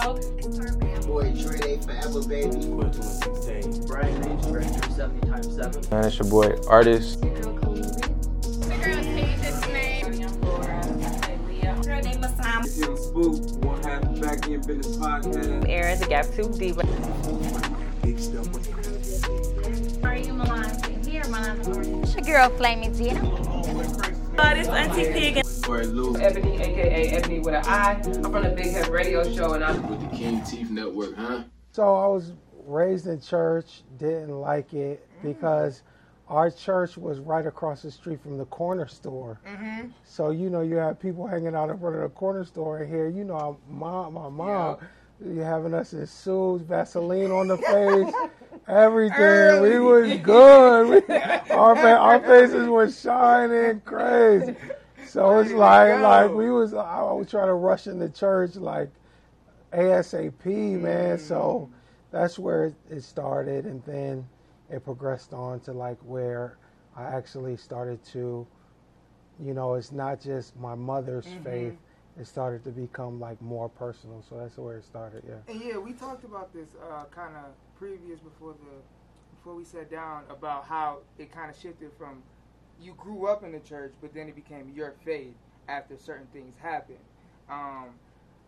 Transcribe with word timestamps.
Smoke. 0.00 1.06
Boy, 1.06 1.32
Trey, 1.32 1.58
they 1.58 1.78
forever, 1.78 2.22
baby. 2.28 2.66
Brian 3.86 4.20
Mays, 4.20 4.46
Director 4.46 4.90
70 4.90 5.26
times 5.26 5.56
7. 5.56 5.90
Man, 5.90 6.04
it's 6.04 6.18
your 6.18 6.28
boy, 6.28 6.54
artist. 6.68 7.20
The 7.20 7.28
girl 7.28 9.02
Tasia 9.02 9.64
Snake. 9.64 10.20
Young 10.20 10.40
Laura. 10.42 10.86
Leah. 11.48 11.80
Girl 11.82 12.02
named 12.02 12.22
Masam. 12.22 12.78
Young 12.78 12.96
Spook, 12.96 13.64
one 13.64 13.82
half 13.82 14.02
of 14.02 14.20
Back 14.20 14.46
in 14.48 14.60
Business 14.60 14.96
Podcast. 14.96 15.68
Era, 15.68 15.96
the 15.96 16.06
Gap 16.06 16.26
Tooth 16.26 16.58
Diva. 16.58 16.82
Are 20.06 20.16
you 20.16 20.32
Milan? 20.34 21.04
Here, 21.04 21.24
Milan. 21.24 21.60
It's 22.02 22.14
your 22.14 22.24
girl, 22.24 22.50
Flaming 22.56 22.92
Tina. 22.92 23.24
Uh, 24.38 24.54
this 24.54 24.68
Auntie 24.68 25.42
Pig. 25.68 25.86
Boy, 25.86 25.92
Lou. 25.92 26.16
Ebony, 26.16 26.60
aka 26.60 27.08
Ebony 27.10 27.40
with 27.40 27.54
an 27.54 27.64
I. 27.66 27.92
I'm 27.92 28.22
from 28.22 28.42
the 28.42 28.50
Big 28.50 28.72
Head 28.72 28.88
Radio 28.88 29.22
Show, 29.34 29.52
and 29.52 29.64
I'm 29.64 29.88
with 29.88 30.00
the 30.00 30.16
King 30.16 30.42
Teeth 30.42 30.70
Network, 30.70 31.16
huh? 31.16 31.44
So 31.72 31.94
I 31.94 32.06
was 32.06 32.32
raised 32.64 33.06
in 33.06 33.20
church, 33.20 33.82
didn't 33.98 34.30
like 34.30 34.74
it 34.74 35.06
because 35.22 35.82
our 36.28 36.50
church 36.50 36.96
was 36.96 37.20
right 37.20 37.46
across 37.46 37.82
the 37.82 37.90
street 37.90 38.22
from 38.22 38.38
the 38.38 38.44
corner 38.46 38.86
store. 38.86 39.40
Mm-hmm. 39.46 39.88
So 40.04 40.30
you 40.30 40.50
know 40.50 40.62
you 40.62 40.76
have 40.76 41.00
people 41.00 41.26
hanging 41.26 41.54
out 41.54 41.70
in 41.70 41.78
front 41.78 41.96
of 41.96 42.02
the 42.02 42.08
corner 42.10 42.44
store, 42.44 42.78
and 42.78 42.88
here 42.88 43.08
you 43.08 43.24
know 43.24 43.34
our 43.34 43.56
mom, 43.68 44.14
my 44.14 44.28
mom, 44.28 44.78
you 45.24 45.40
having 45.40 45.74
us 45.74 45.92
in 45.92 46.06
suits, 46.06 46.64
Vaseline 46.64 47.30
on 47.30 47.48
the 47.48 47.56
face, 47.58 48.14
everything. 48.66 49.62
We 49.62 49.78
was 49.78 50.18
good. 50.18 51.04
We, 51.08 51.14
our 51.50 51.76
our 51.76 52.20
faces 52.20 52.68
were 52.68 52.90
shining 52.90 53.80
crazy. 53.80 54.56
So 55.08 55.38
it's 55.38 55.52
like 55.52 56.00
like 56.00 56.30
we 56.32 56.50
was 56.50 56.74
I 56.74 57.02
was 57.02 57.30
trying 57.30 57.46
to 57.46 57.54
rush 57.54 57.86
into 57.86 58.08
church 58.08 58.56
like 58.56 58.90
ASAP, 59.72 60.44
man. 60.80 61.18
So 61.18 61.70
that's 62.10 62.38
where 62.38 62.72
it, 62.90 63.02
started, 63.02 63.66
and 63.66 63.82
then 63.84 64.26
it 64.70 64.84
progressed 64.84 65.32
on 65.32 65.60
to 65.60 65.72
like 65.72 65.98
where 66.02 66.58
I 66.96 67.04
actually 67.04 67.56
started 67.56 68.04
to, 68.12 68.46
you 69.40 69.54
know, 69.54 69.74
it's 69.74 69.92
not 69.92 70.20
just 70.20 70.56
my 70.56 70.74
mother's 70.74 71.26
faith. 71.44 71.74
It 72.18 72.26
started 72.26 72.64
to 72.64 72.70
become 72.70 73.20
like 73.20 73.40
more 73.40 73.68
personal. 73.68 74.24
So 74.28 74.38
that's 74.38 74.56
where 74.56 74.78
it 74.78 74.84
started. 74.84 75.22
Yeah. 75.26 75.52
And 75.52 75.62
yeah, 75.62 75.78
we 75.78 75.92
talked 75.92 76.24
about 76.24 76.52
this 76.52 76.70
uh, 76.90 77.04
kind 77.14 77.36
of 77.36 77.44
previous 77.78 78.18
before 78.18 78.54
the 78.54 79.36
before 79.36 79.54
we 79.54 79.64
sat 79.64 79.90
down 79.90 80.24
about 80.28 80.64
how 80.64 80.98
it 81.16 81.30
kind 81.30 81.48
of 81.48 81.56
shifted 81.56 81.90
from 81.96 82.22
you 82.80 82.94
grew 82.94 83.26
up 83.26 83.42
in 83.42 83.52
the 83.52 83.60
church, 83.60 83.92
but 84.00 84.14
then 84.14 84.28
it 84.28 84.34
became 84.34 84.72
your 84.74 84.94
faith 85.04 85.34
after 85.68 85.96
certain 85.96 86.26
things 86.32 86.54
happened. 86.58 86.98
Um, 87.50 87.90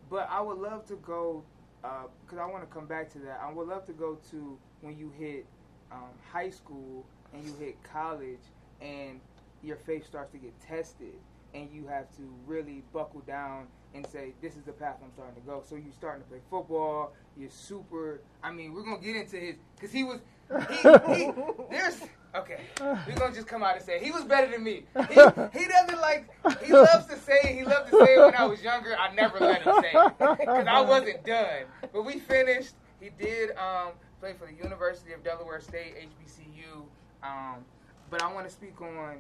but 0.09 0.29
I 0.31 0.41
would 0.41 0.59
love 0.59 0.87
to 0.87 0.97
go 0.97 1.43
because 1.83 2.39
I 2.39 2.47
want 2.47 2.69
to 2.69 2.75
come 2.75 2.87
back 2.87 3.11
to 3.13 3.19
that. 3.21 3.41
I 3.43 3.53
would 3.53 3.69
love 3.69 3.87
to 3.87 3.93
go 3.93 4.19
to 4.31 4.59
when 4.83 4.99
you 4.99 5.13
hit 5.19 5.47
um, 5.91 6.11
high 6.31 6.51
school 6.51 7.05
and 7.33 7.45
you 7.45 7.55
hit 7.59 7.83
college 7.83 8.41
and 8.81 9.21
your 9.63 9.77
faith 9.77 10.07
starts 10.07 10.33
to 10.33 10.39
get 10.39 10.59
tested 10.61 11.15
and 11.55 11.69
you 11.73 11.87
have 11.87 12.11
to 12.17 12.23
really 12.47 12.83
buckle 12.93 13.21
down 13.21 13.67
and 13.95 14.07
say 14.07 14.33
this 14.41 14.57
is 14.57 14.63
the 14.63 14.73
path 14.73 14.97
I'm 15.03 15.11
starting 15.13 15.35
to 15.35 15.41
go. 15.47 15.63
So 15.69 15.75
you're 15.75 15.93
starting 15.93 16.23
to 16.23 16.29
play 16.29 16.41
football. 16.49 17.13
You're 17.37 17.51
super. 17.51 18.21
I 18.43 18.53
mean, 18.53 18.73
we're 18.73 18.85
gonna 18.85 19.01
get 19.01 19.17
into 19.17 19.37
his 19.37 19.57
because 19.75 19.93
he 19.93 20.05
was. 20.05 20.21
He, 20.69 21.15
he, 21.15 21.33
there's 21.71 22.01
okay. 22.35 22.61
We're 22.81 23.15
gonna 23.17 23.35
just 23.35 23.47
come 23.47 23.63
out 23.63 23.77
and 23.77 23.85
say 23.85 24.03
he 24.03 24.11
was 24.11 24.25
better 24.25 24.51
than 24.51 24.63
me. 24.63 24.85
He, 25.09 25.15
he 25.59 25.67
doesn't 25.67 26.01
like. 26.01 26.29
He 26.65 26.73
loves 26.73 27.07
to 27.07 27.19
say. 27.19 27.41
it. 27.45 27.59
He 27.59 27.65
loved 27.65 27.91
to 27.91 27.99
say 28.05 28.15
it 28.15 28.21
when 28.21 28.35
I 28.35 28.45
was 28.45 28.63
younger. 28.63 28.97
I 28.97 29.13
never 29.15 29.39
let 29.39 29.63
him 29.63 29.75
say 29.81 29.91
it 29.93 30.19
because 30.19 30.67
I 30.67 30.81
wasn't 30.81 31.25
done. 31.25 31.65
But 31.93 32.05
we 32.05 32.19
finished. 32.19 32.75
He 33.01 33.11
did 33.19 33.51
um, 33.57 33.93
play 34.21 34.35
for 34.39 34.47
the 34.47 34.55
University 34.63 35.13
of 35.13 35.25
Delaware 35.25 35.61
State 35.61 35.95
HBCU. 35.97 36.83
Um, 37.23 37.65
but 38.11 38.23
I 38.23 38.33
want 38.33 38.47
to 38.47 38.53
speak 38.53 38.81
on 38.81 39.19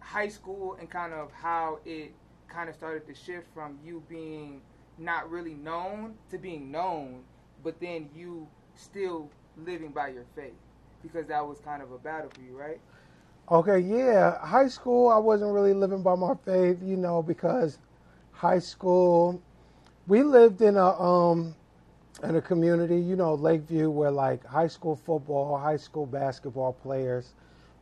high 0.00 0.28
school 0.28 0.76
and 0.80 0.88
kind 0.88 1.12
of 1.12 1.32
how 1.32 1.80
it 1.84 2.12
kind 2.48 2.68
of 2.68 2.74
started 2.74 3.06
to 3.06 3.14
shift 3.14 3.46
from 3.52 3.78
you 3.84 4.02
being 4.08 4.60
not 4.96 5.30
really 5.30 5.54
known 5.54 6.14
to 6.30 6.38
being 6.38 6.70
known, 6.70 7.22
but 7.62 7.80
then 7.80 8.08
you 8.14 8.46
still 8.74 9.30
living 9.56 9.90
by 9.90 10.08
your 10.08 10.24
faith 10.34 10.54
because 11.12 11.28
that 11.28 11.46
was 11.46 11.58
kind 11.60 11.82
of 11.82 11.92
a 11.92 11.98
battle 11.98 12.30
for 12.30 12.40
you, 12.42 12.56
right? 12.56 12.78
Okay, 13.50 13.78
yeah. 13.78 14.38
High 14.46 14.68
school, 14.68 15.08
I 15.08 15.18
wasn't 15.18 15.52
really 15.52 15.72
living 15.72 16.02
by 16.02 16.14
my 16.14 16.34
faith, 16.44 16.78
you 16.82 16.96
know, 16.96 17.22
because 17.22 17.78
high 18.32 18.58
school, 18.58 19.40
we 20.06 20.22
lived 20.22 20.60
in 20.60 20.76
a 20.76 21.00
um 21.00 21.54
in 22.22 22.36
a 22.36 22.42
community, 22.42 22.98
you 22.98 23.16
know, 23.16 23.34
Lakeview, 23.34 23.90
where 23.90 24.10
like 24.10 24.44
high 24.44 24.66
school 24.66 24.96
football, 24.96 25.56
high 25.56 25.76
school 25.76 26.06
basketball 26.06 26.72
players 26.72 27.32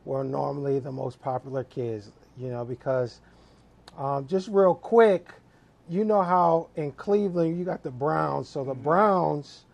were 0.05 0.23
normally 0.23 0.79
the 0.79 0.91
most 0.91 1.21
popular 1.21 1.63
kids, 1.65 2.11
you 2.37 2.47
know, 2.49 2.63
because 2.63 3.19
um, 3.97 4.27
just 4.27 4.47
real 4.47 4.75
quick, 4.75 5.29
you 5.89 6.05
know 6.05 6.21
how 6.21 6.69
in 6.75 6.91
Cleveland 6.93 7.57
you 7.57 7.65
got 7.65 7.83
the 7.83 7.91
Browns, 7.91 8.47
so 8.47 8.63
the 8.63 8.73
Browns, 8.75 9.65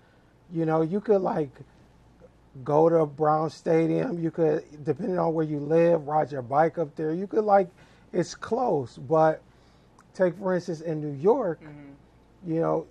you 0.51 0.65
know, 0.65 0.81
you 0.81 1.01
could 1.01 1.21
like 1.21 1.51
go 2.63 2.89
to 2.89 3.05
Brown 3.05 3.49
Stadium. 3.49 4.21
You 4.21 4.31
could, 4.31 4.63
depending 4.83 5.17
on 5.17 5.33
where 5.33 5.45
you 5.45 5.59
live, 5.59 6.07
ride 6.07 6.31
your 6.31 6.41
bike 6.41 6.77
up 6.77 6.95
there. 6.95 7.13
You 7.13 7.27
could 7.27 7.45
like, 7.45 7.69
it's 8.11 8.35
close. 8.35 8.97
But 8.97 9.41
take 10.13 10.37
for 10.37 10.53
instance 10.53 10.81
in 10.81 11.01
New 11.01 11.19
York, 11.19 11.61
mm-hmm. 11.61 12.51
you 12.51 12.59
know, 12.59 12.85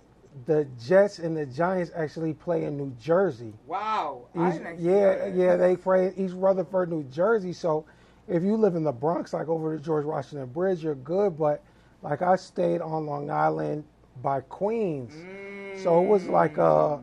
the 0.45 0.67
Jets 0.83 1.19
and 1.19 1.37
the 1.37 1.45
Giants 1.45 1.91
actually 1.95 2.33
play 2.33 2.65
in 2.65 2.77
New 2.77 2.93
Jersey. 2.99 3.53
Wow. 3.67 4.23
East, 4.35 4.57
didn't 4.57 4.67
actually 4.67 4.87
know 4.87 4.99
yeah, 4.99 5.25
yeah, 5.27 5.55
they 5.55 5.75
play 5.75 6.07
in 6.07 6.25
East 6.25 6.33
Rutherford, 6.35 6.89
New 6.89 7.03
Jersey. 7.03 7.53
So 7.53 7.85
if 8.27 8.43
you 8.43 8.57
live 8.57 8.75
in 8.75 8.83
the 8.83 8.91
Bronx, 8.91 9.33
like 9.33 9.47
over 9.47 9.77
the 9.77 9.81
George 9.81 10.05
Washington 10.05 10.49
Bridge, 10.49 10.83
you're 10.83 10.95
good. 10.95 11.37
But 11.37 11.63
like 12.01 12.21
I 12.21 12.35
stayed 12.35 12.81
on 12.81 13.05
Long 13.05 13.29
Island 13.29 13.83
by 14.21 14.41
Queens, 14.41 15.13
mm. 15.13 15.83
so 15.83 16.03
it 16.03 16.07
was 16.07 16.27
like 16.27 16.57
a, 16.57 16.99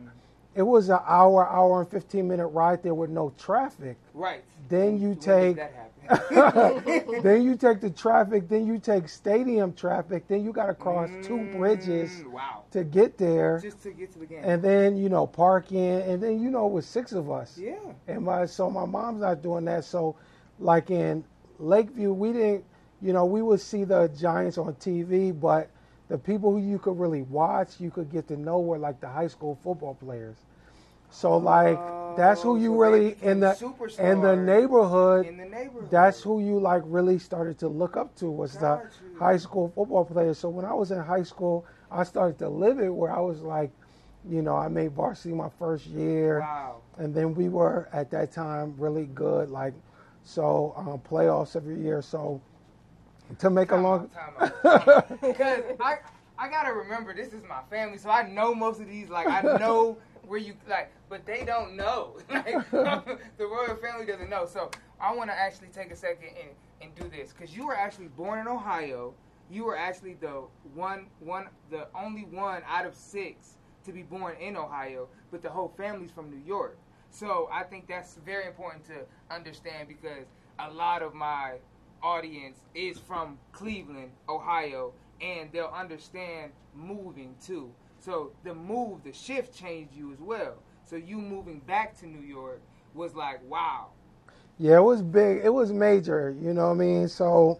it 0.55 0.63
was 0.63 0.89
an 0.89 0.99
hour, 1.07 1.47
hour 1.47 1.81
and 1.81 1.89
fifteen 1.89 2.27
minute 2.27 2.47
ride 2.47 2.83
there 2.83 2.93
with 2.93 3.09
no 3.09 3.33
traffic. 3.37 3.97
Right. 4.13 4.43
Then 4.69 4.99
you 4.99 5.15
take 5.15 5.55
that 5.57 5.73
happen? 6.29 7.21
then 7.23 7.43
you 7.43 7.55
take 7.55 7.79
the 7.79 7.89
traffic, 7.89 8.49
then 8.49 8.65
you 8.65 8.79
take 8.79 9.07
stadium 9.07 9.73
traffic, 9.73 10.27
then 10.27 10.43
you 10.43 10.51
got 10.51 10.65
to 10.67 10.73
cross 10.73 11.09
two 11.23 11.45
bridges 11.55 12.09
Mm, 12.11 12.31
wow. 12.31 12.63
to 12.71 12.83
get 12.83 13.17
there, 13.17 13.59
Just 13.59 13.81
to 13.83 13.91
get 13.91 14.11
to 14.13 14.19
the 14.19 14.25
game. 14.25 14.41
and 14.43 14.61
then 14.61 14.97
you 14.97 15.09
know 15.09 15.25
park 15.27 15.71
in, 15.71 16.01
and 16.01 16.21
then 16.21 16.41
you 16.41 16.49
know 16.49 16.67
it 16.67 16.71
was 16.73 16.85
six 16.85 17.11
of 17.13 17.29
us. 17.31 17.57
yeah. 17.57 17.75
And 18.07 18.23
my 18.23 18.45
so 18.45 18.69
my 18.69 18.85
mom's 18.85 19.21
not 19.21 19.41
doing 19.41 19.65
that. 19.65 19.85
So, 19.85 20.15
like 20.59 20.89
in 20.91 21.23
Lakeview, 21.59 22.11
we 22.11 22.33
didn't, 22.33 22.65
you 23.01 23.13
know, 23.13 23.25
we 23.25 23.41
would 23.41 23.61
see 23.61 23.83
the 23.83 24.07
Giants 24.09 24.57
on 24.57 24.73
TV, 24.75 25.31
but 25.39 25.69
the 26.11 26.19
people 26.19 26.51
who 26.53 26.59
you 26.59 26.79
could 26.79 26.99
really 26.99 27.23
watch, 27.23 27.79
you 27.79 27.91
could 27.91 28.11
get 28.11 28.27
to 28.29 28.37
know 28.37 28.59
were 28.59 28.77
like 28.77 28.99
the 29.01 29.07
high 29.09 29.27
school 29.27 29.55
football 29.63 29.95
players. 29.95 30.37
So 31.11 31.37
like 31.37 31.79
that's 32.15 32.41
who 32.43 32.51
Oh, 32.51 32.55
you 32.57 32.71
so 32.73 32.77
really 32.79 33.15
in 33.21 33.39
the 33.39 33.57
in 33.99 34.21
the 34.21 34.35
neighborhood. 34.35 35.27
in 35.27 35.37
the 35.37 35.45
neighborhood. 35.45 35.89
That's 35.91 36.21
who 36.21 36.41
you 36.41 36.59
like 36.59 36.83
really 36.85 37.19
started 37.19 37.57
to 37.59 37.67
look 37.67 37.97
up 37.97 38.15
to 38.17 38.29
was 38.29 38.53
Got 38.53 38.61
the 38.61 38.75
you. 39.03 39.17
high 39.19 39.37
school 39.37 39.69
football 39.75 40.05
players. 40.05 40.37
So 40.39 40.49
when 40.49 40.65
I 40.65 40.73
was 40.73 40.91
in 40.91 40.99
high 40.99 41.23
school, 41.23 41.65
I 41.91 42.03
started 42.03 42.37
to 42.39 42.49
live 42.49 42.79
it 42.79 42.89
where 42.93 43.11
I 43.11 43.19
was 43.19 43.41
like, 43.41 43.71
you 44.29 44.41
know, 44.41 44.55
I 44.55 44.67
made 44.67 44.91
varsity 44.91 45.33
my 45.33 45.49
first 45.59 45.87
year, 45.87 46.39
Wow. 46.39 46.81
and 46.97 47.13
then 47.13 47.33
we 47.35 47.49
were 47.49 47.89
at 47.93 48.11
that 48.11 48.31
time 48.31 48.75
really 48.77 49.05
good, 49.15 49.49
like 49.49 49.73
so 50.23 50.73
um, 50.77 50.99
playoffs 50.99 51.55
every 51.55 51.81
year. 51.81 52.01
So 52.01 52.41
to 53.39 53.49
make 53.49 53.71
a 53.71 53.77
long, 53.77 54.09
time. 54.09 55.03
Because 55.21 55.63
I, 55.79 55.97
I 56.37 56.49
gotta 56.49 56.73
remember 56.73 57.13
this 57.13 57.33
is 57.33 57.43
my 57.47 57.61
family, 57.69 57.97
so 57.97 58.09
I 58.09 58.27
know 58.27 58.53
most 58.55 58.81
of 58.81 58.87
these. 58.87 59.09
Like 59.09 59.27
I 59.27 59.41
know 59.59 59.97
where 60.25 60.39
you 60.39 60.55
like, 60.69 60.91
but 61.09 61.25
they 61.25 61.43
don't 61.45 61.75
know. 61.75 62.17
Like 62.29 62.71
the 62.71 63.45
royal 63.45 63.75
family 63.75 64.05
doesn't 64.05 64.29
know. 64.29 64.45
So 64.45 64.71
I 64.99 65.13
want 65.13 65.29
to 65.29 65.35
actually 65.35 65.67
take 65.67 65.91
a 65.91 65.95
second 65.95 66.29
and, 66.39 66.49
and 66.81 66.95
do 66.95 67.09
this 67.15 67.33
because 67.33 67.55
you 67.55 67.67
were 67.67 67.75
actually 67.75 68.07
born 68.07 68.39
in 68.39 68.47
Ohio. 68.47 69.13
You 69.49 69.65
were 69.65 69.77
actually 69.77 70.13
the 70.13 70.43
one, 70.73 71.07
one, 71.19 71.49
the 71.69 71.87
only 71.93 72.23
one 72.23 72.61
out 72.67 72.85
of 72.85 72.95
six 72.95 73.57
to 73.83 73.91
be 73.91 74.03
born 74.03 74.35
in 74.39 74.55
Ohio, 74.55 75.09
but 75.29 75.41
the 75.41 75.49
whole 75.49 75.73
family's 75.75 76.11
from 76.11 76.29
New 76.29 76.41
York. 76.45 76.77
So 77.09 77.49
I 77.51 77.63
think 77.63 77.87
that's 77.87 78.15
very 78.25 78.47
important 78.47 78.85
to 78.85 79.05
understand 79.29 79.89
because 79.89 80.25
a 80.59 80.71
lot 80.71 81.01
of 81.01 81.13
my 81.13 81.55
audience 82.03 82.59
is 82.75 82.99
from 82.99 83.37
Cleveland, 83.51 84.11
Ohio, 84.29 84.93
and 85.21 85.51
they'll 85.51 85.73
understand 85.75 86.51
moving 86.73 87.35
too. 87.45 87.71
So 87.99 88.31
the 88.43 88.53
move, 88.53 89.03
the 89.03 89.13
shift 89.13 89.55
changed 89.55 89.95
you 89.95 90.11
as 90.13 90.19
well. 90.19 90.55
So 90.85 90.95
you 90.95 91.17
moving 91.19 91.59
back 91.59 91.97
to 91.99 92.07
New 92.07 92.21
York 92.25 92.61
was 92.93 93.15
like, 93.15 93.39
wow. 93.49 93.87
yeah, 94.57 94.77
it 94.77 94.83
was 94.83 95.01
big. 95.01 95.41
It 95.43 95.49
was 95.53 95.71
major. 95.71 96.35
You 96.41 96.53
know 96.53 96.67
what 96.67 96.75
I 96.75 96.77
mean? 96.77 97.07
So, 97.07 97.59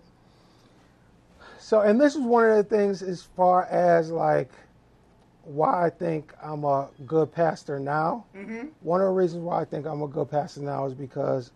so 1.60 1.82
and 1.82 2.00
this 2.00 2.16
is 2.16 2.22
one 2.22 2.50
of 2.50 2.58
the 2.58 2.64
things 2.64 3.02
as 3.02 3.24
far 3.24 3.66
as 3.66 4.12
like 4.12 4.52
why 5.44 5.86
I 5.86 5.90
think 5.90 6.34
I'm 6.42 6.64
a 6.64 6.90
good 7.06 7.32
pastor 7.32 7.80
now. 7.80 8.26
Mm-hmm. 8.36 8.68
One 8.82 9.02
of 9.02 9.08
the 9.08 9.14
reasons 9.14 9.44
why 9.44 9.62
I 9.62 9.66
think 9.66 9.86
I'm 9.88 10.02
a 10.04 10.08
good 10.08 10.30
pastor 10.30 10.62
now 10.62 10.86
is 10.86 10.94
because 10.94 11.52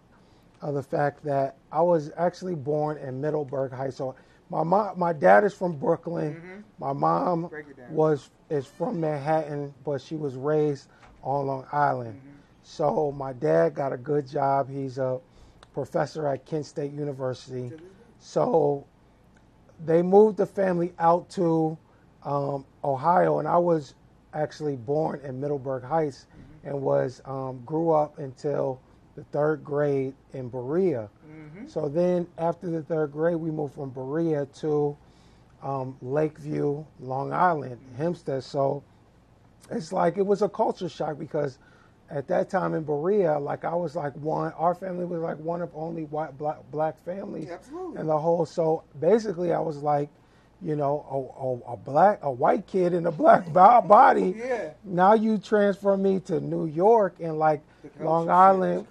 of 0.65 0.73
the 0.73 0.81
fact 0.83 1.23
that 1.23 1.55
I 1.71 1.81
was 1.81 2.11
actually 2.17 2.55
born 2.55 2.97
in 2.97 3.21
Middleburg 3.21 3.71
High 3.71 3.91
School. 3.91 4.15
My 4.49 4.63
mom, 4.63 4.97
my 4.97 5.13
dad 5.13 5.43
is 5.43 5.53
from 5.53 5.77
Brooklyn. 5.77 6.33
Mhm. 6.35 6.63
My 6.79 6.91
mom 6.93 7.47
Break 7.47 7.67
it 7.69 7.77
down. 7.77 7.93
was 7.93 8.31
is 8.49 8.65
from 8.65 8.99
Manhattan, 8.99 9.73
but 9.83 10.01
she 10.01 10.15
was 10.15 10.35
raised 10.35 10.89
on 11.23 11.47
Long 11.47 11.65
Island. 11.71 12.15
Mhm. 12.15 12.31
So 12.63 13.11
my 13.11 13.33
dad 13.33 13.75
got 13.75 13.93
a 13.93 13.97
good 13.97 14.25
job. 14.27 14.67
He's 14.69 14.97
a 14.97 15.19
professor 15.73 16.27
at 16.27 16.45
Kent 16.45 16.65
State 16.65 16.91
University. 16.93 17.71
So 18.19 18.85
they 19.85 20.01
moved 20.01 20.37
the 20.37 20.45
family 20.47 20.93
out 20.99 21.29
to 21.31 21.77
um, 22.23 22.65
Ohio, 22.83 23.37
and 23.37 23.47
I 23.47 23.57
was 23.59 23.93
actually 24.33 24.75
born 24.77 25.19
in 25.23 25.39
Middleburg 25.39 25.83
Heights 25.83 26.25
and 26.63 26.81
was 26.81 27.21
um, 27.25 27.61
grew 27.65 27.91
up 27.91 28.17
until 28.17 28.79
the 29.15 29.23
third 29.25 29.63
grade 29.63 30.13
in 30.33 30.49
Berea. 30.49 31.09
Mm-hmm. 31.29 31.67
So 31.67 31.89
then, 31.89 32.27
after 32.37 32.69
the 32.69 32.81
third 32.83 33.11
grade, 33.11 33.37
we 33.37 33.51
moved 33.51 33.75
from 33.75 33.89
Berea 33.89 34.45
to 34.59 34.97
um, 35.63 35.97
Lakeview, 36.01 36.83
Long 36.99 37.33
Island, 37.33 37.79
Hempstead. 37.97 38.43
So 38.43 38.83
it's 39.71 39.91
like 39.91 40.17
it 40.17 40.25
was 40.25 40.41
a 40.41 40.49
culture 40.49 40.89
shock 40.89 41.17
because 41.17 41.57
at 42.09 42.27
that 42.27 42.49
time 42.49 42.73
in 42.73 42.83
Berea, 42.83 43.39
like 43.39 43.65
I 43.65 43.73
was 43.73 43.95
like 43.95 44.13
one, 44.17 44.51
our 44.53 44.75
family 44.75 45.05
was 45.05 45.21
like 45.21 45.37
one 45.37 45.61
of 45.61 45.69
only 45.73 46.03
white 46.05 46.37
black, 46.37 46.57
black 46.71 47.03
families 47.03 47.49
Absolutely. 47.49 47.99
in 47.99 48.07
the 48.07 48.17
whole. 48.17 48.45
So 48.45 48.83
basically, 48.99 49.53
I 49.53 49.59
was 49.59 49.77
like, 49.77 50.09
you 50.61 50.75
know, 50.75 51.05
a, 51.67 51.71
a, 51.71 51.73
a 51.73 51.77
black, 51.77 52.19
a 52.21 52.31
white 52.31 52.67
kid 52.67 52.93
in 52.93 53.05
a 53.07 53.11
black 53.11 53.51
body. 53.51 54.35
Yeah. 54.45 54.71
Now 54.83 55.13
you 55.13 55.37
transfer 55.37 55.97
me 55.97 56.19
to 56.21 56.39
New 56.39 56.65
York 56.67 57.15
and 57.19 57.39
like 57.39 57.61
Long 57.99 58.29
Island 58.29 58.87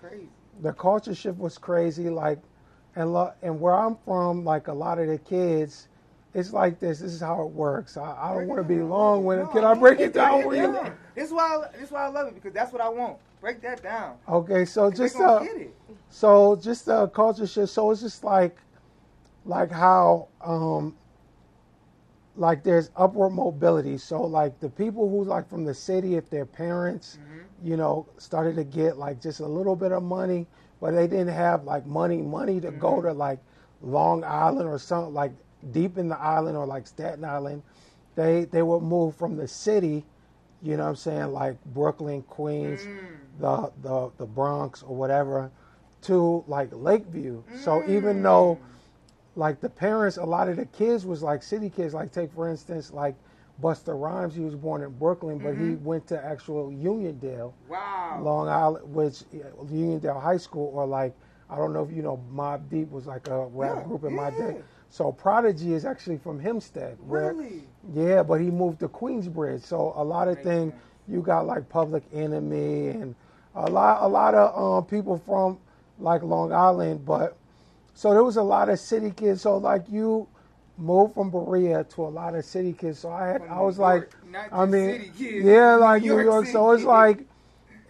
the 0.60 0.72
culture 0.72 1.14
shift 1.14 1.38
was 1.38 1.58
crazy. 1.58 2.08
Like, 2.10 2.38
and 2.96 3.12
lo- 3.12 3.32
and 3.42 3.60
where 3.60 3.74
I'm 3.74 3.96
from, 4.04 4.44
like 4.44 4.68
a 4.68 4.72
lot 4.72 4.98
of 4.98 5.08
the 5.08 5.18
kids, 5.18 5.88
it's 6.34 6.52
like 6.52 6.78
this. 6.78 7.00
This 7.00 7.12
is 7.12 7.20
how 7.20 7.42
it 7.42 7.50
works. 7.50 7.96
I, 7.96 8.16
I 8.20 8.34
don't 8.34 8.48
want 8.48 8.60
to 8.60 8.68
be 8.68 8.80
long 8.80 9.24
with 9.24 9.38
No, 9.38 9.44
it. 9.44 9.50
Can 9.52 9.64
I 9.64 9.74
break 9.74 10.00
it 10.00 10.12
down 10.12 10.42
for 10.42 10.54
you? 10.54 10.72
down. 10.72 10.96
This 11.14 11.28
is 11.28 11.32
why 11.32 11.42
I, 11.64 11.72
this 11.76 11.86
is 11.88 11.92
why 11.92 12.04
I 12.04 12.08
love 12.08 12.28
it 12.28 12.34
because 12.34 12.52
that's 12.52 12.72
what 12.72 12.80
I 12.82 12.88
want. 12.88 13.18
Break 13.40 13.60
that 13.62 13.82
down. 13.82 14.16
Okay, 14.28 14.64
so 14.64 14.90
just 14.90 15.16
uh, 15.16 15.44
so 16.08 16.56
just 16.56 16.86
the 16.86 17.08
culture 17.08 17.46
shift. 17.46 17.72
So 17.72 17.90
it's 17.90 18.00
just 18.00 18.24
like, 18.24 18.56
like 19.44 19.70
how 19.70 20.28
um, 20.40 20.94
like 22.36 22.62
there's 22.64 22.90
upward 22.96 23.32
mobility. 23.32 23.98
So 23.98 24.22
like 24.22 24.58
the 24.60 24.70
people 24.70 25.08
who 25.08 25.24
like 25.24 25.48
from 25.48 25.64
the 25.64 25.74
city, 25.74 26.16
if 26.16 26.30
their 26.30 26.46
parents, 26.46 27.18
Mm-hmm. 27.20 27.33
You 27.64 27.76
know, 27.76 28.06
started 28.18 28.56
to 28.56 28.64
get 28.64 28.98
like 28.98 29.22
just 29.22 29.40
a 29.40 29.46
little 29.46 29.76
bit 29.76 29.92
of 29.92 30.04
money, 30.04 30.46
but 30.80 30.92
they 30.92 31.08
didn't 31.08 31.34
have 31.34 31.64
like 31.64 31.86
money, 31.86 32.22
money 32.22 32.60
to 32.60 32.72
go 32.72 33.00
Mm-hmm. 33.00 33.02
to 33.02 33.12
like 33.12 33.40
Long 33.82 34.24
Island 34.24 34.68
or 34.68 34.78
something 34.78 35.14
like 35.14 35.32
deep 35.72 35.98
in 35.98 36.08
the 36.08 36.20
island 36.20 36.56
or 36.56 36.66
like 36.66 36.86
Staten 36.86 37.24
Island, 37.24 37.62
they 38.16 38.44
they 38.46 38.62
would 38.62 38.82
move 38.82 39.16
from 39.16 39.36
the 39.36 39.48
city, 39.48 40.04
you 40.62 40.76
know 40.76 40.84
what 40.84 40.90
I'm 40.90 40.96
saying, 40.96 41.32
like 41.32 41.62
Brooklyn, 41.66 42.22
Queens, 42.22 42.88
Mm. 42.96 43.40
the 43.40 43.72
the 43.82 44.12
the 44.18 44.26
Bronx 44.26 44.82
or 44.82 44.96
whatever, 44.96 45.50
to 46.02 46.44
like 46.48 46.70
Lakeview. 46.72 47.42
So 47.54 47.84
even 47.86 48.22
though 48.22 48.60
like 49.36 49.60
the 49.60 49.68
parents, 49.70 50.16
a 50.16 50.24
lot 50.24 50.48
of 50.48 50.56
the 50.56 50.66
kids 50.66 51.06
was 51.06 51.22
like 51.22 51.42
city 51.42 51.70
kids. 51.70 51.94
Like 51.94 52.12
take 52.12 52.32
for 52.32 52.48
instance, 52.48 52.92
like 52.92 53.16
Busta 53.62 53.98
Rhymes, 53.98 54.34
he 54.34 54.40
was 54.42 54.54
born 54.56 54.82
in 54.82 54.90
Brooklyn, 54.90 55.38
but 55.38 55.56
he 55.56 55.76
went 55.76 56.06
to 56.08 56.22
actual 56.24 56.70
Uniondale, 56.70 57.52
Wow. 57.68 58.20
Long 58.22 58.48
Island, 58.48 58.92
which 58.92 59.22
Uniondale 59.32 60.20
High 60.20 60.36
School, 60.38 60.72
or 60.74 60.86
like 60.86 61.14
I 61.48 61.56
don't 61.56 61.72
know 61.72 61.82
if 61.84 61.92
you 61.94 62.02
know 62.02 62.20
Mobb 62.32 62.68
Deep 62.68 62.90
was 62.90 63.06
like 63.06 63.26
a 63.28 63.46
rap 63.46 63.76
Yeah, 63.78 63.84
group 63.84 64.04
in 64.04 64.14
my 64.14 64.30
day. 64.30 64.60
So 64.90 65.12
Prodigy 65.12 65.72
is 65.74 65.84
actually 65.84 66.18
from 66.18 66.40
Hempstead. 66.40 66.96
where- 67.06 67.32
Really? 67.34 67.62
yeah, 67.92 68.22
but 68.22 68.40
he 68.40 68.50
moved 68.50 68.80
to 68.80 68.88
Queensbridge. 68.88 69.62
So 69.62 69.92
a 69.96 70.02
lot 70.04 70.26
of 70.28 70.40
things 70.42 70.72
you 71.06 71.20
got 71.20 71.46
like 71.46 71.68
Public 71.68 72.02
Enemy 72.12 72.88
and 72.88 73.14
a 73.54 73.70
lot 73.70 74.02
a 74.02 74.08
lot 74.08 74.34
of 74.34 74.56
um, 74.58 74.84
people 74.86 75.18
from 75.18 75.58
like 76.00 76.22
Long 76.22 76.52
Island, 76.52 77.04
but 77.04 77.36
so 77.94 78.10
there 78.12 78.24
was 78.24 78.36
a 78.36 78.42
lot 78.42 78.68
of 78.68 78.80
city 78.80 79.10
kids. 79.12 79.42
So 79.42 79.58
like 79.58 79.84
you 79.88 80.26
moved 80.76 81.14
from 81.14 81.30
Berea 81.30 81.84
to 81.84 82.02
a 82.02 82.08
lot 82.08 82.34
of 82.34 82.44
city 82.44 82.72
kids. 82.72 82.98
So 83.00 83.10
I 83.10 83.28
had 83.28 83.42
I 83.42 83.60
was 83.60 83.78
like 83.78 84.00
York, 84.00 84.16
not 84.30 84.48
I 84.52 84.66
mean 84.66 85.12
yeah, 85.18 85.76
like 85.76 86.02
New 86.02 86.18
York 86.20 86.24
York. 86.24 86.46
So 86.46 86.70
it's 86.72 86.80
kids. 86.80 86.86
like 86.86 87.18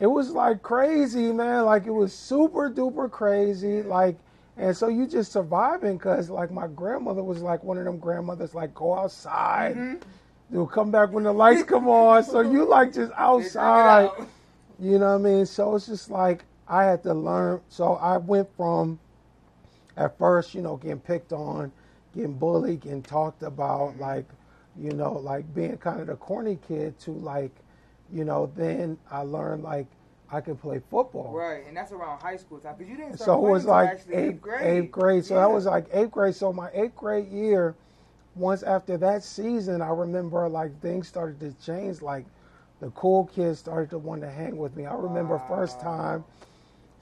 it 0.00 0.06
was 0.06 0.30
like 0.30 0.62
crazy, 0.62 1.32
man. 1.32 1.64
Like 1.64 1.86
it 1.86 1.92
was 1.92 2.12
super 2.12 2.70
duper 2.70 3.10
crazy. 3.10 3.82
Like 3.82 4.16
and 4.56 4.76
so 4.76 4.88
you 4.88 5.06
just 5.06 5.32
surviving 5.32 5.96
because 5.96 6.30
like 6.30 6.50
my 6.50 6.66
grandmother 6.68 7.22
was 7.22 7.42
like 7.42 7.64
one 7.64 7.78
of 7.78 7.84
them 7.84 7.98
grandmothers 7.98 8.54
like 8.54 8.74
go 8.74 8.94
outside. 8.98 9.76
Mm-hmm. 9.76 10.02
You'll 10.52 10.66
come 10.66 10.90
back 10.90 11.10
when 11.10 11.24
the 11.24 11.32
lights 11.32 11.62
come 11.64 11.88
on. 11.88 12.22
So 12.22 12.40
you 12.40 12.64
like 12.68 12.92
just 12.92 13.12
They 13.18 13.38
bring 13.38 13.46
it 13.46 13.56
outside. 13.56 14.04
out. 14.06 14.28
You 14.78 14.98
know 14.98 15.18
what 15.18 15.28
I 15.28 15.34
mean? 15.34 15.46
So 15.46 15.74
it's 15.74 15.86
just 15.86 16.10
like 16.10 16.44
I 16.68 16.84
had 16.84 17.02
to 17.04 17.14
learn. 17.14 17.60
So 17.68 17.94
I 17.94 18.18
went 18.18 18.48
from 18.56 18.98
at 19.96 20.16
first, 20.18 20.54
you 20.54 20.62
know, 20.62 20.76
getting 20.76 21.00
picked 21.00 21.32
on, 21.32 21.72
getting 22.14 22.34
bullied, 22.34 22.80
getting 22.80 23.02
talked 23.02 23.42
about, 23.42 23.98
like, 23.98 24.26
you 24.78 24.92
know, 24.92 25.12
like 25.14 25.52
being 25.54 25.76
kind 25.78 26.00
of 26.00 26.06
the 26.06 26.16
corny 26.16 26.58
kid 26.66 26.98
to 27.00 27.12
like, 27.12 27.54
you 28.12 28.24
know, 28.24 28.50
then 28.54 28.98
I 29.10 29.20
learned 29.20 29.62
like 29.62 29.86
I 30.30 30.40
can 30.40 30.56
play 30.56 30.80
football. 30.90 31.32
Right, 31.32 31.64
and 31.66 31.76
that's 31.76 31.92
around 31.92 32.20
high 32.20 32.36
school 32.36 32.58
time 32.58 32.74
because 32.76 32.90
you 32.90 32.96
didn't 32.96 33.14
start 33.14 33.26
So 33.26 33.46
it 33.46 33.50
was 33.50 33.64
like 33.66 33.90
actually 33.90 34.14
eighth, 34.14 34.24
eighth 34.34 34.40
grade. 34.42 34.84
eighth 34.84 34.90
grade. 34.92 35.24
So 35.24 35.34
Yeah. 35.34 35.40
that 35.42 35.52
was 35.52 35.66
like 35.66 35.86
eighth 35.92 36.10
grade. 36.10 36.34
So 36.34 36.52
my 36.52 36.70
eighth 36.72 36.96
grade 36.96 37.28
year, 37.28 37.74
once 38.34 38.62
after 38.62 38.96
that 38.98 39.22
season, 39.22 39.80
I 39.80 39.88
remember 39.88 40.48
like 40.48 40.80
things 40.80 41.06
started 41.08 41.40
to 41.40 41.52
change. 41.64 42.02
Like 42.02 42.26
the 42.80 42.90
cool 42.90 43.26
kids 43.26 43.58
started 43.58 43.90
to 43.90 43.98
want 43.98 44.22
to 44.22 44.30
hang 44.30 44.56
with 44.56 44.76
me. 44.76 44.86
I 44.86 44.94
remember 44.94 45.40
first 45.48 45.80
time. 45.80 46.24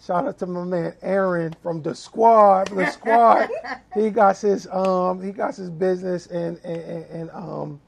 Shout 0.05 0.27
out 0.27 0.39
to 0.41 0.47
my 0.47 0.65
man 0.65 0.95
Aaron 1.03 1.55
from 1.63 1.81
the 1.81 1.95
squad. 1.95 2.69
The 2.69 2.91
squad. 2.91 3.49
he 3.95 4.11
got 4.11 4.37
his 4.37 4.67
um 4.67 5.23
he 5.23 5.31
got 5.31 5.55
his 5.55 5.71
business 5.71 6.27
in 6.27 6.57
in, 6.65 6.81
in, 6.81 7.05
in 7.05 7.31
um 7.31 7.81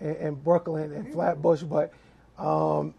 in, 0.00 0.16
in 0.16 0.34
Brooklyn 0.34 0.92
and 0.92 1.12
Flatbush, 1.12 1.62
but 1.62 1.92
um 2.38 2.92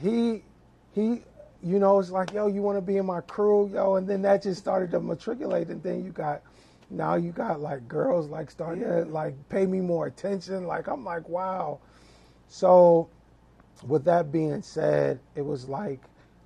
he 0.00 0.44
he 0.92 1.22
you 1.62 1.80
know 1.80 1.98
it's 1.98 2.10
like 2.10 2.32
yo 2.32 2.46
you 2.46 2.62
want 2.62 2.78
to 2.78 2.82
be 2.82 2.98
in 2.98 3.06
my 3.06 3.20
crew 3.22 3.68
yo 3.74 3.96
and 3.96 4.08
then 4.08 4.22
that 4.22 4.42
just 4.42 4.60
started 4.60 4.90
to 4.92 5.00
matriculate 5.00 5.68
and 5.68 5.82
then 5.82 6.04
you 6.04 6.10
got 6.10 6.42
now 6.90 7.14
you 7.16 7.32
got 7.32 7.60
like 7.60 7.88
girls 7.88 8.28
like 8.28 8.50
starting 8.50 8.84
to 8.84 9.04
like 9.06 9.34
pay 9.48 9.66
me 9.66 9.80
more 9.80 10.06
attention 10.06 10.66
like 10.66 10.86
I'm 10.86 11.04
like 11.04 11.28
wow 11.28 11.80
so 12.46 13.08
with 13.86 14.04
that 14.04 14.30
being 14.30 14.62
said 14.62 15.18
it 15.34 15.44
was 15.44 15.68
like 15.68 16.00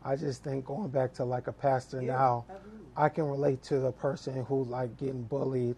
I 0.05 0.17
just 0.17 0.43
think 0.43 0.65
going 0.65 0.89
back 0.89 1.13
to 1.15 1.25
like 1.25 1.47
a 1.47 1.53
pastor 1.53 2.01
now 2.01 2.47
I 2.97 3.09
can 3.09 3.25
relate 3.25 3.63
to 3.65 3.79
the 3.79 3.93
person 3.93 4.45
who 4.45 4.65
like 4.65 4.97
getting 4.97 5.23
bullied 5.23 5.77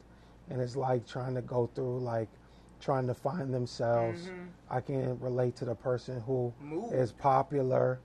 and 0.50 0.60
is 0.60 0.76
like 0.76 1.06
trying 1.06 1.34
to 1.34 1.42
go 1.42 1.70
through 1.74 2.00
like 2.00 2.28
trying 2.80 3.06
to 3.06 3.14
find 3.14 3.54
themselves. 3.54 4.26
Mm-hmm. 4.26 4.44
I 4.70 4.80
can 4.80 5.18
relate 5.20 5.54
to 5.56 5.64
the 5.64 5.74
person 5.74 6.20
who 6.22 6.52
Move. 6.60 6.92
is 6.92 7.12
popular, 7.12 8.00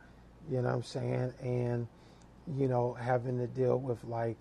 you 0.49 0.57
know 0.57 0.69
what 0.69 0.75
I'm 0.75 0.83
saying, 0.83 1.33
and 1.41 1.87
you 2.57 2.67
know 2.67 2.93
having 2.93 3.37
to 3.39 3.47
deal 3.47 3.79
with 3.79 4.03
like 4.03 4.37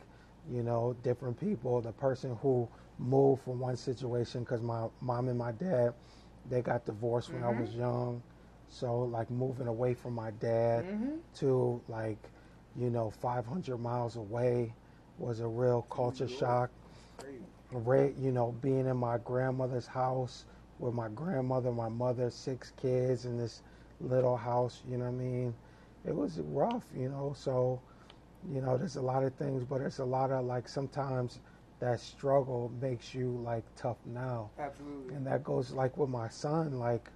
you 0.50 0.62
know 0.62 0.94
different 1.02 1.38
people. 1.40 1.80
The 1.80 1.92
person 1.92 2.36
who 2.42 2.68
moved 2.98 3.42
from 3.42 3.60
one 3.60 3.76
situation 3.76 4.40
because 4.40 4.62
my 4.62 4.86
mom 5.00 5.28
and 5.28 5.38
my 5.38 5.52
dad 5.52 5.94
they 6.48 6.62
got 6.62 6.86
divorced 6.86 7.32
when 7.32 7.42
I 7.42 7.48
mm-hmm. 7.48 7.62
was 7.62 7.74
young, 7.74 8.22
so 8.68 9.00
like 9.00 9.30
moving 9.30 9.66
away 9.68 9.94
from 9.94 10.14
my 10.14 10.30
dad 10.32 10.84
Mhm. 10.86 11.18
to 11.36 11.80
like 11.88 12.18
you 12.76 12.90
know 12.90 13.10
500 13.10 13.78
miles 13.78 14.16
away 14.16 14.74
was 15.18 15.40
a 15.40 15.46
real 15.46 15.82
culture 15.90 16.28
shock. 16.28 16.70
Ra- 17.72 18.10
you 18.18 18.30
know, 18.32 18.52
being 18.62 18.86
in 18.86 18.96
my 18.96 19.18
grandmother's 19.18 19.86
house 19.86 20.44
with 20.78 20.94
my 20.94 21.08
grandmother, 21.08 21.72
my 21.72 21.88
mother, 21.88 22.30
six 22.30 22.70
kids 22.76 23.24
in 23.24 23.38
this 23.38 23.62
little 24.00 24.36
house, 24.36 24.82
you 24.88 24.96
know 24.98 25.04
what 25.04 25.10
I 25.10 25.24
mean? 25.24 25.54
It 26.04 26.14
was 26.14 26.38
rough, 26.40 26.84
you 26.96 27.08
know. 27.08 27.32
So, 27.36 27.80
you 28.52 28.60
know, 28.60 28.76
there's 28.76 28.96
a 28.96 29.02
lot 29.02 29.24
of 29.24 29.34
things, 29.34 29.64
but 29.64 29.78
there's 29.78 29.98
a 29.98 30.04
lot 30.04 30.30
of 30.30 30.44
like 30.44 30.68
sometimes 30.68 31.40
that 31.80 32.00
struggle 32.00 32.70
makes 32.80 33.14
you 33.14 33.30
like 33.44 33.64
tough 33.76 33.98
now. 34.06 34.50
Absolutely. 34.58 35.14
And 35.14 35.26
that 35.26 35.42
goes 35.44 35.72
like 35.72 35.96
with 35.96 36.08
my 36.08 36.28
son. 36.28 36.78
Like, 36.78 37.10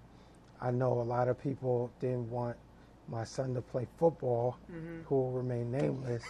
I 0.61 0.71
know 0.71 0.93
a 1.00 1.02
lot 1.02 1.29
of 1.29 1.40
people 1.40 1.90
didn't 2.00 2.31
want 2.31 2.57
my 3.09 3.25
son 3.25 3.55
to 3.55 3.62
play 3.62 3.87
football, 3.99 4.59
Mhm. 4.71 5.05
who 5.05 5.14
will 5.17 5.33
remain 5.33 5.71
nameless. 5.71 6.23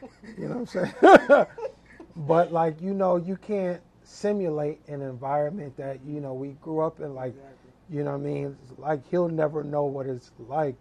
you 0.38 0.48
know 0.48 0.58
what 0.58 0.76
I'm 0.76 0.92
saying? 1.26 1.46
but 2.16 2.52
like, 2.52 2.80
you 2.80 2.94
know, 2.94 3.16
you 3.16 3.36
can't 3.36 3.80
simulate 4.02 4.80
an 4.88 5.02
environment 5.02 5.76
that 5.76 6.00
you 6.04 6.20
know 6.20 6.34
we 6.34 6.50
grew 6.62 6.80
up 6.80 7.00
in. 7.00 7.14
Like, 7.14 7.34
Exactly. 7.34 7.52
You 7.88 8.02
know 8.02 8.12
what 8.12 8.20
I 8.20 8.32
mean? 8.32 8.56
Like 8.78 9.06
he'll 9.08 9.28
never 9.28 9.62
know 9.62 9.84
what 9.84 10.06
it's 10.06 10.32
like 10.48 10.74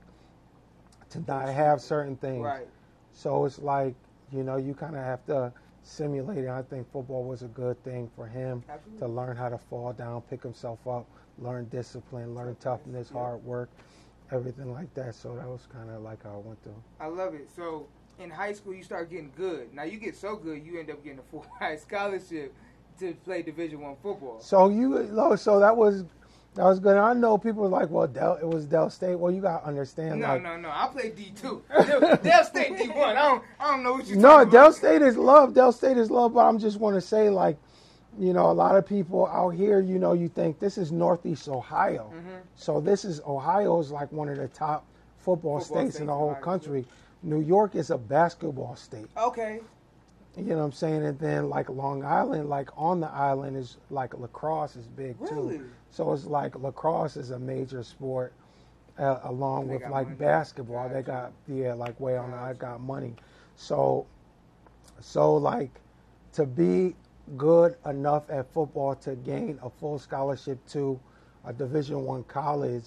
to 1.11 1.19
not 1.27 1.47
have 1.49 1.81
certain 1.81 2.15
things. 2.17 2.43
Right. 2.43 2.67
So 3.11 3.45
it's 3.45 3.59
like, 3.59 3.93
you 4.31 4.43
know, 4.43 4.57
you 4.57 4.73
kind 4.73 4.95
of 4.95 5.03
have 5.03 5.23
to 5.27 5.53
simulate 5.83 6.39
it. 6.45 6.49
I 6.49 6.63
think 6.63 6.91
football 6.91 7.23
was 7.23 7.43
a 7.43 7.47
good 7.47 7.81
thing 7.83 8.09
for 8.15 8.25
him 8.27 8.63
Absolutely. 8.67 8.99
to 8.99 9.07
learn 9.07 9.37
how 9.37 9.49
to 9.49 9.57
fall 9.57 9.93
down, 9.93 10.21
pick 10.23 10.41
himself 10.41 10.79
up, 10.87 11.05
learn 11.39 11.65
discipline, 11.65 12.33
learn 12.35 12.55
toughness, 12.59 13.09
Yeah. 13.13 13.19
hard 13.19 13.43
work, 13.43 13.69
everything 14.31 14.71
like 14.73 14.93
that. 14.95 15.15
So 15.15 15.35
that 15.35 15.47
was 15.47 15.67
kind 15.71 15.89
of 15.89 16.01
like 16.01 16.23
how 16.23 16.31
I 16.35 16.37
went 16.37 16.61
through. 16.63 16.81
I 16.99 17.07
love 17.07 17.33
it. 17.33 17.49
So 17.55 17.87
in 18.19 18.29
high 18.29 18.53
school, 18.53 18.73
you 18.73 18.83
start 18.83 19.09
getting 19.09 19.31
good. 19.35 19.73
Now 19.73 19.83
you 19.83 19.97
get 19.97 20.15
so 20.15 20.35
good, 20.35 20.65
you 20.65 20.79
end 20.79 20.89
up 20.89 21.03
getting 21.03 21.19
a 21.19 21.23
full 21.23 21.45
ride 21.61 21.79
scholarship 21.79 22.53
to 22.99 23.13
play 23.25 23.41
Division 23.41 23.81
One 23.81 23.95
football. 24.01 24.39
So 24.39 24.69
you, 24.69 25.35
so 25.37 25.59
that 25.59 25.75
was 25.75 26.05
that 26.55 26.63
was 26.63 26.79
good. 26.79 26.95
I 26.95 27.11
know 27.11 27.37
people 27.37 27.63
were 27.63 27.67
like, 27.67 27.89
well, 27.89 28.07
Del, 28.07 28.35
it 28.35 28.47
was 28.47 28.65
Del 28.65 28.89
State. 28.89 29.15
Well, 29.15 29.29
you 29.29 29.41
got 29.41 29.59
to 29.63 29.67
understand, 29.67 30.21
No, 30.21 30.27
like, 30.29 30.41
no, 30.41 30.55
no. 30.55 30.69
I 30.69 30.87
play 30.89 31.09
D 31.09 31.33
two. 31.35 31.61
They'll 32.23 32.45
stay 32.45 32.73
D 32.77 32.87
one. 32.87 33.17
I 33.17 33.27
don't. 33.27 33.43
I 33.59 33.71
don't 33.71 33.83
know 33.83 33.93
what 33.95 34.05
you're 34.07 34.17
No, 34.17 34.45
Del 34.45 34.71
State 34.71 35.01
is 35.01 35.17
love. 35.17 35.53
Del 35.53 35.73
State 35.73 35.97
is 35.97 36.09
love, 36.09 36.33
but 36.33 36.45
I'm 36.47 36.57
just 36.57 36.79
want 36.79 36.95
to 36.95 37.01
say, 37.01 37.29
like, 37.29 37.57
you 38.17 38.33
know, 38.33 38.49
a 38.49 38.53
lot 38.53 38.75
of 38.75 38.85
people 38.85 39.27
out 39.27 39.49
here, 39.51 39.79
you 39.79 39.99
know, 39.99 40.13
you 40.13 40.29
think 40.29 40.59
this 40.59 40.77
is 40.77 40.91
Northeast 40.91 41.47
Ohio. 41.49 42.11
Mm-hmm. 42.15 42.37
So 42.55 42.79
this 42.79 43.05
is 43.05 43.21
Ohio 43.27 43.79
is 43.79 43.91
like 43.91 44.11
one 44.11 44.29
of 44.29 44.37
the 44.37 44.47
top 44.47 44.85
football, 45.17 45.59
Football 45.59 45.81
states, 45.81 45.99
in 45.99 46.07
the 46.07 46.13
whole 46.13 46.31
Ohio, 46.31 46.41
country. 46.41 46.85
New 47.23 47.41
York 47.41 47.75
is 47.75 47.89
a 47.89 47.97
basketball 47.97 48.75
state. 48.75 49.07
Okay. 49.17 49.59
You 50.37 50.43
know 50.43 50.57
what 50.57 50.63
I'm 50.65 50.71
saying? 50.73 51.05
And 51.05 51.17
then 51.19 51.49
like 51.49 51.69
Long 51.69 52.03
Island, 52.03 52.49
like 52.49 52.69
on 52.77 52.99
the 52.99 53.07
island 53.09 53.55
is 53.57 53.77
like 53.89 54.13
lacrosse 54.13 54.75
is 54.75 54.87
big 54.87 55.15
Really? 55.19 55.57
too. 55.59 55.69
So 55.89 56.11
it's 56.13 56.25
like 56.25 56.55
lacrosse 56.59 57.15
is 57.15 57.31
a 57.31 57.39
major 57.39 57.83
sport, 57.83 58.33
uh, 58.99 59.19
along 59.23 59.69
with 59.69 59.81
like 59.83 60.07
money. 60.07 60.15
basketball. 60.17 60.89
They 60.89 61.01
Gotcha. 61.01 61.31
got 61.47 61.55
yeah, 61.55 61.73
like 61.73 61.97
way 61.99 62.17
on. 62.17 62.31
the 62.31 62.37
I 62.37 62.53
got 62.53 62.81
money, 62.81 63.15
so 63.55 64.05
so 64.99 65.35
like 65.35 65.71
to 66.33 66.45
be 66.45 66.95
good 67.37 67.75
enough 67.85 68.29
at 68.29 68.51
football 68.51 68.95
to 68.95 69.15
gain 69.15 69.59
a 69.63 69.69
full 69.69 69.97
scholarship 69.99 70.65
to 70.67 70.99
a 71.45 71.53
Division 71.53 72.03
One 72.05 72.23
college 72.25 72.85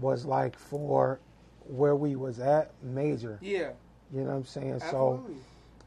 was 0.00 0.24
like 0.24 0.56
for 0.58 1.20
where 1.66 1.96
we 1.96 2.16
was 2.16 2.38
at 2.38 2.72
major. 2.82 3.38
Yeah. 3.40 3.70
You 4.12 4.20
know 4.22 4.30
what 4.30 4.34
I'm 4.36 4.44
saying? 4.44 4.78
So 4.80 5.14
Absolutely. 5.14 5.36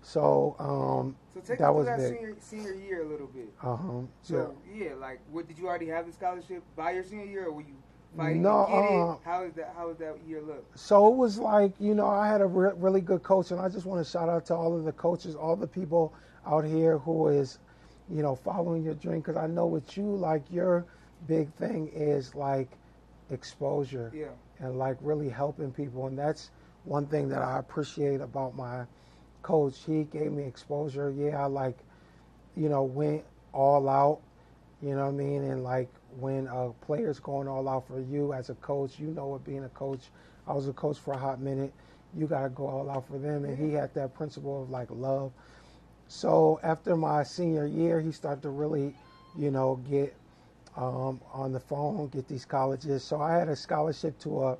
so 0.01 0.55
um 0.59 1.15
So 1.33 1.39
take 1.41 1.59
that 1.59 1.73
was 1.73 1.85
that 1.85 1.97
big. 1.97 2.13
senior 2.15 2.35
senior 2.39 2.73
year 2.73 3.03
a 3.03 3.07
little 3.07 3.27
bit. 3.27 3.53
uh 3.61 3.75
huh. 3.75 3.91
So 4.23 4.55
yeah, 4.73 4.93
like, 4.99 5.19
what 5.31 5.47
did 5.47 5.57
you 5.57 5.67
already 5.67 5.87
have 5.87 6.05
the 6.07 6.11
scholarship 6.13 6.63
by 6.75 6.91
your 6.91 7.03
senior 7.03 7.25
year, 7.25 7.45
or 7.47 7.51
were 7.51 7.61
you 7.61 7.75
fighting 8.17 8.41
No, 8.41 8.65
to 8.65 8.71
get 8.71 8.77
uh, 8.79 9.11
it? 9.13 9.19
How 9.23 9.43
is 9.43 9.53
that? 9.55 9.73
How 9.77 9.87
was 9.89 9.97
that 9.97 10.15
year 10.27 10.41
look? 10.41 10.65
So 10.75 11.07
it 11.11 11.15
was 11.17 11.37
like, 11.37 11.73
you 11.79 11.93
know, 11.93 12.07
I 12.07 12.27
had 12.27 12.41
a 12.41 12.45
re- 12.47 12.71
really 12.77 13.01
good 13.01 13.23
coach, 13.23 13.51
and 13.51 13.59
I 13.59 13.69
just 13.69 13.85
want 13.85 14.03
to 14.03 14.09
shout 14.09 14.29
out 14.29 14.45
to 14.47 14.55
all 14.55 14.75
of 14.75 14.85
the 14.85 14.91
coaches, 14.93 15.35
all 15.35 15.55
the 15.55 15.67
people 15.67 16.13
out 16.47 16.63
here 16.65 16.97
who 16.99 17.27
is, 17.27 17.59
you 18.09 18.21
know, 18.21 18.35
following 18.35 18.83
your 18.83 18.93
dream. 18.95 19.19
Because 19.19 19.37
I 19.37 19.47
know 19.47 19.65
with 19.65 19.97
you, 19.97 20.15
like, 20.15 20.43
your 20.51 20.85
big 21.27 21.51
thing 21.53 21.89
is 21.93 22.35
like 22.35 22.69
exposure 23.31 24.11
Yeah. 24.13 24.27
and 24.59 24.77
like 24.77 24.97
really 25.01 25.29
helping 25.29 25.71
people. 25.71 26.07
And 26.07 26.17
that's 26.17 26.51
one 26.83 27.07
thing 27.07 27.29
that 27.29 27.41
I 27.41 27.59
appreciate 27.59 28.21
about 28.21 28.55
my 28.55 28.85
coach. 29.41 29.79
He 29.85 30.03
gave 30.03 30.31
me 30.31 30.43
exposure. 30.43 31.11
Yeah, 31.11 31.43
I 31.43 31.45
like, 31.47 31.77
you 32.55 32.69
know, 32.69 32.83
went 32.83 33.23
all 33.53 33.87
out, 33.89 34.19
you 34.81 34.91
know 34.95 35.03
what 35.05 35.09
I 35.09 35.11
mean? 35.11 35.43
And 35.43 35.63
like 35.63 35.89
when 36.19 36.47
a 36.47 36.71
player's 36.85 37.19
going 37.19 37.47
all 37.47 37.67
out 37.67 37.87
for 37.87 37.99
you 37.99 38.33
as 38.33 38.49
a 38.49 38.55
coach, 38.55 38.99
you 38.99 39.07
know 39.07 39.27
what 39.27 39.43
being 39.45 39.63
a 39.63 39.69
coach. 39.69 40.01
I 40.47 40.53
was 40.53 40.67
a 40.67 40.73
coach 40.73 40.99
for 40.99 41.13
a 41.13 41.17
hot 41.17 41.39
minute. 41.39 41.73
You 42.17 42.27
got 42.27 42.43
to 42.43 42.49
go 42.49 42.67
all 42.67 42.89
out 42.89 43.07
for 43.07 43.17
them. 43.17 43.45
And 43.45 43.57
he 43.57 43.73
had 43.73 43.93
that 43.95 44.13
principle 44.13 44.63
of 44.63 44.69
like 44.69 44.89
love. 44.91 45.31
So 46.07 46.59
after 46.63 46.95
my 46.95 47.23
senior 47.23 47.65
year, 47.65 47.99
he 47.99 48.11
started 48.11 48.41
to 48.43 48.49
really, 48.49 48.93
you 49.37 49.51
know, 49.51 49.77
get 49.89 50.15
um, 50.77 51.21
on 51.33 51.51
the 51.51 51.59
phone, 51.59 52.07
get 52.07 52.27
these 52.27 52.45
colleges. 52.45 53.03
So 53.03 53.21
I 53.21 53.33
had 53.37 53.49
a 53.49 53.55
scholarship 53.55 54.19
to 54.19 54.43
a 54.43 54.57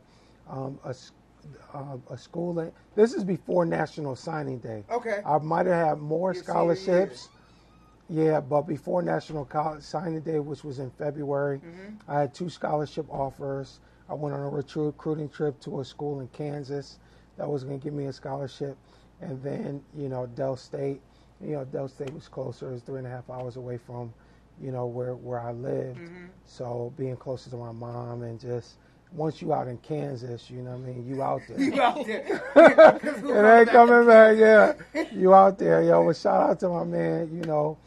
um, 0.50 0.80
a, 0.84 0.96
uh, 1.74 1.98
a 2.10 2.18
school. 2.18 2.60
In, 2.60 2.72
this 2.96 3.14
is 3.14 3.24
before 3.24 3.66
National 3.66 4.16
Signing 4.16 4.60
Day. 4.60 4.84
Okay. 4.90 5.22
I 5.26 5.38
might 5.40 5.66
have 5.66 5.88
had 5.88 5.98
more 6.00 6.34
Your 6.34 6.44
scholarships. 6.44 7.30
Yeah, 8.08 8.40
but 8.40 8.64
before 8.64 9.02
National 9.02 9.48
Signing 9.80 10.22
Day, 10.22 10.40
which 10.40 10.64
was 10.64 10.78
in 10.78 10.92
February, 10.92 11.60
Mhm. 11.60 12.00
I 12.08 12.20
had 12.20 12.34
two 12.36 12.50
scholarship 12.50 13.08
offers. 13.10 13.80
I 14.08 14.14
went 14.14 14.36
on 14.36 14.42
a 14.42 14.50
recruiting 14.50 15.28
trip 15.30 15.60
to 15.62 15.80
a 15.80 15.86
school 15.86 16.20
in 16.20 16.28
Kansas 16.28 17.00
that 17.38 17.50
was 17.50 17.64
going 17.64 17.80
to 17.80 17.84
give 17.84 17.96
me 17.96 18.06
a 18.06 18.14
scholarship, 18.14 18.78
and 19.22 19.42
then 19.42 19.84
you 19.96 20.08
know 20.08 20.28
Del 20.28 20.56
State. 20.56 21.02
You 21.42 21.54
know 21.54 21.66
Del 21.66 21.88
State 21.88 22.14
was 22.14 22.28
closer; 22.28 22.72
it's 22.74 22.84
three 22.84 23.00
and 23.00 23.08
a 23.08 23.10
half 23.10 23.30
hours 23.30 23.58
away 23.58 23.78
from, 23.78 24.14
you 24.62 24.72
know 24.72 24.86
where 24.86 25.16
where 25.16 25.40
I 25.40 25.52
lived. 25.52 26.00
Mhm. 26.00 26.30
So 26.46 26.94
being 26.98 27.18
closer 27.18 27.50
to 27.50 27.58
my 27.58 27.72
mom 27.72 28.24
and 28.24 28.40
just 28.40 28.76
once 29.12 29.42
you 29.42 29.54
out 29.54 29.68
in 29.68 29.78
Kansas, 29.80 30.50
you 30.50 30.62
know 30.62 30.72
what 30.72 30.90
I 30.90 30.94
mean, 30.94 31.06
you 31.08 31.22
out 31.22 31.42
there. 31.48 31.60
You 31.76 31.82
out 31.82 32.06
there? 32.06 32.42
it 32.56 33.60
ain't 33.60 33.70
coming 33.70 34.06
back. 34.08 34.38
Yeah, 34.38 34.74
you 35.12 35.34
out 35.34 35.58
there, 35.58 35.82
yo. 35.84 36.06
But 36.06 36.16
shout 36.18 36.50
out 36.52 36.60
to 36.62 36.70
my 36.70 36.84
man, 36.84 37.30
you 37.36 37.44
know, 37.44 37.78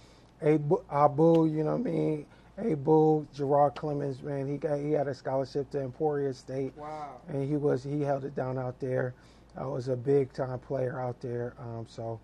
Abu, 0.42 0.76
Abu 0.90 1.46
you 1.46 1.64
know 1.64 1.76
what 1.76 1.88
I 1.88 1.90
mean. 1.90 2.26
Abu 2.58 3.24
Gerard 3.34 3.76
Clemens, 3.76 4.22
man, 4.22 4.46
he 4.48 4.56
got 4.56 4.78
he 4.78 4.92
had 4.92 5.06
a 5.08 5.14
scholarship 5.14 5.70
to 5.70 5.80
Emporia 5.80 6.32
State, 6.34 6.76
Wow. 6.76 7.20
and 7.28 7.48
he 7.48 7.56
was 7.56 7.84
he 7.84 8.00
held 8.02 8.24
it 8.24 8.34
down 8.34 8.58
out 8.58 8.78
there. 8.80 9.14
I 9.56 9.64
was 9.66 9.88
a 9.88 9.96
big 9.96 10.32
time 10.32 10.58
player 10.58 11.00
out 11.00 11.20
there. 11.20 11.54
Um, 11.60 11.86
so 11.88 12.20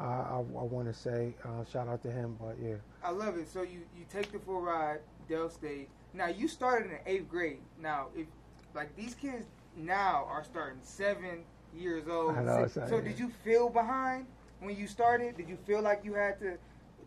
uh, 0.00 0.04
I, 0.04 0.36
I 0.38 0.40
want 0.40 0.88
to 0.88 0.94
say 0.94 1.34
uh, 1.44 1.64
shout 1.70 1.88
out 1.88 2.02
to 2.02 2.10
him. 2.10 2.36
But 2.40 2.56
yeah, 2.62 2.76
I 3.04 3.10
love 3.10 3.36
it. 3.36 3.48
So 3.48 3.62
you 3.62 3.80
you 3.96 4.04
take 4.10 4.32
the 4.32 4.38
full 4.38 4.60
ride, 4.60 5.00
Del 5.28 5.50
State. 5.50 5.88
Now 6.14 6.26
you 6.26 6.48
started 6.48 6.90
in 6.90 6.98
eighth 7.06 7.28
grade. 7.28 7.60
Now 7.80 8.06
if 8.16 8.26
like 8.74 8.94
these 8.96 9.14
kids 9.14 9.46
now 9.76 10.26
are 10.28 10.44
starting 10.44 10.78
seven 10.82 11.44
years 11.76 12.08
old. 12.08 12.36
I 12.36 12.42
know, 12.42 12.66
six- 12.66 12.88
so 12.90 13.00
did 13.00 13.18
you 13.18 13.30
feel 13.44 13.68
behind 13.68 14.26
when 14.60 14.76
you 14.76 14.86
started? 14.86 15.36
Did 15.36 15.48
you 15.48 15.56
feel 15.66 15.82
like 15.82 16.04
you 16.04 16.14
had 16.14 16.38
to? 16.40 16.56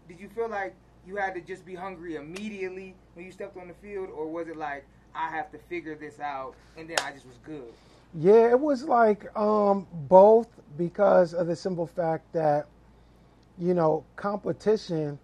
Did 0.07 0.19
you 0.19 0.29
feel 0.29 0.49
like 0.49 0.75
you 1.05 1.15
had 1.17 1.33
to 1.35 1.41
just 1.41 1.65
be 1.65 1.75
hungry 1.75 2.15
immediately 2.15 2.95
when 3.13 3.25
you 3.25 3.31
stepped 3.31 3.57
on 3.57 3.67
the 3.67 3.73
field, 3.75 4.09
or 4.15 4.27
was 4.27 4.47
it 4.47 4.55
like 4.57 4.85
I 5.15 5.29
have 5.29 5.51
to 5.51 5.57
figure 5.57 5.95
this 5.95 6.19
out 6.19 6.55
and 6.77 6.89
then 6.89 6.97
I 7.05 7.11
just 7.11 7.25
was 7.25 7.37
good? 7.45 7.73
Yeah, 8.15 8.51
it 8.51 8.59
was 8.59 8.83
like 8.83 9.35
um, 9.37 9.87
both 10.07 10.47
because 10.77 11.33
of 11.33 11.47
the 11.47 11.55
simple 11.55 11.87
fact 11.87 12.31
that, 12.33 12.67
you 13.63 13.73
know, 13.73 14.03
competition 14.15 15.17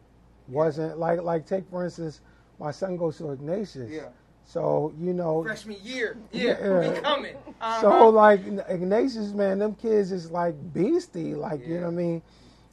wasn't 0.48 0.98
like 0.98 1.22
like 1.22 1.46
take 1.46 1.70
for 1.70 1.84
instance, 1.84 2.22
my 2.60 2.72
son 2.72 2.98
goes 2.98 3.18
to 3.18 3.32
Ignatius. 3.32 3.90
Yeah. 3.92 4.08
So 4.46 4.94
you 5.00 5.14
know, 5.14 5.44
Freshman 5.44 5.78
year, 5.84 6.18
yeah, 6.32 6.56
Yeah. 6.60 6.94
we 6.94 7.00
coming. 7.02 7.36
Uh-huh. 7.62 7.82
so 7.82 8.10
like 8.10 8.42
Ignatius, 8.70 9.34
man, 9.34 9.60
them 9.60 9.76
kids 9.76 10.12
is 10.12 10.32
like 10.32 10.56
beastie, 10.74 11.36
like 11.36 11.66
you 11.68 11.76
know 11.76 11.88
what 11.88 11.94
I 11.94 11.96
mean. 11.96 12.22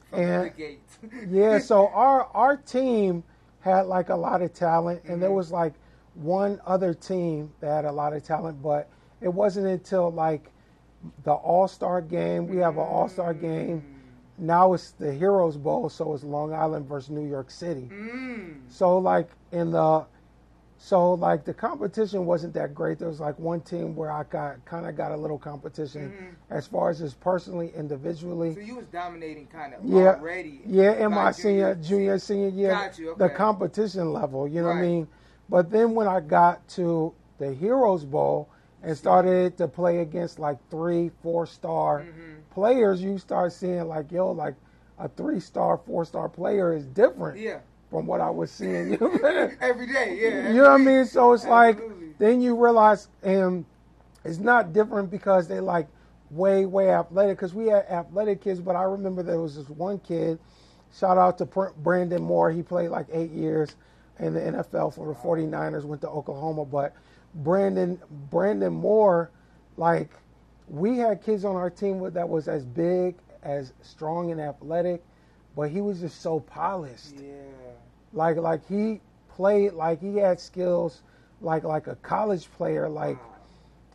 From 0.09 0.19
and- 0.21 0.51
yeah, 1.29 1.59
so 1.59 1.87
our 1.89 2.23
our 2.33 2.57
team 2.57 3.23
had 3.59 3.81
like 3.87 4.09
a 4.09 4.15
lot 4.15 4.41
of 4.41 4.53
talent, 4.53 5.01
and 5.05 5.21
there 5.21 5.29
Mhm. 5.29 5.35
was 5.35 5.51
like 5.51 5.73
one 6.15 6.59
other 6.65 6.93
team 6.93 7.51
that 7.59 7.75
had 7.75 7.85
a 7.85 7.91
lot 7.91 8.13
of 8.13 8.23
talent, 8.23 8.61
but 8.63 8.87
it 9.21 9.27
wasn't 9.31 9.67
until 9.67 10.09
like 10.11 10.49
the 11.23 11.33
All 11.33 11.67
Star 11.67 12.01
game. 12.01 12.47
We 12.47 12.57
have 12.57 12.77
an 12.77 12.83
All 12.83 13.07
Star 13.09 13.33
game. 13.33 13.83
Now 14.37 14.73
it's 14.73 14.91
the 14.91 15.11
Heroes 15.13 15.57
Bowl, 15.57 15.89
so 15.89 16.13
it's 16.13 16.23
Long 16.23 16.53
Island 16.53 16.87
versus 16.87 17.09
New 17.09 17.27
York 17.27 17.49
City. 17.49 17.89
Mm. 17.91 18.59
So 18.69 18.97
like 18.97 19.29
in 19.51 19.71
the 19.71 20.05
so 20.79 21.15
like 21.15 21.43
the 21.43 21.55
competition 21.55 22.27
wasn't 22.27 22.53
that 22.53 22.75
great. 22.75 22.99
There 22.99 23.07
was 23.07 23.19
like 23.19 23.39
one 23.39 23.61
team 23.61 23.95
where 23.95 24.11
I 24.11 24.23
got 24.23 24.63
kind 24.65 24.85
of 24.85 24.95
got 24.95 25.11
a 25.11 25.17
little 25.17 25.39
competition 25.39 26.11
Mhm. 26.11 26.55
as 26.55 26.67
far 26.67 26.91
as 26.91 26.99
just 26.99 27.19
personally, 27.19 27.71
individually. 27.75 28.53
So 28.53 28.59
you 28.59 28.75
was 28.75 28.85
dominating 28.87 29.47
kind 29.47 29.73
of 29.73 29.83
Yeah, 29.83 30.13
already. 30.15 30.61
Yeah, 30.67 30.91
in 31.03 31.13
my 31.13 31.31
senior, 31.31 31.73
junior, 31.73 32.19
senior 32.19 32.49
year, 32.49 32.73
Got 32.73 32.99
you, 32.99 33.15
the 33.17 33.29
competition 33.29 34.13
level, 34.13 34.47
you 34.47 34.61
know 34.61 34.67
what 34.67 34.77
I 34.77 34.81
mean? 34.81 35.07
But 35.49 35.71
then 35.71 35.95
when 35.95 36.07
I 36.07 36.19
got 36.19 36.67
to 36.69 37.11
the 37.39 37.53
Heroes 37.53 38.05
Bowl 38.05 38.47
and 38.83 38.95
started 38.95 39.57
to 39.57 39.67
play 39.67 39.99
against 39.99 40.37
like 40.37 40.57
three, 40.69 41.09
four 41.23 41.47
star 41.47 42.01
Mhm. 42.01 42.36
Players, 42.61 43.03
you 43.03 43.19
start 43.19 43.53
seeing 43.53 43.87
like, 43.87 44.11
yo, 44.11 44.31
like 44.31 44.55
a 44.97 45.07
three 45.09 45.39
star, 45.39 45.77
four 45.77 46.03
star 46.05 46.27
player 46.27 46.73
is 46.73 46.87
different 46.87 47.37
Yeah. 47.39 47.59
from 47.91 48.07
what 48.07 48.19
I 48.19 48.31
was 48.31 48.49
seeing. 48.49 48.93
You 48.93 48.97
know 49.01 49.09
what 49.09 49.25
I 49.25 49.45
mean? 49.47 49.57
Every 49.61 49.85
day, 49.85 50.17
yeah. 50.19 50.47
You 50.49 50.55
know 50.55 50.71
what 50.71 50.81
I 50.81 50.83
mean? 50.83 51.05
So 51.05 51.33
it's 51.33 51.45
like 51.45 51.79
then 52.17 52.41
you 52.41 52.55
realize, 52.55 53.09
and 53.21 53.63
it's 54.25 54.39
not 54.39 54.73
different 54.73 55.11
because 55.11 55.47
they 55.47 55.59
like 55.59 55.87
way 56.31 56.65
way 56.65 56.89
athletic. 56.89 57.37
Because 57.37 57.53
we 57.53 57.67
had 57.67 57.85
athletic 57.91 58.41
kids, 58.41 58.59
but 58.59 58.75
I 58.75 58.83
remember 58.83 59.21
there 59.21 59.39
was 59.39 59.55
this 59.55 59.69
one 59.69 59.99
kid. 59.99 60.39
Shout 60.97 61.19
out 61.19 61.37
to 61.37 61.45
Brandon 61.45 62.23
Moore. 62.23 62.49
He 62.49 62.63
played 62.63 62.89
like 62.89 63.05
eight 63.13 63.29
years 63.29 63.75
in 64.17 64.33
the 64.33 64.39
NFL 64.39 64.95
for 64.95 65.05
the 65.07 65.13
49ers, 65.13 65.83
went 65.83 66.01
to 66.01 66.09
Oklahoma. 66.09 66.65
But 66.65 66.95
Brandon 67.35 67.99
Brandon 68.31 68.73
Moore, 68.73 69.29
like 69.77 70.09
we 70.67 70.97
had 70.97 71.23
kids 71.23 71.45
on 71.45 71.55
our 71.55 71.69
team 71.69 72.11
that 72.13 72.27
was 72.27 72.47
as 72.47 72.65
big, 72.65 73.15
as 73.43 73.73
strong 73.81 74.31
and 74.31 74.41
athletic, 74.41 75.03
but 75.55 75.69
he 75.69 75.81
was 75.81 76.01
just 76.01 76.21
so 76.21 76.39
polished. 76.41 77.15
Yeah. 77.15 77.33
Like 78.13 78.37
like 78.37 78.67
he 78.67 78.99
played 79.29 79.73
like 79.73 80.01
he 80.01 80.17
had 80.17 80.39
skills 80.39 81.01
like 81.41 81.63
like 81.63 81.87
a 81.87 81.95
college 81.95 82.51
player, 82.51 82.89
like 82.89 83.17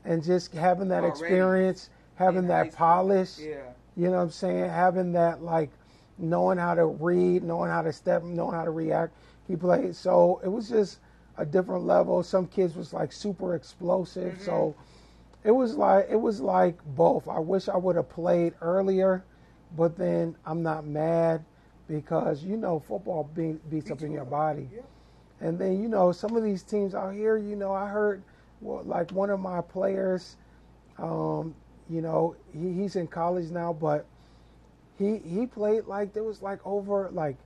and 0.05 0.23
just 0.23 0.53
having 0.53 0.89
that 0.89 1.05
Already 1.05 1.11
experience, 1.11 1.91
having 2.15 2.43
in 2.43 2.49
that 2.49 2.75
polish. 2.75 3.39
Yeah. 3.39 3.57
You 3.97 4.07
know 4.07 4.13
what 4.13 4.23
I'm 4.23 4.31
saying? 4.31 4.71
Having 4.71 5.13
that 5.13 5.43
like 5.43 5.71
knowing 6.19 6.59
how 6.59 6.75
to 6.75 6.87
read, 6.87 7.43
knowing 7.43 7.71
how 7.71 7.83
to 7.83 7.93
step, 7.93 8.23
knowing 8.23 8.55
how 8.55 8.65
to 8.65 8.71
react. 8.71 9.13
He 9.47 9.57
played 9.57 9.95
so 9.95 10.41
it 10.43 10.49
was 10.49 10.69
just 10.69 10.99
a 11.37 11.45
different 11.45 11.85
level. 11.85 12.23
Some 12.23 12.47
kids 12.47 12.75
was 12.75 12.93
like 12.93 13.13
super 13.13 13.55
explosive. 13.55 14.41
So 14.41 14.53
mm-hmm. 14.53 14.92
It 15.45 15.51
was 15.51 15.77
like 15.77 16.07
it 16.11 16.21
was 16.21 16.41
like 16.41 16.79
both. 16.85 17.29
I 17.29 17.39
wish 17.39 17.69
I 17.69 17.77
would 17.77 17.97
have 17.97 18.09
played 18.09 18.55
earlier, 18.61 19.25
but 19.77 19.97
then 19.97 20.37
I'm 20.47 20.63
not 20.63 20.87
mad 20.87 21.45
because 21.89 22.45
you 22.45 22.57
know 22.57 22.81
football 22.81 23.25
be, 23.35 23.53
beats 23.71 23.91
up 23.91 24.03
in 24.03 24.13
your 24.13 24.25
body. 24.25 24.69
And 25.41 25.59
then 25.59 25.83
you 25.83 25.89
know 25.89 26.13
some 26.13 26.37
of 26.37 26.45
these 26.45 26.63
teams 26.63 26.95
out 26.95 27.15
here, 27.15 27.37
you 27.37 27.57
know, 27.57 27.73
I 27.73 27.89
heard 27.89 28.23
well, 28.61 28.83
like 28.85 29.11
one 29.11 29.31
of 29.31 29.41
my 29.41 29.61
players, 29.61 30.37
um, 30.99 31.55
you 31.91 32.01
know, 32.01 32.37
he, 32.53 32.73
he's 32.73 32.97
in 32.97 33.09
college 33.09 33.51
now, 33.51 33.73
but 33.73 34.07
he 34.99 35.19
he 35.19 35.47
played 35.47 35.87
like 35.87 36.13
there 36.13 36.23
was 36.23 36.43
like 36.43 36.61
over 36.65 37.11
like 37.13 37.37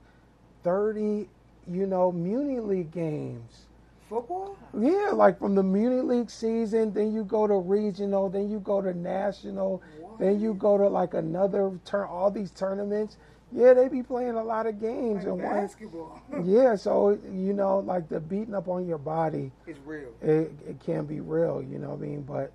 thirty, 0.63 1.29
you 1.67 1.87
know, 1.87 2.11
Muni 2.11 2.59
League 2.59 2.91
games. 2.91 3.66
Football? 4.09 4.57
Yeah, 4.77 5.11
like 5.13 5.37
from 5.39 5.55
the 5.55 5.63
Muni 5.63 6.01
League 6.01 6.29
season, 6.29 6.93
then 6.93 7.13
you 7.13 7.23
go 7.23 7.45
to 7.47 7.55
regional, 7.55 8.29
then 8.29 8.49
you 8.49 8.59
go 8.59 8.81
to 8.81 8.93
national, 8.93 9.81
then 10.19 10.39
you 10.39 10.53
go 10.53 10.77
to 10.77 10.87
like 10.87 11.13
another 11.13 11.77
turn. 11.83 12.07
All 12.07 12.31
these 12.31 12.51
tournaments, 12.51 13.17
yeah, 13.51 13.73
they 13.73 13.87
be 13.89 14.03
playing 14.03 14.35
a 14.35 14.43
lot 14.43 14.65
of 14.65 14.79
games 14.79 15.17
Like 15.23 15.27
and 15.27 15.41
one. 15.43 15.55
basketball. 15.55 16.21
Yeah, 16.43 16.75
so 16.75 17.17
you 17.33 17.53
know, 17.53 17.79
like 17.79 18.07
the 18.07 18.19
beating 18.19 18.55
up 18.55 18.67
on 18.69 18.87
your 18.87 18.97
body, 18.97 19.51
It's 19.65 19.79
real. 19.85 20.09
it 20.21 20.51
it 20.67 20.79
can 20.79 21.05
be 21.05 21.19
real. 21.19 21.61
You 21.61 21.79
know 21.79 21.89
what 21.89 21.99
I 21.99 22.07
mean? 22.09 22.21
But 22.21 22.51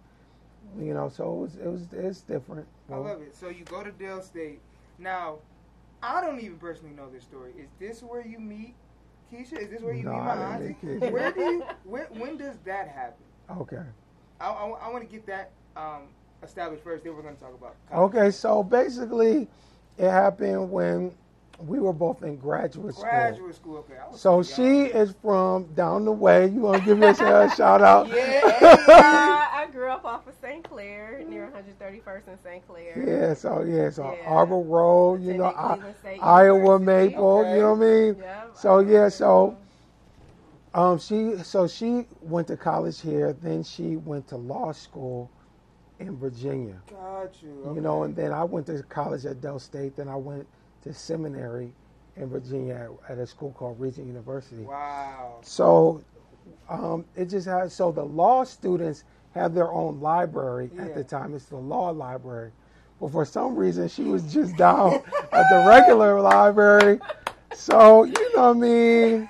you 0.81 0.95
know, 0.95 1.09
so 1.11 1.25
it 1.35 1.41
was 1.41 1.57
it 1.57 1.67
was 1.67 1.87
it's 1.93 2.21
different. 2.23 2.67
I 2.91 2.97
love 2.97 3.21
it. 3.21 3.35
So 3.37 3.49
you 3.49 3.65
go 3.65 3.83
to 3.83 3.91
Del 3.93 4.23
State. 4.23 4.61
Now, 4.99 5.39
I 6.03 6.21
don't 6.21 6.41
even 6.41 6.57
personally 6.59 6.95
know 6.95 7.11
this 7.11 7.25
story. 7.25 7.53
Is 7.59 7.69
this 7.79 8.03
where 8.03 8.27
you 8.27 8.39
meet 8.39 8.75
Kiesha? 9.33 9.59
Is 9.59 9.71
this 9.71 9.81
where 9.81 9.95
you 9.95 10.05
No, 10.05 10.13
meet 10.13 10.19
my 10.19 10.35
auntie? 10.35 10.75
Where 11.11 11.33
do 11.33 11.41
you? 11.41 11.65
When, 11.85 12.03
when 12.19 12.37
does 12.37 12.57
that 12.65 12.89
happen? 12.89 13.25
Okay. 13.51 13.83
I, 14.41 14.49
I, 14.49 14.89
want 14.91 15.05
to 15.05 15.11
get 15.11 15.27
that 15.27 15.51
um, 15.77 16.03
established 16.43 16.83
first. 16.85 17.05
Then 17.05 17.15
we're 17.15 17.23
going 17.23 17.37
to 17.37 17.41
talk 17.41 17.55
about. 17.55 17.77
Okay, 17.93 18.31
so 18.31 18.63
basically, 18.63 19.49
it 19.97 20.11
happened 20.11 20.71
when 20.71 21.13
we 21.67 21.79
were 21.79 21.93
both 21.93 22.23
in 22.23 22.37
graduate 22.37 22.95
school. 22.95 23.05
Graduate 23.05 23.55
school. 23.55 23.77
Okay. 23.79 23.95
I 24.05 24.11
was 24.11 24.21
So 24.21 24.43
she 24.43 24.63
young. 24.63 24.87
is 24.89 25.15
from 25.23 25.65
down 25.75 26.05
the 26.05 26.13
way. 26.13 26.47
You 26.49 26.61
want 26.61 26.81
to 26.81 26.85
give 26.87 26.99
yourself 26.99 27.53
a 27.53 27.57
shout 27.57 27.83
out? 27.83 28.11
Uh, 28.11 28.89
I 28.91 29.67
grew 29.73 29.91
up 29.91 30.05
off 30.05 30.27
of 30.27 30.35
St. 30.41 30.63
Clair, 30.65 31.23
near 31.29 31.51
131st 31.55 32.29
and 32.29 32.39
St. 32.43 32.67
Clair. 32.67 33.05
Yeah, 33.07 33.35
so 33.35 33.63
yeah, 33.63 33.91
so 33.91 34.17
Yeah. 34.21 34.29
Arbor 34.29 34.61
Road, 34.61 35.23
you 35.23 35.35
know, 35.35 35.45
I, 35.45 35.79
Iowa 36.21 36.79
University. 36.79 36.85
Maple, 36.85 37.55
you 37.55 37.61
know 37.63 37.75
what 37.75 37.87
I 37.87 37.91
mean? 37.91 38.17
Yeah, 38.21 38.43
So 38.55 38.79
I 38.81 38.83
yeah, 38.83 39.09
so 39.09 39.57
um, 40.75 40.99
she 40.99 41.37
so 41.43 41.69
she 41.69 42.07
went 42.23 42.49
to 42.49 42.57
college 42.57 43.01
here, 43.01 43.35
then 43.35 43.63
she 43.63 43.97
went 43.97 44.27
to 44.29 44.37
law 44.37 44.73
school 44.73 45.31
in 46.01 46.17
Virginia. 46.17 46.77
Got 46.91 47.41
you. 47.43 47.73
You 47.75 47.81
know, 47.81 48.03
and 48.05 48.17
then 48.17 48.33
I 48.33 48.43
went 48.43 48.67
to 48.67 48.83
college 48.85 49.27
at 49.27 49.41
Del 49.41 49.59
State, 49.59 49.97
then 49.97 50.09
I 50.09 50.17
went 50.17 50.47
to 50.83 50.93
seminary 50.93 51.73
in 52.17 52.29
Virginia 52.29 52.91
at, 53.09 53.13
at 53.13 53.19
a 53.19 53.27
school 53.27 53.53
called 53.53 53.79
Regent 53.81 54.07
University. 54.07 54.63
Wow. 54.63 55.39
So 55.43 56.03
um, 56.69 57.05
it 57.17 57.27
just 57.27 57.47
has 57.47 57.73
so 57.73 57.93
the 57.93 58.05
law 58.05 58.45
students 58.45 59.05
have 59.35 59.55
their 59.55 59.73
own 59.73 60.01
library 60.01 60.71
at 60.79 60.95
the 60.95 61.05
time. 61.05 61.35
It's 61.35 61.47
the 61.47 61.57
law 61.57 61.91
library. 61.91 62.53
But 63.01 63.11
for 63.13 63.25
some 63.25 63.57
reason, 63.57 63.89
she 63.89 64.05
was 64.05 64.33
just 64.33 64.57
down 64.57 64.95
at 65.33 65.49
the 65.51 65.65
regular 65.67 66.21
library. 66.21 67.01
So 67.55 68.05
you 68.05 68.37
know 68.37 68.53
what 68.53 68.57
I 68.57 68.61
mean. 68.61 69.29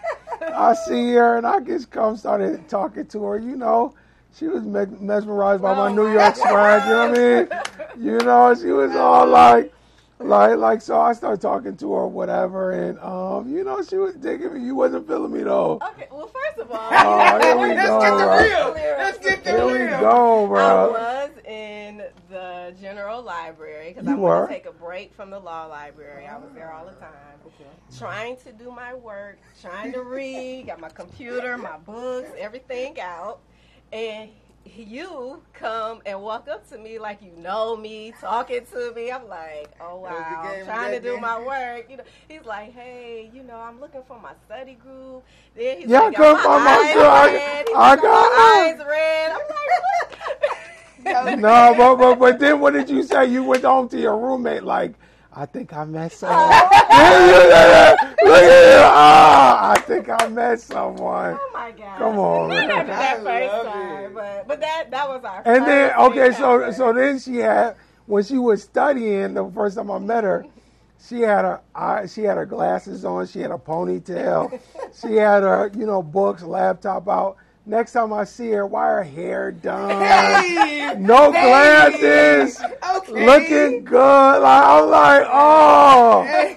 I 0.54 0.74
see 0.74 1.12
her 1.12 1.36
and 1.36 1.46
I 1.46 1.60
just 1.60 1.90
come 1.90 2.16
started 2.16 2.68
talking 2.68 3.06
to 3.06 3.24
her. 3.24 3.38
You 3.38 3.56
know, 3.56 3.94
she 4.34 4.46
was 4.48 4.64
me- 4.64 4.96
mesmerized 4.98 5.62
by 5.62 5.74
my 5.74 5.88
Oh 5.88 5.94
New 5.94 6.12
York 6.12 6.36
swag. 6.36 6.82
You 6.84 6.90
know 6.90 7.08
what 7.08 7.18
I 7.18 7.96
mean. 7.96 8.04
You 8.04 8.18
know, 8.18 8.54
she 8.54 8.66
was 8.66 8.94
all 8.96 9.26
like. 9.26 9.72
Like, 10.24 10.56
like, 10.58 10.80
so 10.82 11.00
I 11.00 11.12
started 11.12 11.40
talking 11.40 11.76
to 11.78 11.92
her, 11.94 12.06
whatever, 12.06 12.72
and 12.72 12.98
um, 13.00 13.48
you 13.54 13.64
know, 13.64 13.82
she 13.82 13.96
was 13.96 14.14
digging 14.14 14.54
me. 14.54 14.64
You 14.64 14.74
wasn't 14.74 15.06
feeling 15.06 15.32
me 15.32 15.42
though. 15.42 15.80
Okay, 15.90 16.08
well, 16.10 16.26
first 16.28 16.58
of 16.58 16.70
all, 16.70 16.78
Oh, 16.92 17.38
here 17.42 17.56
we 17.56 17.74
Let's 17.74 17.88
go, 17.88 18.00
get 18.00 18.16
the 18.18 18.24
bro. 18.24 18.36
real. 18.74 18.74
Let's 18.98 19.18
get 19.18 19.44
the 19.44 19.50
Here 19.50 19.66
we 19.66 19.72
real. 19.72 20.00
go, 20.00 20.46
I 20.46 20.48
bro. 20.48 20.90
was 20.90 21.30
in 21.46 22.02
the 22.30 22.74
general 22.80 23.22
library 23.22 23.88
because 23.92 24.06
I 24.06 24.14
wanted 24.14 24.20
were? 24.20 24.46
to 24.46 24.52
take 24.52 24.66
a 24.66 24.72
break 24.72 25.14
from 25.14 25.30
the 25.30 25.38
law 25.40 25.66
library. 25.66 26.26
I 26.26 26.36
was 26.38 26.50
there 26.54 26.72
all 26.72 26.84
the 26.86 26.92
time, 26.92 27.40
Okay. 27.46 27.70
trying 27.98 28.36
to 28.38 28.52
do 28.52 28.70
my 28.70 28.94
work, 28.94 29.38
trying 29.60 29.92
to 29.92 30.02
read, 30.02 30.66
got 30.66 30.80
my 30.80 30.88
computer, 30.90 31.56
my 31.58 31.78
books, 31.78 32.30
everything 32.38 33.00
out, 33.00 33.40
and 33.92 34.30
you 34.64 35.42
come 35.52 36.00
and 36.06 36.20
walk 36.22 36.48
up 36.48 36.68
to 36.70 36.78
me 36.78 36.98
like 36.98 37.22
you 37.22 37.32
know 37.36 37.76
me, 37.76 38.12
talking 38.20 38.64
to 38.72 38.92
me. 38.94 39.10
I'm 39.10 39.28
like, 39.28 39.70
oh 39.80 39.96
That 40.02 40.14
was 40.16 40.26
the 40.28 40.36
wow, 40.36 40.36
game, 40.36 40.68
I'm 40.68 40.78
trying 40.78 40.90
to 40.92 41.00
do 41.00 41.16
game. 41.16 41.18
my 41.18 41.38
work. 41.40 41.86
You 41.90 41.98
know, 41.98 42.04
he's 42.28 42.44
like, 42.44 42.72
hey, 42.72 43.30
you 43.32 43.42
know, 43.42 43.56
I'm 43.60 43.80
looking 43.80 44.02
for 44.06 44.18
my 44.20 44.32
study 44.46 44.74
group. 44.74 45.24
Then 45.54 45.78
he's 45.78 45.90
Yeah, 45.90 46.00
like, 46.00 46.12
come 46.14 46.42
got 46.42 46.42
my 46.42 46.56
my 46.62 46.84
eyes 46.92 46.92
girl. 46.92 47.10
I- 47.10 47.42
red. 47.42 47.66
He's 47.66 47.90
I 47.90 47.96
got 47.96 47.96
got 47.96 48.32
my 48.32 48.66
it. 48.66 48.74
eyes 48.74 48.78
red. 48.86 49.32
I'm 49.32 49.40
like, 49.48 49.70
look. 49.90 50.18
No, 51.04 51.74
but, 51.76 51.96
but 51.96 52.18
but 52.18 52.38
then 52.38 52.60
what 52.60 52.74
did 52.74 52.88
you 52.90 53.02
say? 53.02 53.26
You 53.26 53.44
went 53.44 53.64
home 53.64 53.88
to 53.90 53.98
your 54.00 54.16
roommate 54.18 54.62
like, 54.64 54.94
I 55.34 55.46
think 55.46 55.72
I 55.72 55.84
met 55.84 56.12
someone. 56.22 56.38
Oh. 56.40 56.68
Yeah, 56.90 57.26
yeah, 57.26 57.48
yeah, 57.48 57.96
yeah. 58.02 58.14
Look 58.24 58.42
at 58.42 58.74
you. 58.74 58.82
Ah, 58.84 59.70
I 59.72 59.80
think 59.80 60.08
I 60.08 60.28
met 60.28 60.60
someone. 60.60 61.38
Oh 61.40 61.50
my 61.52 61.70
god! 61.72 61.98
Come 61.98 62.18
on, 62.18 62.48
Not 62.50 62.68
man. 62.68 62.90
after 62.90 62.92
that 62.92 63.16
I 63.26 63.48
first 63.48 63.52
love 63.52 63.72
time, 63.72 64.14
but 64.14 64.48
but 64.48 64.60
that 64.60 64.90
that 64.90 65.08
was 65.08 65.24
our. 65.24 65.42
And 65.46 65.66
then 65.66 65.92
okay, 65.98 66.32
so 66.32 66.54
encounter. 66.56 66.72
so 66.72 66.92
then 66.92 67.18
she 67.18 67.36
had 67.36 67.76
when 68.06 68.22
she 68.24 68.36
was 68.38 68.62
studying 68.62 69.34
the 69.34 69.50
first 69.54 69.76
time 69.76 69.90
I 69.90 69.98
met 69.98 70.24
her, 70.24 70.44
she 71.08 71.20
had 71.20 71.44
her 71.44 71.60
eye, 71.74 72.06
she 72.06 72.22
had 72.22 72.36
her 72.36 72.46
glasses 72.46 73.04
on, 73.04 73.26
she 73.26 73.40
had 73.40 73.50
a 73.50 73.56
ponytail, 73.58 74.60
she 74.94 75.14
had 75.16 75.42
her 75.42 75.70
you 75.76 75.86
know 75.86 76.02
books, 76.02 76.42
laptop 76.42 77.08
out. 77.08 77.36
Next 77.64 77.92
time 77.92 78.12
I 78.12 78.24
see 78.24 78.50
her, 78.50 78.66
why 78.66 78.88
her 78.88 79.02
hair 79.04 79.52
done, 79.52 79.88
Hey, 80.42 80.96
no 80.98 81.30
glasses, 81.30 82.60
looking 83.12 83.84
good. 83.84 84.38
Like 84.42 84.64
I'm 84.64 84.90
like, 84.90 85.26
oh, 85.30 86.22
Hey, 86.24 86.56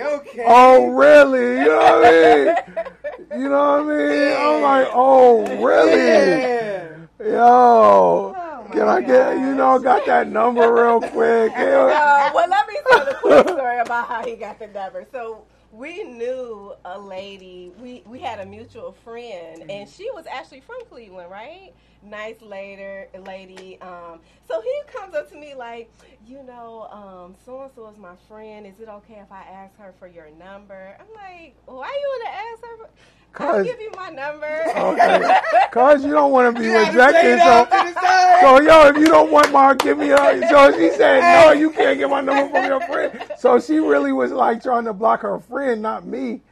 okay. 0.00 0.44
oh 0.46 0.88
really? 0.88 1.58
You 1.58 1.64
know 1.68 1.76
what 1.76 2.04
I 2.04 2.44
mean? 2.44 2.54
You 3.34 3.48
know 3.48 3.82
what 3.84 3.94
I 3.94 3.98
mean? 3.98 4.32
I'm 4.36 4.62
like, 4.62 4.88
oh 4.92 5.64
really? 5.64 5.98
Yeah. 6.00 6.96
Yo, 7.20 8.34
Oh, 8.36 8.66
can 8.72 8.88
I 8.88 9.00
get 9.00 9.38
you 9.38 9.54
know 9.54 9.78
got 9.78 10.04
that 10.06 10.28
number 10.28 10.72
real 10.72 11.00
quick? 11.00 11.52
Uh, 11.56 12.30
well, 12.34 12.48
let 12.48 12.66
me 12.68 12.76
tell 12.90 13.04
the 13.04 13.14
quick 13.14 13.48
story 13.56 13.78
about 13.78 14.08
how 14.08 14.24
he 14.24 14.36
got 14.36 14.58
the 14.58 14.66
number. 14.68 15.06
So 15.12 15.44
we 15.74 16.04
knew 16.04 16.72
a 16.84 16.98
lady. 16.98 17.72
We 17.80 18.02
we 18.06 18.20
had 18.20 18.38
a 18.38 18.46
mutual 18.46 18.92
friend, 18.92 19.68
and 19.68 19.88
she 19.88 20.08
was 20.14 20.26
actually 20.26 20.60
from 20.60 20.76
Cleveland, 20.88 21.30
right? 21.30 21.72
Nice 22.02 22.40
later 22.40 23.08
lady. 23.18 23.80
Um, 23.80 24.20
so 24.46 24.60
he 24.60 24.80
comes 24.96 25.14
up 25.14 25.28
to 25.30 25.36
me 25.36 25.54
like, 25.54 25.92
you 26.24 26.44
know, 26.44 26.86
um, 26.90 27.34
so 27.44 27.62
and 27.62 27.72
so 27.74 27.88
is 27.88 27.98
my 27.98 28.14
friend. 28.28 28.66
Is 28.66 28.78
it 28.78 28.88
okay 28.88 29.14
if 29.14 29.32
I 29.32 29.42
ask 29.42 29.76
her 29.78 29.94
for 29.98 30.06
your 30.06 30.30
number? 30.30 30.96
I'm 31.00 31.06
like, 31.14 31.56
why 31.66 31.88
you 31.88 32.08
want 32.08 32.24
to 32.24 32.30
ask 32.30 32.62
her? 32.62 32.76
For- 32.86 33.23
I'll 33.38 33.46
'Cause- 33.52 33.66
give 33.66 33.80
you 33.80 33.90
my 33.96 34.10
number. 34.10 34.46
Okay. 34.76 35.40
Cause 35.72 36.04
you 36.04 36.12
don't 36.12 36.30
want 36.30 36.54
to 36.54 36.60
be 36.60 36.66
You 36.68 36.72
gotta 36.72 36.92
say 36.92 37.32
rejected. 37.32 37.38
So, 37.40 37.48
off 37.50 37.70
to 37.70 37.92
the 37.94 38.00
side. 38.00 38.40
so 38.40 38.60
yo, 38.60 38.86
if 38.88 38.96
you 38.96 39.06
don't 39.06 39.32
want 39.32 39.50
my, 39.52 39.74
give 39.74 39.98
me 39.98 40.10
a. 40.10 40.16
So 40.48 40.70
she 40.72 40.90
said, 40.96 41.20
no, 41.46 41.52
you 41.52 41.70
can't 41.70 41.98
get 41.98 42.08
my 42.10 42.20
number 42.20 42.48
from 42.54 42.64
your 42.66 42.80
friend. 42.82 43.20
So 43.38 43.58
she 43.58 43.78
really 43.78 44.12
was 44.12 44.30
like 44.30 44.62
trying 44.62 44.84
to 44.84 44.92
block 44.92 45.22
her 45.22 45.40
friend, 45.40 45.82
not 45.82 46.06
me. 46.06 46.42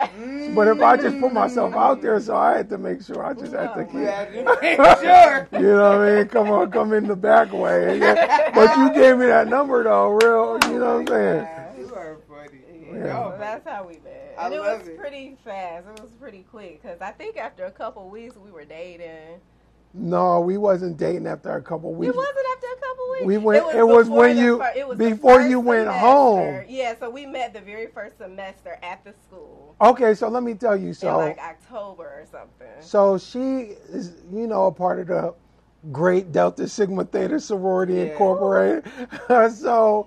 But 0.54 0.66
if 0.68 0.82
I 0.82 0.96
just 0.96 1.20
put 1.20 1.32
myself 1.32 1.74
out 1.74 2.02
there, 2.02 2.20
so 2.20 2.36
I 2.36 2.56
had 2.56 2.68
to 2.70 2.78
make 2.78 3.02
sure 3.02 3.24
I 3.24 3.32
just 3.34 3.52
had 3.52 3.74
to 3.74 3.84
keep. 3.84 4.02
had 4.02 5.00
sure. 5.52 5.60
You 5.60 5.66
know 5.68 5.98
what 5.98 6.08
I 6.08 6.16
mean? 6.16 6.28
Come 6.28 6.50
on, 6.50 6.70
come 6.72 6.92
in 6.92 7.06
the 7.06 7.16
back 7.16 7.52
way. 7.52 7.98
Yeah. 8.00 8.50
But 8.54 8.76
you 8.76 8.92
gave 8.92 9.18
me 9.18 9.26
that 9.26 9.46
number 9.48 9.84
though, 9.84 10.08
real. 10.10 10.58
You 10.70 10.78
know 10.80 10.98
what 10.98 11.12
I'm 11.12 11.46
saying? 11.46 11.48
You. 13.02 13.08
Yeah. 13.08 13.30
So 13.30 13.36
that's 13.38 13.66
how 13.68 13.84
we 13.86 13.94
met. 14.04 14.34
I 14.38 14.44
and 14.46 14.54
it 14.54 14.60
love 14.60 14.80
was 14.80 14.88
it. 14.88 14.98
pretty 14.98 15.36
fast. 15.44 15.86
It 15.88 16.00
was 16.02 16.10
pretty 16.20 16.44
quick 16.50 16.82
because 16.82 17.00
I 17.00 17.10
think 17.12 17.36
after 17.36 17.66
a 17.66 17.70
couple 17.70 18.08
weeks 18.08 18.36
we 18.36 18.50
were 18.50 18.64
dating. 18.64 19.40
No, 19.94 20.40
we 20.40 20.56
wasn't 20.56 20.96
dating 20.96 21.26
after 21.26 21.54
a 21.54 21.60
couple 21.62 21.92
weeks. 21.92 22.14
It 22.14 22.16
wasn't 22.16 22.46
after 22.56 22.66
a 22.66 22.80
couple 22.80 23.10
weeks. 23.12 23.24
We 23.26 23.36
went- 23.36 23.74
it 23.76 23.86
was 23.86 24.06
before 24.08 24.18
when 24.20 24.36
you- 24.38 24.58
fir- 24.58 24.72
it 24.74 24.88
was 24.88 24.96
before 24.96 25.40
you 25.42 25.60
went 25.60 25.80
semester. 25.86 26.00
home. 26.06 26.64
Yeah, 26.66 26.94
so 26.98 27.10
we 27.10 27.26
met 27.26 27.52
the 27.52 27.60
very 27.60 27.88
first 27.88 28.16
semester 28.16 28.78
at 28.82 29.04
the 29.04 29.12
school. 29.26 29.74
Okay, 29.82 30.14
so 30.14 30.28
let 30.28 30.42
me 30.42 30.54
tell 30.54 30.76
you. 30.76 30.88
in 30.88 30.94
So, 30.94 31.18
like 31.18 31.38
October 31.38 32.04
or 32.04 32.24
something. 32.30 32.68
so 32.80 33.18
she 33.18 33.76
is, 33.90 34.14
you 34.32 34.46
know, 34.46 34.66
a 34.66 34.72
part 34.72 34.98
of 35.00 35.08
the 35.08 35.34
Great 35.90 36.32
Delta 36.32 36.68
Sigma 36.68 37.04
Theta 37.04 37.38
Sorority 37.38 37.94
Yeah. 37.94 38.02
Incorporated. 38.12 38.84
so, 39.52 40.06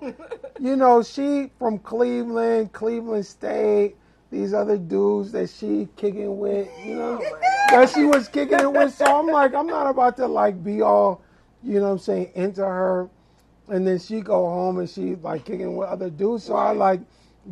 you 0.60 0.76
know, 0.76 1.02
she 1.02 1.50
from 1.58 1.78
Cleveland, 1.78 2.72
Cleveland 2.72 3.26
State. 3.26 3.96
These 4.28 4.52
other 4.54 4.76
dudes 4.76 5.30
that 5.32 5.48
she 5.48 5.88
kicking 5.96 6.38
with, 6.38 6.68
you 6.84 6.96
know, 6.96 7.22
that 7.70 7.88
she 7.88 8.04
was 8.04 8.26
kicking 8.26 8.58
it 8.58 8.72
with. 8.72 8.92
So 8.92 9.04
I'm 9.04 9.28
like, 9.28 9.54
I'm 9.54 9.68
not 9.68 9.88
about 9.88 10.16
to 10.16 10.26
like 10.26 10.64
be 10.64 10.82
all, 10.82 11.22
you 11.62 11.74
know, 11.74 11.86
what 11.86 11.92
I'm 11.92 11.98
saying, 11.98 12.32
into 12.34 12.62
her, 12.62 13.08
and 13.68 13.86
then 13.86 14.00
she 14.00 14.20
go 14.20 14.46
home 14.46 14.80
and 14.80 14.90
she 14.90 15.14
like 15.14 15.44
kicking 15.44 15.76
with 15.76 15.88
other 15.88 16.10
dudes. 16.10 16.42
So 16.42 16.56
I 16.56 16.72
like 16.72 17.00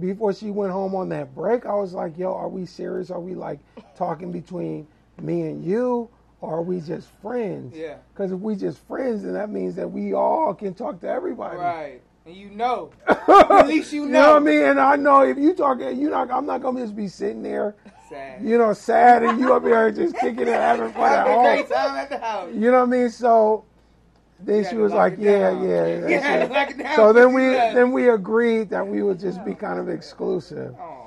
before 0.01 0.35
she 0.35 0.51
went 0.51 0.73
home 0.73 0.97
on 0.97 1.09
that 1.11 1.33
break, 1.33 1.65
I 1.65 1.75
was 1.75 1.93
like, 1.93 2.19
yo, 2.19 2.35
are 2.35 2.49
we 2.49 2.67
serious? 2.67 3.11
Are 3.11 3.21
we 3.21 3.37
like 3.37 3.61
talking 3.97 4.33
between 4.33 4.87
me 5.21 5.43
and 5.43 5.65
you? 5.65 6.09
Or 6.41 6.57
are 6.57 6.63
we 6.63 6.81
just 6.81 7.09
friends? 7.23 7.75
Yeah. 7.75 7.99
Because 8.13 8.33
if 8.33 8.41
we 8.41 8.57
just 8.57 8.79
friends, 8.87 9.23
then 9.23 9.35
that 9.35 9.49
means 9.49 9.77
that 9.77 9.89
we 9.89 10.13
all 10.13 10.53
can 10.53 10.75
talk 10.75 11.01
to 11.01 11.09
everybody. 11.09 11.57
Right. 11.57 12.03
And 12.27 12.35
you 12.37 12.51
know. 12.51 12.91
At 13.09 13.67
least 13.69 13.93
you 13.93 14.05
You 14.05 14.09
know 14.09 14.35
what 14.35 14.37
I 14.37 14.39
know. 14.39 14.41
mean? 14.41 14.65
And 14.65 14.81
I 14.81 14.97
know 14.97 15.21
if 15.23 15.37
you 15.39 15.55
talking, 15.55 15.99
you 16.01 16.09
not, 16.11 16.31
I'm 16.31 16.47
not 16.47 16.63
gonna 16.63 16.81
just 16.81 16.97
be 16.97 17.09
sitting 17.09 17.43
there, 17.43 17.75
Sad. 18.09 18.43
you 18.43 18.57
know, 18.59 18.73
sad, 18.73 19.23
and 19.23 19.39
you 19.39 19.53
up 19.53 19.63
here 19.63 19.91
just 19.93 20.17
kicking 20.17 20.49
it, 20.49 20.55
having 20.55 20.93
fun 20.93 21.13
at 21.13 21.27
home. 21.27 21.67
time 21.67 21.97
at 21.97 22.21
house. 22.23 22.51
You 22.55 22.71
know 22.71 22.79
what 22.81 22.89
I 22.89 22.99
mean? 22.99 23.11
So 23.11 23.65
then 24.41 24.65
she 24.69 24.77
was 24.77 24.93
like, 24.93 25.17
"Yeah, 25.19 25.51
down. 25.51 25.69
yeah." 25.69 25.87
You 25.95 26.01
that's 26.09 26.25
had 26.25 26.39
to 26.39 26.45
it. 26.47 26.51
lock 26.53 26.71
it 26.71 26.79
down 26.79 26.97
So 26.97 27.13
then 27.13 27.33
we 27.35 27.43
then 27.43 27.93
we 27.93 28.09
agreed 28.09 28.71
that 28.71 28.87
we 28.87 29.03
would 29.03 29.21
just 29.21 29.45
be 29.45 29.53
oh. 29.53 29.57
kind 29.57 29.79
of 29.79 29.89
exclusive. 29.89 30.75
Aw. 30.79 31.04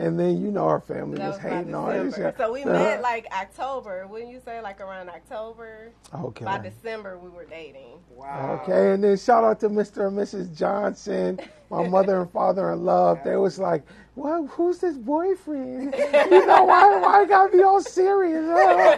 And 0.00 0.18
then 0.18 0.40
you 0.42 0.50
know 0.50 0.64
our 0.66 0.80
family 0.80 1.18
That 1.18 1.26
was 1.26 1.36
was 1.36 1.42
hating 1.42 1.74
on 1.74 1.94
us. 2.08 2.14
So 2.38 2.52
we 2.52 2.62
Uh, 2.62 2.72
met 2.72 3.02
like 3.02 3.26
October. 3.32 4.06
Wouldn't 4.06 4.30
you 4.30 4.40
say 4.42 4.62
like 4.62 4.80
around 4.80 5.10
October? 5.10 5.90
Okay. 6.14 6.44
By 6.44 6.56
December 6.58 7.18
we 7.18 7.28
were 7.28 7.44
dating. 7.44 7.98
Wow. 8.08 8.60
Okay, 8.62 8.94
and 8.94 9.04
then 9.04 9.18
shout 9.18 9.44
out 9.44 9.60
to 9.60 9.68
Mr. 9.68 10.08
and 10.08 10.16
Mrs. 10.16 10.56
Johnson, 10.56 11.38
my 11.68 11.86
mother 11.96 12.22
and 12.22 12.30
father 12.30 12.72
in 12.72 12.82
love. 12.84 13.18
They 13.24 13.36
was 13.36 13.58
like, 13.58 13.82
"Well, 14.16 14.46
who's 14.46 14.78
this 14.78 14.96
boyfriend? 14.96 15.94
You 16.30 16.46
know 16.46 16.64
why? 16.64 16.98
Why 17.00 17.26
gotta 17.26 17.52
be 17.54 17.62
all 17.62 17.82
serious?" 17.82 18.44
I 18.48 18.96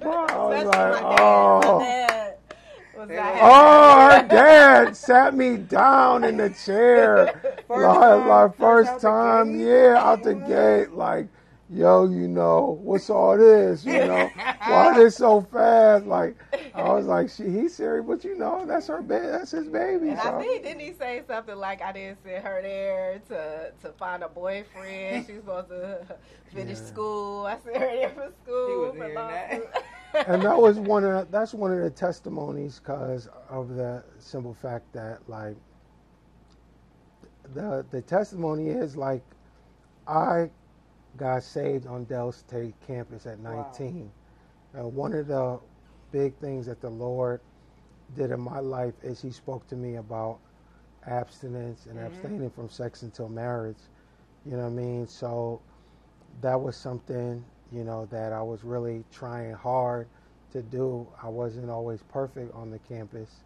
was 0.00 0.62
Especially 0.62 0.64
like, 0.64 1.02
my 1.02 1.16
dad. 1.16 2.34
"Oh." 2.35 2.35
My 2.96 3.04
dad 3.06 3.34
was 3.34 3.40
They 3.42 3.48
Oh, 3.48 4.10
her 4.10 4.28
dad 4.28 4.96
sat 4.96 5.34
me 5.34 5.56
down 5.56 6.24
in 6.24 6.36
the 6.36 6.50
chair. 6.50 7.40
First 7.68 8.00
like, 8.00 8.00
time, 8.00 8.28
like 8.28 8.56
first 8.56 8.90
first 8.90 8.90
out 8.90 9.00
time, 9.00 9.60
yeah, 9.60 9.96
out 9.98 10.22
the 10.22 10.34
gate. 10.34 10.92
Like, 10.92 11.28
yo, 11.70 12.04
you 12.08 12.28
know, 12.28 12.78
what's 12.82 13.10
all 13.10 13.36
this? 13.36 13.84
You 13.84 13.92
know, 14.04 14.32
why 14.66 14.94
this 14.96 15.16
so 15.16 15.42
fast? 15.42 16.06
Like, 16.06 16.36
I 16.74 16.92
was 16.92 17.06
like, 17.06 17.28
she, 17.28 17.44
he's 17.48 17.74
serious, 17.74 18.04
but 18.06 18.24
you 18.24 18.36
know, 18.38 18.64
that's 18.66 18.86
her, 18.88 19.02
ba- 19.02 19.28
that's 19.32 19.50
his 19.50 19.68
baby. 19.68 20.10
And 20.10 20.18
so. 20.20 20.36
I 20.38 20.42
think 20.42 20.62
didn't 20.64 20.80
he 20.80 20.92
say 20.92 21.22
something 21.26 21.56
like 21.56 21.82
I 21.82 21.92
didn't 21.92 22.18
send 22.22 22.44
her 22.44 22.62
there 22.62 23.20
to 23.28 23.72
to 23.82 23.92
find 23.94 24.22
a 24.22 24.28
boyfriend. 24.28 25.26
She's 25.26 25.36
supposed 25.36 25.68
to 25.68 26.06
finish 26.54 26.78
Yeah. 26.78 26.84
school. 26.84 27.46
I 27.46 27.58
sent 27.58 27.76
her 27.76 27.86
there 27.86 28.10
for 28.10 28.32
school. 28.42 28.80
wasn't 28.80 28.98
for 28.98 29.04
hearing 29.04 29.14
that. 29.14 29.84
and 30.26 30.42
that 30.44 30.58
was 30.58 30.78
one 30.78 31.04
of 31.04 31.12
the, 31.12 31.32
that's 31.38 31.54
one 31.54 31.72
of 31.72 31.80
the 31.82 31.90
testimonies 31.90 32.80
because 32.80 33.28
of 33.48 33.70
the 33.76 34.04
simple 34.18 34.54
fact 34.54 34.92
that 34.92 35.28
like 35.28 35.56
the 37.54 37.84
the 37.90 38.02
testimony 38.02 38.68
is 38.68 38.96
like 38.96 39.22
I 40.06 40.50
got 41.16 41.42
saved 41.44 41.86
on 41.86 42.04
Del 42.06 42.32
State 42.32 42.74
campus 42.86 43.26
at 43.26 43.40
Wow. 43.48 43.64
19. 43.72 44.12
Uh, 44.78 44.88
one 44.88 45.14
of 45.14 45.28
the 45.28 45.60
big 46.12 46.36
things 46.38 46.66
that 46.66 46.80
the 46.80 46.90
Lord 46.90 47.40
did 48.16 48.30
in 48.32 48.40
my 48.40 48.60
life 48.60 48.94
is 49.02 49.20
He 49.22 49.30
spoke 49.32 49.66
to 49.68 49.76
me 49.76 49.96
about 49.96 50.40
abstinence 51.06 51.86
and 51.86 51.98
Mhm. 51.98 52.06
abstaining 52.06 52.50
from 52.50 52.68
sex 52.70 53.02
until 53.02 53.28
marriage. 53.28 53.78
You 54.46 54.52
know 54.52 54.64
what 54.64 54.66
I 54.68 54.70
mean? 54.70 55.06
So 55.08 55.62
that 56.42 56.60
was 56.60 56.76
something 56.76 57.44
you 57.72 57.84
know 57.84 58.06
that 58.06 58.32
I 58.32 58.42
was 58.42 58.64
really 58.64 59.04
trying 59.12 59.52
hard 59.52 60.08
to 60.52 60.62
do. 60.62 61.06
I 61.22 61.28
wasn't 61.28 61.70
always 61.70 62.02
perfect 62.02 62.54
on 62.54 62.70
the 62.70 62.78
campus 62.78 63.42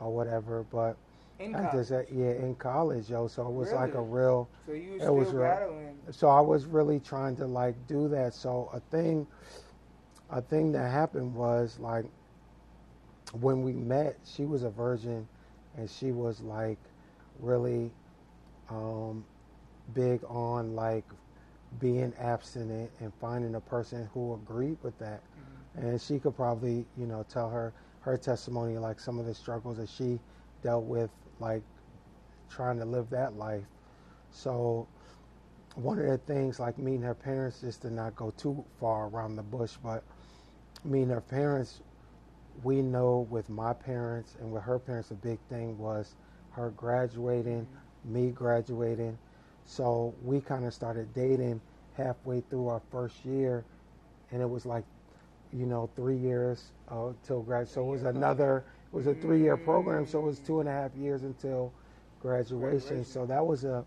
or 0.00 0.10
whatever, 0.12 0.64
but 0.70 0.96
In 1.38 1.54
I 1.54 1.70
just 1.70 1.92
uh, 1.92 2.02
yeah 2.12 2.32
in 2.32 2.54
college, 2.56 3.10
yo. 3.10 3.26
So 3.26 3.46
it 3.46 3.52
was 3.52 3.72
like 3.72 3.94
a 3.94 4.00
real. 4.00 4.48
So 4.66 4.72
you 4.72 4.92
were 4.92 4.98
it 4.98 5.10
still 5.10 5.14
was 5.14 5.32
real. 5.32 5.42
battling. 5.42 5.96
So 6.10 6.28
I 6.28 6.40
was 6.40 6.66
really 6.66 7.00
trying 7.00 7.36
to 7.36 7.46
like 7.46 7.74
do 7.86 8.08
that. 8.08 8.34
So 8.34 8.70
a 8.72 8.80
thing, 8.80 9.26
a 10.30 10.40
thing 10.40 10.72
that 10.72 10.90
happened 10.90 11.34
was 11.34 11.78
like 11.78 12.04
when 13.40 13.62
we 13.62 13.72
met, 13.72 14.16
she 14.24 14.44
was 14.44 14.62
a 14.62 14.70
virgin, 14.70 15.26
and 15.76 15.88
she 15.88 16.12
was 16.12 16.40
like 16.42 16.78
really 17.40 17.90
um, 18.70 19.24
big 19.94 20.22
on 20.24 20.74
like 20.74 21.04
being 21.80 22.12
abstinent 22.18 22.90
and 23.00 23.12
finding 23.20 23.54
a 23.54 23.60
person 23.60 24.08
who 24.12 24.34
agreed 24.34 24.76
with 24.82 24.98
that. 24.98 25.20
Mm-hmm. 25.20 25.86
And 25.86 26.00
she 26.00 26.18
could 26.18 26.36
probably, 26.36 26.84
you 26.96 27.06
know, 27.06 27.24
tell 27.28 27.48
her 27.50 27.72
her 28.00 28.16
testimony, 28.16 28.78
like 28.78 29.00
some 29.00 29.18
of 29.18 29.26
the 29.26 29.34
struggles 29.34 29.78
that 29.78 29.88
she 29.88 30.18
dealt 30.62 30.84
with, 30.84 31.10
like 31.40 31.62
trying 32.50 32.78
to 32.78 32.84
live 32.84 33.08
that 33.10 33.36
life. 33.36 33.64
So 34.30 34.86
one 35.74 35.98
of 35.98 36.06
the 36.06 36.18
things, 36.18 36.60
like 36.60 36.78
meeting 36.78 37.02
her 37.02 37.14
parents, 37.14 37.60
just 37.60 37.82
to 37.82 37.90
not 37.90 38.14
go 38.16 38.30
too 38.36 38.64
far 38.78 39.08
around 39.08 39.36
the 39.36 39.42
bush, 39.42 39.72
but 39.82 40.02
meeting 40.84 41.10
her 41.10 41.20
parents, 41.20 41.80
we 42.62 42.82
know 42.82 43.26
with 43.30 43.48
my 43.48 43.72
parents 43.72 44.36
and 44.40 44.52
with 44.52 44.62
her 44.62 44.78
parents, 44.78 45.10
a 45.10 45.14
big 45.14 45.38
thing 45.48 45.78
was 45.78 46.16
her 46.50 46.70
graduating, 46.70 47.66
mm-hmm. 47.66 48.12
me 48.12 48.30
graduating. 48.30 49.16
So 49.64 50.14
we 50.22 50.40
kind 50.40 50.64
of 50.64 50.74
started 50.74 51.12
dating 51.14 51.60
halfway 51.96 52.40
through 52.50 52.68
our 52.68 52.80
first 52.90 53.24
year, 53.24 53.64
and 54.30 54.42
it 54.42 54.48
was 54.48 54.66
like, 54.66 54.84
you 55.52 55.66
know, 55.66 55.88
three 55.96 56.16
years 56.16 56.72
uh, 56.88 57.12
till 57.26 57.42
grad. 57.42 57.68
So 57.68 57.86
it 57.88 57.90
was 57.90 58.02
another, 58.04 58.64
it 58.92 58.96
was 58.96 59.06
a 59.06 59.14
three-year 59.14 59.56
program. 59.58 60.06
So 60.06 60.18
it 60.20 60.22
was 60.22 60.38
two 60.38 60.60
and 60.60 60.68
a 60.68 60.72
half 60.72 60.94
years 60.96 61.22
until 61.22 61.72
graduation. 62.20 62.60
Graduation. 62.60 63.04
So 63.04 63.26
that 63.26 63.44
was 63.46 63.64
a 63.64 63.84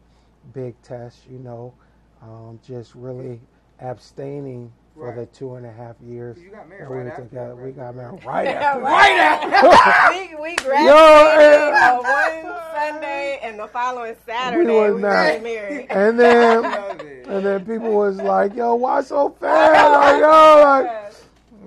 big 0.53 0.79
test, 0.83 1.19
you 1.29 1.39
know, 1.39 1.73
um, 2.21 2.59
just 2.65 2.93
really 2.95 3.39
abstaining 3.79 4.71
for 4.95 5.07
Right. 5.07 5.15
the 5.17 5.25
two 5.27 5.55
and 5.55 5.65
a 5.65 5.71
half 5.71 5.95
years. 6.01 6.37
You 6.39 6.51
got 6.51 6.69
married 6.69 6.87
we 6.89 6.95
right 6.95 7.03
were 7.05 7.11
after 7.11 7.23
together. 7.23 7.55
We 7.55 7.71
got 7.71 7.95
married 7.95 8.23
right 8.25 8.47
after. 8.47 8.81
Right 8.81 9.19
after. 9.19 10.35
we 10.39 10.51
we 10.51 10.55
graduated 10.55 10.85
Yo, 10.87 11.73
on 11.73 11.97
one 11.97 12.53
Sunday, 12.91 13.39
and 13.43 13.59
the 13.59 13.67
following 13.67 14.15
Saturday 14.25 14.73
was 14.73 14.95
we 14.95 15.01
married. 15.01 15.33
got 15.35 15.43
married. 15.43 15.87
And 15.89 16.19
then 16.19 16.65
and 17.27 17.45
then 17.45 17.65
people 17.65 17.91
was 17.93 18.17
like, 18.17 18.55
"Yo, 18.55 18.75
why 18.75 19.01
so 19.01 19.29
fast?" 19.29 19.91
Like, 19.91 20.21
yo, 20.21 20.61
like. 20.63 21.13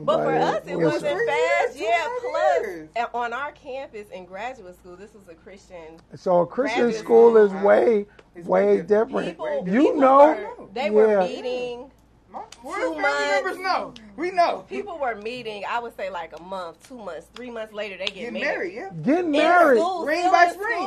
But 0.01 0.23
for 0.23 0.33
us, 0.33 0.63
it 0.67 0.77
was- 0.77 0.93
wasn't 1.03 1.19
fast. 1.29 1.77
years, 1.77 1.89
Yeah, 1.91 2.05
and 2.05 2.89
plus 2.93 3.09
on 3.15 3.33
our 3.33 3.51
campus 3.53 4.07
in 4.11 4.27
graduate 4.27 4.77
school, 4.77 4.95
this 4.95 5.13
was 5.13 5.29
a 5.29 5.35
Christian. 5.35 5.97
So 6.15 6.41
a 6.43 6.47
Christian 6.47 6.93
school 6.93 7.37
is 7.37 7.51
school. 7.51 7.63
way, 7.67 8.07
way 8.37 8.43
way 8.77 8.83
different. 8.83 9.27
People, 9.31 9.65
You 9.67 9.81
people 9.83 10.01
know, 10.01 10.19
were, 10.59 10.67
they 10.73 10.91
were 10.91 11.21
Yeah. 11.21 11.27
meeting. 11.27 11.91
My- 12.31 12.41
Where 12.63 12.77
Two 12.79 12.95
family 12.95 13.01
months. 13.03 13.31
members 13.31 13.59
know? 13.59 13.95
We 14.17 14.31
know. 14.31 14.65
People 14.69 14.99
were 14.99 15.15
meeting. 15.15 15.65
I 15.69 15.79
would 15.81 15.97
say 15.97 16.11
like 16.11 16.39
a 16.39 16.43
month, 16.43 16.87
two 16.87 16.99
months, 16.99 17.27
three 17.35 17.51
months 17.51 17.73
later, 17.73 17.97
they 17.97 18.07
get, 18.07 18.15
Get 18.17 18.33
married. 18.35 18.45
married, 18.45 18.75
yeah. 18.75 18.91
Getting 19.03 19.31
married. 19.31 19.79
school, 19.81 20.05
Ring 20.05 20.31
by 20.31 20.49
spring. 20.49 20.79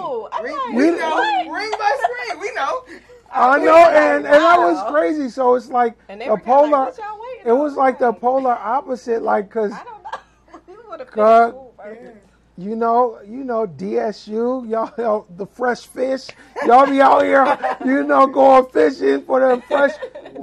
Ring, 0.44 0.54
like, 0.56 0.68
we 0.76 0.92
We- 0.92 0.98
know. 0.98 1.10
what? 1.10 1.48
Ring 1.50 1.72
by 1.72 1.98
spring. 2.04 2.40
We 2.42 2.52
know. 2.54 2.84
I 3.34 3.58
know, 3.60 3.76
and 3.78 4.26
and 4.26 4.26
that 4.26 4.58
was 4.60 4.92
crazy. 4.92 5.30
So 5.30 5.56
it's 5.56 5.70
like 5.70 5.94
And 6.10 6.20
they 6.20 6.26
the 6.26 6.32
were 6.32 6.38
kinda 6.38 6.52
like, 6.54 6.96
polar. 6.98 7.08
y'all 7.46 7.56
It 7.58 7.58
was 7.58 7.76
like 7.76 7.98
the 7.98 8.12
polar 8.14 8.52
opposite, 8.62 9.24
like 9.24 9.48
because 9.48 9.72
I 9.72 9.84
don't 9.86 10.04
know. 10.04 10.76
would 10.90 11.00
have 11.00 11.12
God- 11.12 11.52
finished 11.52 11.56
school 11.56 11.74
first. 11.78 12.18
you 12.58 12.76
know, 12.76 13.20
you 13.26 13.44
know, 13.46 13.66
DSU, 13.66 14.70
y'all, 14.70 14.92
y'all, 14.98 15.26
the 15.38 15.46
fresh 15.46 15.88
fish, 15.88 16.28
y'all 16.66 16.86
be 16.86 17.00
out 17.02 17.24
here, 17.24 17.58
you 17.86 18.04
know, 18.04 18.28
going 18.28 18.66
fishing 18.68 19.22
for 19.24 19.40
the 19.40 19.62
fresh. 19.64 19.94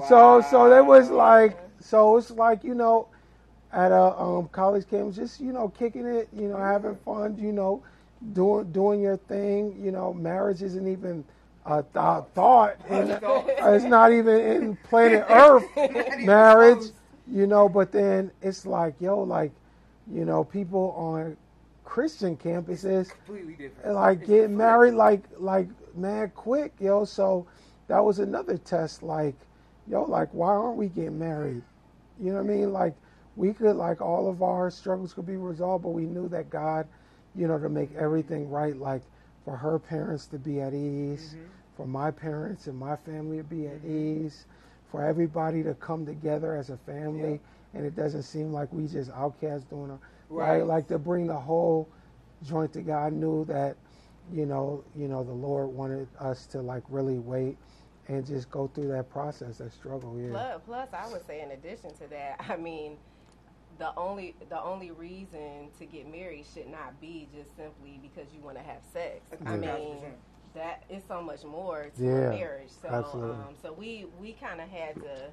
So, 0.08 0.40
so 0.40 0.72
it 0.72 0.84
was 0.84 1.10
like, 1.10 1.58
so 1.80 2.16
it's 2.16 2.30
like, 2.30 2.64
you 2.64 2.74
know, 2.74 3.08
at 3.72 3.92
a 3.92 4.20
um, 4.20 4.48
college 4.48 4.88
campus, 4.88 5.16
just 5.16 5.40
you 5.40 5.52
know, 5.52 5.68
kicking 5.68 6.06
it, 6.06 6.28
you 6.32 6.48
know, 6.48 6.56
having 6.56 6.96
fun, 7.04 7.36
you 7.38 7.52
know, 7.52 7.82
doing 8.32 8.70
doing 8.72 9.00
your 9.00 9.16
thing. 9.16 9.78
You 9.82 9.92
know, 9.92 10.12
marriage 10.14 10.62
isn't 10.62 10.86
even 10.86 11.24
a 11.66 11.82
th- 11.82 12.24
thought. 12.34 12.76
It's 12.90 13.84
not 13.84 14.12
even 14.12 14.40
in 14.40 14.76
planet 14.76 15.24
Earth 15.30 15.64
marriage, 16.24 16.90
you 17.30 17.46
know. 17.46 17.68
But 17.68 17.92
then 17.92 18.30
it's 18.42 18.64
like, 18.66 18.94
yo, 19.00 19.22
like, 19.22 19.52
you 20.10 20.24
know, 20.24 20.44
people 20.44 20.94
on 20.96 21.36
Christian 21.84 22.36
campuses 22.36 23.10
like 23.86 24.20
It's 24.20 24.28
getting 24.28 24.56
married 24.56 24.94
like 24.94 25.22
like 25.38 25.68
mad 25.94 26.34
quick, 26.34 26.72
yo. 26.80 27.04
So 27.04 27.46
that 27.88 27.98
was 28.04 28.18
another 28.18 28.56
test. 28.58 29.02
Like, 29.02 29.34
yo, 29.88 30.04
like 30.04 30.28
why 30.32 30.48
aren't 30.50 30.76
we 30.76 30.88
getting 30.88 31.18
married? 31.18 31.62
You 32.20 32.32
know 32.32 32.42
what 32.42 32.50
I 32.50 32.54
mean? 32.54 32.72
Like 32.72 32.94
we 33.36 33.52
could 33.52 33.76
like 33.76 34.00
all 34.00 34.28
of 34.28 34.42
our 34.42 34.70
struggles 34.70 35.12
could 35.14 35.26
be 35.26 35.36
resolved, 35.36 35.84
but 35.84 35.90
we 35.90 36.06
knew 36.06 36.28
that 36.28 36.50
God, 36.50 36.86
you 37.34 37.46
know, 37.46 37.58
to 37.58 37.68
make 37.68 37.94
everything 37.94 38.50
right, 38.50 38.76
like 38.76 39.02
for 39.44 39.56
her 39.56 39.78
parents 39.78 40.26
to 40.28 40.38
be 40.38 40.60
at 40.60 40.74
ease, 40.74 41.36
Mm-hmm. 41.36 41.46
for 41.76 41.86
my 41.86 42.10
parents 42.10 42.66
and 42.66 42.76
my 42.78 42.96
family 42.96 43.38
to 43.38 43.44
be 43.44 43.66
at 43.66 43.84
ease, 43.84 44.46
for 44.90 45.04
everybody 45.04 45.62
to 45.62 45.74
come 45.74 46.04
together 46.06 46.56
as 46.56 46.70
a 46.70 46.76
family, 46.78 47.40
and 47.74 47.84
it 47.86 47.94
doesn't 47.94 48.22
seem 48.22 48.52
like 48.52 48.72
we 48.72 48.86
just 48.86 49.10
outcasts 49.12 49.64
doing 49.64 49.90
it. 49.90 49.98
right. 50.30 50.58
Right. 50.58 50.66
Like 50.66 50.88
to 50.88 50.98
bring 50.98 51.26
the 51.26 51.38
whole 51.38 51.88
joint 52.44 52.72
to 52.74 52.82
God 52.82 53.12
knew 53.12 53.44
that, 53.46 53.76
you 54.32 54.46
know, 54.46 54.84
you 54.96 55.08
know, 55.08 55.22
the 55.24 55.32
Lord 55.32 55.68
wanted 55.68 56.08
us 56.20 56.46
to 56.48 56.60
like 56.60 56.82
really 56.88 57.18
wait 57.18 57.56
and 58.08 58.26
just 58.26 58.50
go 58.50 58.68
through 58.68 58.88
that 58.88 59.10
process, 59.10 59.58
that 59.58 59.72
struggle. 59.72 60.18
Yeah. 60.18 60.30
Plus, 60.30 60.60
plus, 60.64 60.88
I 60.92 61.08
would 61.12 61.26
say 61.26 61.42
in 61.42 61.50
addition 61.50 61.94
to 61.96 62.08
that, 62.08 62.44
I 62.48 62.56
mean, 62.56 62.96
the 63.78 63.96
only 63.96 64.34
the 64.48 64.60
only 64.60 64.90
reason 64.90 65.68
to 65.78 65.86
get 65.86 66.10
married 66.10 66.46
should 66.52 66.68
not 66.68 67.00
be 67.00 67.28
just 67.34 67.54
simply 67.56 68.00
because 68.02 68.26
you 68.34 68.40
want 68.40 68.56
to 68.56 68.62
have 68.62 68.80
sex. 68.92 69.20
I 69.46 69.56
mean, 69.56 69.98
that 70.54 70.82
is 70.88 71.02
so 71.06 71.22
much 71.22 71.44
more 71.44 71.90
to 71.96 72.02
Yeah, 72.02 72.10
a 72.10 72.30
marriage. 72.30 72.70
So, 72.82 72.88
absolutely. 72.88 73.30
um, 73.36 73.54
so 73.62 73.72
we 73.72 74.06
we 74.20 74.32
kind 74.32 74.60
of 74.60 74.68
had 74.68 74.94
to. 74.96 75.30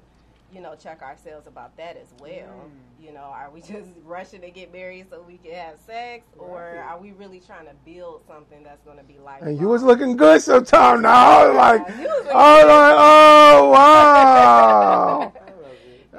You 0.52 0.60
know, 0.62 0.74
check 0.76 1.02
ourselves 1.02 1.46
about 1.46 1.76
that 1.76 1.96
as 1.96 2.08
well. 2.20 2.30
Mm. 2.30 3.04
You 3.04 3.12
know, 3.12 3.20
are 3.20 3.50
we 3.52 3.60
just 3.72 3.90
rushing 4.04 4.40
to 4.42 4.50
get 4.50 4.72
married 4.72 5.06
so 5.10 5.22
we 5.26 5.36
can 5.38 5.52
have 5.54 5.78
sex, 5.86 6.24
or 6.38 6.62
are 6.88 6.98
we 6.98 7.12
really 7.12 7.40
trying 7.40 7.66
to 7.66 7.74
build 7.84 8.22
something 8.26 8.62
that's 8.62 8.82
going 8.84 8.96
to 8.98 9.04
be 9.04 9.18
like? 9.18 9.42
And 9.42 9.58
you 9.60 9.68
was 9.68 9.82
looking 9.82 10.16
good 10.16 10.40
sometime 10.40 11.02
now. 11.02 11.14
I 11.40 11.46
was 11.48 11.56
like, 11.56 11.88
you 11.98 12.04
was 12.04 12.26
I 12.32 12.64
was 12.64 12.66
like, 12.68 12.96
oh 12.98 13.70
wow. 13.70 15.32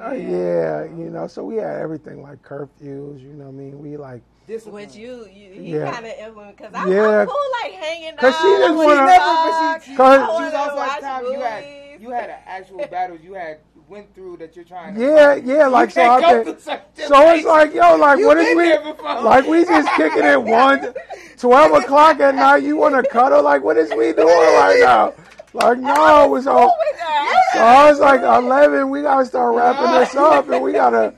Uh, 0.00 0.12
yeah, 0.12 0.84
you 0.84 1.10
know, 1.10 1.26
so 1.26 1.42
we 1.44 1.56
had 1.56 1.76
everything 1.80 2.22
like 2.22 2.40
curfews, 2.42 3.20
you 3.20 3.32
know 3.34 3.46
what 3.46 3.48
I 3.48 3.52
mean? 3.52 3.78
We 3.80 3.96
like, 3.96 4.22
Discipline. 4.46 4.86
Which 4.86 4.94
you, 4.94 5.26
you 5.26 5.52
he 5.60 5.74
Yeah. 5.74 5.90
kind 5.92 6.06
of 6.06 6.56
because 6.56 6.72
I'm, 6.72 6.90
Yeah. 6.90 7.20
I'm 7.22 7.26
cool 7.26 7.36
like 7.62 7.72
hanging 7.72 8.10
out. 8.12 8.18
'Cause 8.18 8.34
she 8.36 8.42
just 8.48 8.62
I 8.64 8.70
wanna- 8.70 8.86
wanna 8.88 9.06
Never, 9.06 9.18
but 9.18 9.82
she, 9.82 9.90
she, 9.90 9.96
Cause- 9.96 10.38
she 10.38 10.44
was 10.44 10.54
also 10.54 10.78
at 10.80 11.00
time 11.00 11.24
you 11.24 11.40
had 11.40 12.00
you 12.00 12.10
had 12.10 12.30
an 12.30 12.38
actual 12.46 12.86
battle. 12.86 13.16
you 13.16 13.34
had 13.34 13.58
went 13.88 14.14
through 14.14 14.36
that 14.36 14.54
you're 14.54 14.64
trying 14.66 14.94
to 14.94 15.00
yeah, 15.00 15.34
yeah, 15.36 15.66
like 15.66 15.90
so 15.90 16.02
can't 16.02 16.10
I 16.10 16.20
go 16.20 16.44
can, 16.44 16.44
through 16.52 16.62
certain 16.62 17.08
so 17.08 17.30
it's 17.30 17.46
like, 17.46 17.72
yo, 17.72 17.96
like 17.96 18.18
You 18.18 18.26
what 18.26 18.36
is 18.36 18.54
we, 18.54 18.76
like 19.02 19.46
we 19.46 19.64
just 19.64 19.88
kicking 19.96 20.24
it 20.24 20.42
one, 20.42 20.92
12 21.38 21.84
o'clock 21.84 22.20
at 22.20 22.34
night, 22.34 22.58
you 22.58 22.76
want 22.76 23.02
to 23.02 23.10
cuddle, 23.10 23.42
like 23.42 23.62
what 23.62 23.78
is 23.78 23.88
we 23.90 24.12
doing 24.12 24.26
right 24.28 24.78
now? 24.84 25.14
Like, 25.54 25.78
no, 25.78 26.24
it 26.24 26.28
was 26.28 26.46
all, 26.46 26.76
so 27.54 27.60
I 27.60 27.88
was 27.90 27.98
like 27.98 28.20
11, 28.20 28.90
we 28.90 29.00
got 29.00 29.20
to 29.20 29.24
start 29.24 29.56
wrapping 29.56 29.98
this 29.98 30.14
up 30.14 30.50
and 30.50 30.62
we 30.62 30.72
got 30.72 30.90
to, 30.90 31.14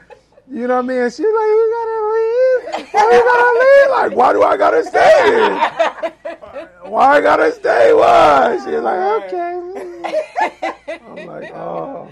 you 0.48 0.68
know 0.68 0.76
what 0.76 0.84
I 0.84 0.88
mean? 0.88 0.98
And 0.98 1.12
she's 1.12 1.26
like, 1.26 1.34
we 1.34 1.70
got 1.74 1.86
to 1.90 2.00
leave. 2.12 2.92
Why 2.92 3.04
we 3.10 3.18
got 3.18 3.38
to 3.42 3.52
leave? 3.58 3.90
Like, 3.90 4.16
why 4.16 4.32
do 4.32 4.42
I 4.44 4.56
got 4.56 4.70
to 4.70 4.84
stay? 4.84 6.10
Why 6.90 7.18
I 7.18 7.20
got 7.20 7.36
to 7.36 7.52
stay? 7.52 7.92
Why? 7.92 8.56
She's 8.56 8.80
like, 8.80 9.24
okay. 9.24 9.60
I'm 11.06 11.26
like, 11.26 11.52
oh. 11.54 12.10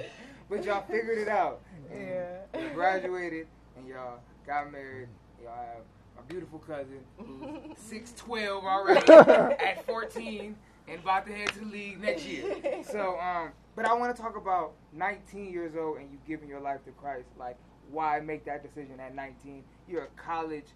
But 0.49 0.65
y'all 0.65 0.83
figured 0.83 1.19
it 1.19 1.29
out. 1.29 1.61
Yeah. 1.91 2.41
graduated 2.75 3.47
and 3.79 3.89
y'all 3.89 4.19
got 4.47 4.71
married. 4.71 5.09
Y'all 5.43 5.55
have 5.55 5.85
a 6.19 6.23
beautiful 6.29 6.59
cousin 6.59 7.01
who's 7.17 7.79
6'12 8.13 8.63
already 8.63 9.11
at 9.65 9.87
14 9.87 10.55
and 10.87 11.01
about 11.01 11.27
to 11.27 11.33
head 11.33 11.49
to 11.55 11.61
the 11.61 11.65
league 11.65 11.99
next 12.03 12.27
year. 12.27 12.55
So 12.83 13.19
um 13.19 13.53
but 13.75 13.87
i 13.87 13.95
want 13.95 14.15
to 14.15 14.21
talk 14.21 14.37
about 14.37 14.73
19 14.93 15.51
years 15.51 15.73
old 15.77 15.97
and 15.97 16.11
you 16.11 16.19
giving 16.27 16.47
your 16.49 16.61
life 16.61 16.85
to 16.85 16.91
christ. 16.91 17.29
Like 17.39 17.57
why 17.91 18.21
make 18.21 18.45
that 18.45 18.63
decision 18.63 19.01
at 19.01 19.15
19 19.15 19.65
you're 19.89 20.03
a 20.05 20.09
college 20.23 20.67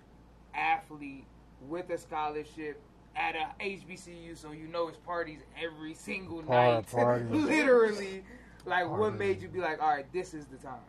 athlete 0.54 1.24
with 1.68 1.90
a 1.90 1.98
scholarship 1.98 2.80
at 3.14 3.34
a 3.36 3.62
HBCU, 3.62 4.34
so 4.36 4.52
you 4.52 4.66
know 4.68 4.88
it's 4.88 4.96
parties 4.98 5.40
every 5.62 5.92
single 5.92 6.42
Par- 6.42 6.82
night. 7.20 7.30
Literally, 7.30 8.24
like 8.64 8.88
what 8.88 9.14
made 9.14 9.42
you 9.42 9.48
be 9.48 9.60
like, 9.60 9.82
all 9.82 9.88
right, 9.88 10.10
this 10.12 10.34
is 10.34 10.46
the 10.46 10.56
time? 10.56 10.80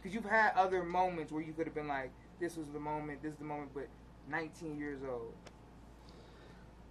Because 0.00 0.14
you've 0.14 0.24
had 0.24 0.52
other 0.54 0.82
moments 0.82 1.32
where 1.32 1.42
you 1.42 1.52
could 1.52 1.66
have 1.66 1.74
been 1.74 1.88
like, 1.88 2.10
this 2.40 2.56
was 2.56 2.66
the 2.72 2.80
moment, 2.80 3.22
this 3.22 3.32
is 3.32 3.38
the 3.38 3.44
moment, 3.44 3.70
but 3.74 3.88
19 4.30 4.78
years 4.78 5.00
old. 5.08 5.32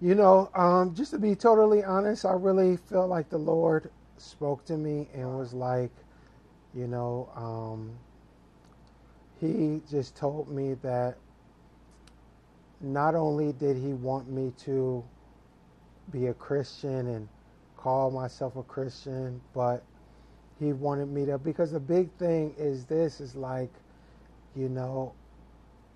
You 0.01 0.15
know, 0.15 0.49
um, 0.55 0.93
just 0.95 1.11
to 1.11 1.19
be 1.19 1.35
totally 1.35 1.83
honest, 1.83 2.25
I 2.25 2.33
really 2.33 2.77
felt 2.77 3.09
like 3.09 3.29
the 3.29 3.37
Lord 3.37 3.89
spoke 4.17 4.63
to 4.65 4.77
me 4.77 5.07
and 5.13 5.37
was 5.37 5.53
like, 5.53 5.91
you 6.73 6.87
know, 6.87 7.29
um, 7.35 7.91
He 9.41 9.81
just 9.89 10.15
told 10.15 10.49
me 10.49 10.75
that 10.75 11.15
not 12.79 13.15
only 13.15 13.51
did 13.53 13.75
He 13.75 13.93
want 13.93 14.29
me 14.29 14.53
to 14.59 15.03
be 16.11 16.27
a 16.27 16.33
Christian 16.33 17.07
and 17.07 17.27
call 17.75 18.11
myself 18.11 18.55
a 18.55 18.63
Christian, 18.63 19.41
but 19.53 19.83
He 20.60 20.74
wanted 20.74 21.08
me 21.10 21.26
to, 21.26 21.38
because 21.38 21.72
the 21.72 21.80
big 21.80 22.12
thing 22.19 22.54
is 22.58 22.86
this 22.86 23.22
is 23.22 23.36
like, 23.36 23.72
you 24.56 24.67
know, 24.67 25.13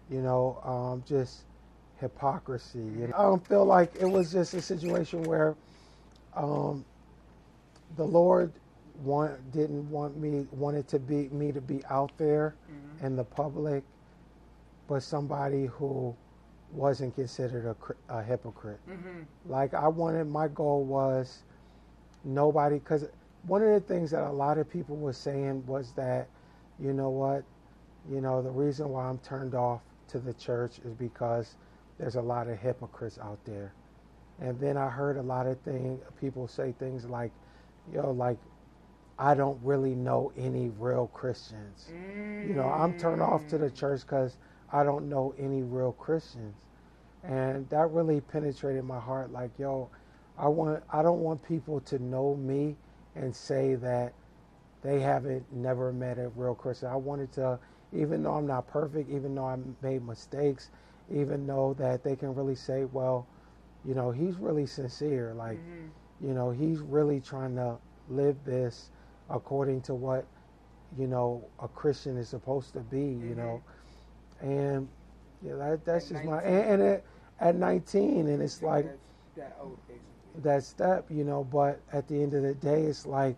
you 0.09 0.21
know, 0.21 0.59
um, 0.63 1.03
just 1.07 1.43
hypocrisy. 1.99 2.79
You 2.79 3.07
know? 3.07 3.13
I 3.17 3.23
don't 3.23 3.45
feel 3.47 3.65
like 3.65 3.95
it 3.99 4.05
was 4.05 4.31
just 4.31 4.53
a 4.53 4.61
situation 4.61 5.23
where 5.23 5.55
um, 6.35 6.85
the 7.97 8.05
Lord 8.05 8.53
want, 9.03 9.51
didn't 9.51 9.89
want 9.89 10.17
me 10.17 10.47
wanted 10.51 10.87
to 10.89 10.99
be 10.99 11.29
me 11.29 11.51
to 11.51 11.61
be 11.61 11.81
out 11.89 12.11
there 12.17 12.55
in 13.01 13.15
the 13.15 13.23
public, 13.23 13.83
but 14.87 15.03
somebody 15.03 15.65
who 15.65 16.15
wasn't 16.71 17.13
considered 17.15 17.75
a, 18.09 18.15
a 18.15 18.23
hypocrite. 18.23 18.79
Mm-hmm. 18.89 19.21
Like 19.45 19.73
I 19.73 19.87
wanted, 19.87 20.25
my 20.27 20.47
goal 20.47 20.83
was 20.83 21.43
nobody, 22.23 22.79
because 22.79 23.05
one 23.45 23.61
of 23.61 23.69
the 23.69 23.79
things 23.79 24.11
that 24.11 24.23
a 24.23 24.31
lot 24.31 24.57
of 24.57 24.69
people 24.69 24.95
were 24.95 25.13
saying 25.13 25.65
was 25.65 25.91
that, 25.93 26.27
you 26.79 26.93
know 26.93 27.09
what, 27.09 27.43
you 28.09 28.21
know, 28.21 28.41
the 28.41 28.49
reason 28.49 28.89
why 28.89 29.05
I'm 29.05 29.17
turned 29.19 29.55
off 29.55 29.81
to 30.09 30.19
the 30.19 30.33
church 30.33 30.79
is 30.79 30.93
because 30.93 31.55
there's 31.99 32.15
a 32.15 32.21
lot 32.21 32.47
of 32.47 32.57
hypocrites 32.57 33.19
out 33.21 33.39
there. 33.45 33.73
And 34.39 34.59
then 34.59 34.77
I 34.77 34.89
heard 34.89 35.17
a 35.17 35.21
lot 35.21 35.45
of 35.45 35.59
things, 35.61 36.01
people 36.19 36.47
say 36.47 36.73
things 36.79 37.05
like, 37.05 37.31
you 37.91 38.01
know, 38.01 38.11
like, 38.11 38.37
I 39.19 39.35
don't 39.35 39.59
really 39.63 39.93
know 39.93 40.31
any 40.37 40.69
real 40.79 41.07
Christians. 41.13 41.87
You 41.89 42.55
know, 42.55 42.67
I'm 42.67 42.97
turned 42.97 43.21
off 43.21 43.47
to 43.49 43.57
the 43.57 43.69
mm. 43.69 43.75
church 43.75 44.01
because 44.01 44.37
I 44.71 44.83
don't 44.83 45.07
know 45.07 45.35
any 45.37 45.61
real 45.61 45.91
Christians. 45.93 46.55
And 47.23 47.69
that 47.69 47.91
really 47.91 48.21
penetrated 48.21 48.83
my 48.83 48.99
heart. 48.99 49.31
Like, 49.31 49.51
yo, 49.59 49.89
I 50.37 50.47
want, 50.47 50.83
I 50.91 51.03
don't 51.03 51.19
want 51.19 51.47
people 51.47 51.79
to 51.81 51.99
know 51.99 52.35
me 52.35 52.75
and 53.15 53.35
say 53.35 53.75
that 53.75 54.13
they 54.81 54.99
haven't 54.99 55.45
never 55.51 55.93
met 55.93 56.17
a 56.17 56.29
real 56.35 56.55
Christian. 56.55 56.89
I 56.89 56.95
wanted 56.95 57.31
to, 57.33 57.57
even 57.93 58.23
though 58.23 58.33
I'm 58.35 58.47
not 58.47 58.67
perfect, 58.67 59.09
even 59.09 59.33
though 59.35 59.47
I 59.47 59.57
made 59.81 60.05
mistakes, 60.05 60.69
even 61.13 61.47
though 61.47 61.75
that 61.79 62.03
they 62.03 62.15
can 62.15 62.35
really 62.35 62.55
say, 62.55 62.85
well, 62.85 63.27
you 63.85 63.93
know, 63.93 64.11
he's 64.11 64.35
really 64.35 64.65
sincere. 64.65 65.33
Like, 65.33 65.57
mm-hmm. 65.57 66.27
you 66.27 66.33
know, 66.33 66.51
he's 66.51 66.79
really 66.79 67.19
trying 67.19 67.55
to 67.55 67.77
live 68.09 68.35
this 68.45 68.89
according 69.29 69.81
to 69.81 69.93
what, 69.93 70.25
you 70.97 71.07
know, 71.07 71.43
a 71.61 71.67
Christian 71.67 72.17
is 72.17 72.29
supposed 72.29 72.73
to 72.73 72.79
be, 72.79 72.99
you 72.99 73.35
mm-hmm. 73.35 73.37
know. 73.37 73.63
And 74.41 74.87
yeah, 75.41 75.55
that, 75.55 75.85
that's 75.85 76.11
At 76.11 76.13
just 76.13 76.25
my, 76.25 76.35
19. 76.43 76.53
and, 76.53 76.65
and 76.65 76.81
it, 76.81 77.05
at 77.39 77.55
19, 77.55 78.27
and 78.27 78.41
it's 78.41 78.61
like, 78.61 78.85
That's 78.85 78.97
that 79.37 79.57
old. 79.61 79.77
That 80.41 80.63
step, 80.63 81.05
you 81.09 81.23
know, 81.23 81.43
but 81.43 81.79
at 81.91 82.07
the 82.07 82.15
end 82.15 82.33
of 82.33 82.43
the 82.43 82.55
day, 82.55 82.83
it's 82.83 83.05
like 83.05 83.37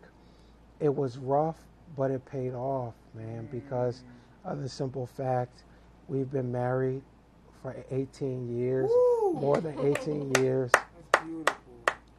it 0.80 0.94
was 0.94 1.18
rough, 1.18 1.58
but 1.98 2.12
it 2.12 2.26
paid 2.26 2.54
off, 2.54 2.94
man, 3.14 3.48
mm. 3.48 3.52
because 3.52 4.04
of 4.44 4.62
the 4.62 4.70
simple 4.70 5.06
fact 5.06 5.64
we've 6.08 6.32
been 6.32 6.52
married 6.52 7.02
for 7.62 7.76
18 7.92 8.58
years, 8.58 8.90
more 9.34 9.60
than 9.60 9.78
18 9.80 10.34
years. 10.44 10.72
That's 10.72 11.26
beautiful. 11.26 11.56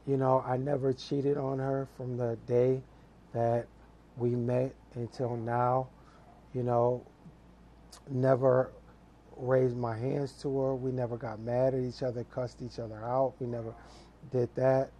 You 0.07 0.17
know, 0.17 0.45
I 0.47 0.57
never 0.57 0.93
cheated 0.93 1.37
on 1.37 1.59
her 1.59 1.89
from 1.97 2.17
the 2.17 2.37
day 2.47 2.81
that 3.33 3.67
we 4.17 4.31
met 4.31 4.75
until 4.95 5.37
now. 5.37 5.89
You 6.55 6.63
know, 6.63 7.03
never 8.09 8.71
raised 9.37 9.77
my 9.77 9.97
hands 9.97 10.33
to 10.43 10.61
her. 10.61 10.75
We 10.75 10.93
never 10.93 11.17
got 11.17 11.41
mad 11.41 11.75
at 11.75 11.81
each 11.81 12.03
other, 12.03 12.25
cussed 12.25 12.63
each 12.63 12.79
other 12.79 13.03
out. 13.05 13.35
We 13.41 13.47
never 13.47 13.75
did 14.33 14.49
that. 14.57 14.91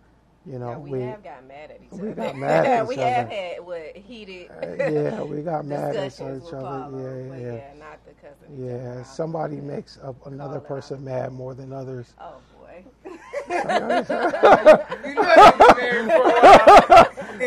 you 0.47 0.59
know, 0.59 0.71
Yeah, 0.71 0.79
we, 0.79 0.91
we 0.91 1.01
have 1.03 1.23
got 1.25 1.47
mad 1.47 1.71
at 1.71 1.81
each 1.83 1.93
other. 1.93 2.03
we 2.07 2.13
got 2.13 2.37
mad 2.37 2.67
at 2.67 2.87
we 2.91 2.95
each 2.95 3.01
have 3.01 3.29
had 3.29 3.61
what 3.65 3.97
heated. 3.97 4.51
Uh, 4.51 4.91
yeah, 4.91 5.23
we 5.23 5.43
got 5.43 5.65
mad 5.67 5.97
at 5.97 6.13
each 6.13 6.21
other. 6.21 6.41
Paulo, 6.41 6.99
Yeah, 6.99 7.29
but 7.29 7.39
yeah. 7.41 7.53
yeah, 7.55 7.75
not 7.79 7.99
the 8.07 8.13
cussing 8.13 8.55
each 8.55 8.61
other 8.71 8.95
Yeah, 8.97 9.03
somebody 9.03 9.57
makes 9.61 9.99
up 10.03 10.17
another 10.27 10.61
Call 10.61 10.77
it 10.79 10.81
person 10.81 11.05
mad 11.05 11.33
more 11.33 11.55
than 11.55 11.73
others. 11.73 12.15
Oh 12.21 12.37
boy. 12.59 12.85
You 13.49 13.55
know 13.55 13.89
that 13.89 14.07
for 14.07 14.15
a 14.15 14.31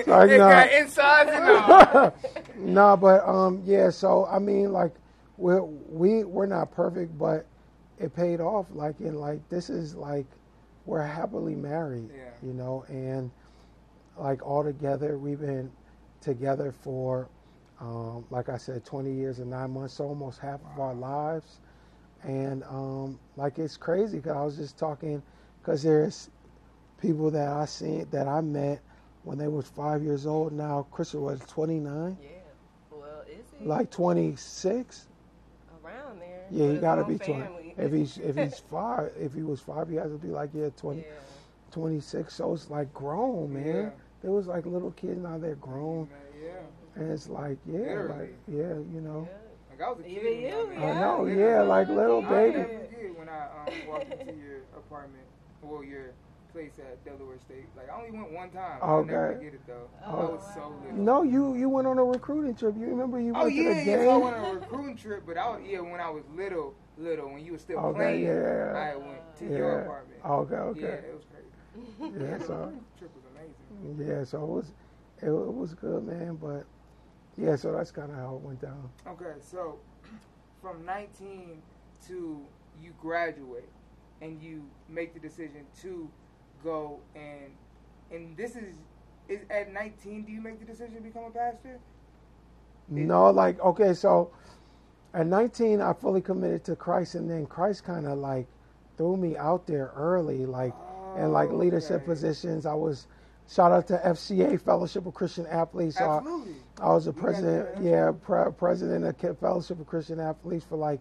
Like, 0.08 0.30
it 0.30 0.38
nah. 0.38 0.50
got 0.50 0.72
insides 0.72 1.30
and 1.34 1.50
all. 1.50 2.14
no, 2.58 2.96
but 2.98 3.28
um, 3.28 3.62
yeah. 3.66 3.90
So 3.90 4.26
I 4.26 4.40
mean, 4.40 4.72
like, 4.72 4.94
we're 5.38 5.62
we 5.64 6.24
we're 6.24 6.46
not 6.46 6.72
perfect, 6.72 7.18
but 7.18 7.46
it 7.98 8.16
paid 8.16 8.40
off. 8.40 8.68
Like 8.74 9.00
in 9.02 9.16
like 9.20 9.48
this 9.50 9.70
is 9.70 9.96
like 9.96 10.26
we're 10.90 11.04
happily 11.04 11.56
married. 11.56 12.10
Yeah. 12.12 12.32
You 12.42 12.54
know, 12.54 12.84
and 12.90 13.30
like 14.18 14.46
all 14.46 14.64
together, 14.64 15.18
we've 15.18 15.40
been 15.40 15.72
together 16.20 16.72
for, 16.72 17.30
um, 17.80 18.26
like 18.32 18.50
I 18.50 18.58
said, 18.58 18.84
20 18.84 19.14
years 19.14 19.40
and 19.40 19.52
nine 19.52 19.72
months, 19.72 19.94
so 19.94 20.06
almost 20.06 20.40
half 20.40 20.60
of 20.74 20.80
our 20.80 20.96
lives. 20.96 21.60
And 22.24 22.64
um, 22.64 23.20
like 23.38 23.60
it's 23.60 23.78
crazy 23.78 24.18
because 24.18 24.36
I 24.36 24.44
was 24.44 24.58
just 24.58 24.78
talking, 24.78 25.22
because 25.62 25.84
there's 25.84 26.30
people 27.00 27.30
that 27.32 27.48
I 27.48 27.66
seen 27.66 28.08
that 28.12 28.28
I 28.28 28.42
met 28.42 28.82
when 29.24 29.38
they 29.38 29.48
was 29.48 29.68
five 29.68 30.04
years 30.04 30.26
old. 30.26 30.52
Now 30.52 30.88
Christopher 30.92 31.22
was 31.22 31.40
29, 31.42 32.18
yeah. 32.20 32.30
Well, 32.92 33.24
is 33.30 33.46
he 33.58 33.66
like 33.66 33.92
26. 33.92 35.08
around 35.86 36.20
there? 36.20 36.48
Yeah, 36.50 36.72
he 36.74 36.78
got 36.80 36.96
to 36.96 37.06
be 37.06 37.14
own 37.14 37.20
20. 37.20 37.59
Family. 37.80 38.02
If 38.02 38.16
he's 38.16 38.18
if 38.18 38.36
he's 38.38 38.60
five, 38.60 39.12
if 39.20 39.34
he 39.34 39.44
was 39.44 39.60
five, 39.60 39.90
he 39.90 39.96
has 39.96 40.12
to 40.12 40.18
be 40.18 40.30
like 40.30 40.50
yeah 40.54 40.70
20, 40.76 41.00
yeah. 41.00 41.06
26. 41.72 42.34
So 42.34 42.54
it's 42.54 42.70
like 42.70 42.94
grown, 42.94 43.54
man. 43.54 43.66
Yeah. 43.66 43.90
There 44.22 44.32
was 44.32 44.48
like 44.48 44.66
little 44.66 44.92
kids 44.92 45.20
now 45.20 45.38
they're 45.38 45.56
grown, 45.56 46.08
Yeah. 46.44 46.50
and 46.96 47.12
it's 47.12 47.30
like 47.30 47.58
yeah, 47.66 47.78
Literally. 47.80 48.08
like 48.20 48.34
yeah, 48.48 48.74
you 48.94 49.02
know. 49.02 49.28
Like 49.70 49.82
I 49.82 49.90
was 49.90 50.00
a 50.00 50.04
kid. 50.04 50.12
Even 50.12 50.42
you, 50.42 50.72
I 50.78 50.82
yeah. 50.82 50.92
I 50.92 51.00
know, 51.00 51.26
yeah, 51.26 51.62
like 51.62 51.88
little 51.90 52.22
baby. 52.22 52.58
never 52.58 52.80
forget 52.90 53.16
when 53.18 53.30
I 53.30 53.44
um, 53.44 53.88
walked 53.88 54.10
into 54.12 54.32
your 54.38 54.58
apartment, 54.76 55.24
well, 55.62 55.84
your 55.84 56.12
place 56.52 56.80
at 56.80 57.04
Delaware 57.06 57.40
State. 57.40 57.66
Like 57.78 57.90
I 57.90 57.96
only 57.98 58.12
went 58.12 58.32
one 58.32 58.50
time. 58.50 58.80
I'll 58.82 59.04
never 59.06 59.28
Okay. 59.28 59.38
forget 59.38 59.54
it 59.54 59.66
though. 59.68 59.90
I 60.06 60.12
Oh. 60.12 60.28
was 60.32 60.44
so 60.54 60.74
little. 60.84 60.98
No, 60.98 61.24
you 61.24 61.56
you 61.56 61.70
went 61.70 61.88
on 61.88 61.98
a 61.98 62.04
recruiting 62.04 62.56
trip. 62.56 62.76
You 62.78 62.88
remember 62.88 63.20
you 63.20 63.34
Oh 63.36 63.44
went 63.44 63.56
yeah, 63.56 63.64
to 63.64 63.70
the 63.70 63.76
yeah. 63.76 63.84
game? 63.98 64.06
So 64.06 64.12
I 64.12 64.18
went 64.18 64.36
on 64.36 64.44
a 64.44 64.54
recruiting 64.54 64.96
trip, 64.98 65.24
but 65.26 65.38
I 65.38 65.50
was 65.50 65.62
yeah 65.66 65.80
when 65.80 66.00
I 66.02 66.10
was 66.10 66.24
little, 66.36 66.74
little 67.00 67.32
when 67.32 67.46
you 67.46 67.54
were 67.54 67.58
still 67.58 67.80
Okay, 67.80 67.98
playing. 67.98 68.24
yeah. 68.26 68.74
I 68.76 68.96
went 68.96 69.36
to 69.40 69.46
your 69.46 69.82
apartment. 69.82 70.22
Okay, 70.26 70.56
Yeah, 70.56 70.62
okay. 70.62 71.08
it 71.08 71.16
was 71.16 71.26
crazy. 71.32 72.26
Yeah, 72.26 72.38
so 72.46 72.72
trip 72.98 73.12
was 73.16 73.26
amazing. 73.34 74.08
yeah, 74.08 74.24
so 74.24 74.44
it 74.44 74.48
was 74.48 74.74
it, 75.22 75.28
it 75.30 75.54
was 75.54 75.74
good, 75.74 76.04
man. 76.06 76.36
But 76.36 76.66
yeah, 77.38 77.56
so 77.56 77.72
that's 77.72 77.92
kind 77.92 78.12
of 78.12 78.18
how 78.18 78.36
it 78.36 78.42
went 78.42 78.62
down. 78.62 78.90
Okay, 79.08 79.34
so 79.40 79.80
from 80.62 80.86
19 80.86 81.62
to 82.08 82.46
you 82.82 82.94
graduate 83.02 83.70
and 84.22 84.42
you 84.42 84.64
make 84.88 85.14
the 85.14 85.20
decision 85.20 85.66
to 85.82 86.10
go 86.64 87.00
and 87.16 87.52
and 88.12 88.36
this 88.38 88.56
is 88.56 88.76
is 89.28 89.42
at 89.50 89.72
19 89.72 90.24
do 90.24 90.32
you 90.32 90.42
make 90.42 90.60
the 90.60 90.66
decision 90.66 90.96
to 90.96 91.02
become 91.02 91.26
a 91.26 91.32
pastor? 91.32 91.80
No, 92.90 93.30
like 93.30 93.60
okay, 93.60 93.94
so 93.94 94.32
at 95.14 95.26
19, 95.28 95.82
I 95.82 95.94
fully 95.94 96.22
committed 96.22 96.64
to 96.66 96.76
Christ, 96.76 97.16
and 97.16 97.30
then 97.30 97.46
Christ 97.46 97.84
kind 97.84 98.06
of 98.08 98.18
like 98.20 98.48
threw 98.98 99.18
me 99.18 99.36
out 99.38 99.66
there 99.66 99.92
early, 99.96 100.46
like 100.46 100.74
in 101.18 101.32
like 101.32 101.50
Oh, 101.52 101.56
leadership 101.56 101.98
okay. 101.98 102.06
positions. 102.06 102.66
I 102.66 102.74
was 102.76 103.08
shout 103.48 103.72
out 103.72 103.88
to 103.88 103.98
FCA 104.06 104.58
Fellowship 104.62 105.06
of 105.08 105.14
Christian 105.14 105.48
Athletes. 105.48 105.98
So 105.98 106.06
I- 106.06 106.18
Absolutely. 106.18 106.56
I 106.82 106.94
was 106.94 107.08
a 107.08 107.14
president, 107.14 107.82
yeah, 107.84 108.12
pre- 108.22 108.52
president 108.52 109.06
of 109.06 109.40
Fellowship 109.40 109.80
of 109.80 109.88
Christian 109.88 110.20
Athletes 110.20 110.66
for 110.66 110.76
like 110.78 111.00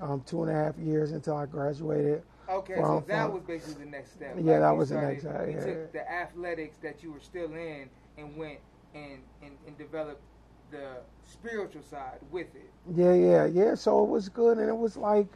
um, 0.00 0.22
two 0.26 0.42
and 0.42 0.50
a 0.50 0.54
half 0.54 0.76
years 0.78 1.12
until 1.12 1.36
I 1.36 1.44
graduated. 1.46 2.22
Okay, 2.48 2.74
From- 2.74 3.00
so 3.02 3.04
that 3.08 3.24
from- 3.26 3.34
was 3.34 3.42
basically 3.42 3.84
the 3.84 3.90
next 3.90 4.12
step. 4.12 4.34
Yeah, 4.40 4.58
that 4.60 4.70
you 4.72 4.78
was 4.78 4.88
the 4.88 5.00
next 5.00 5.22
step, 5.22 5.46
You 5.46 5.52
yeah, 5.54 5.64
took 5.64 5.92
the 5.92 6.10
athletics 6.10 6.76
that 6.82 7.02
you 7.02 7.12
were 7.12 7.20
still 7.20 7.52
in 7.54 7.88
and 8.16 8.36
went 8.36 8.58
and, 8.94 9.18
and, 9.42 9.52
and 9.66 9.76
developed 9.78 10.22
the 10.72 10.96
spiritual 11.24 11.82
side 11.82 12.18
with 12.30 12.48
it. 12.54 12.70
Yeah, 12.94 13.14
yeah, 13.14 13.46
yeah. 13.46 13.74
So 13.74 14.02
it 14.02 14.08
was 14.08 14.28
good, 14.28 14.58
and 14.58 14.68
it 14.68 14.76
was 14.76 14.96
like, 14.96 15.28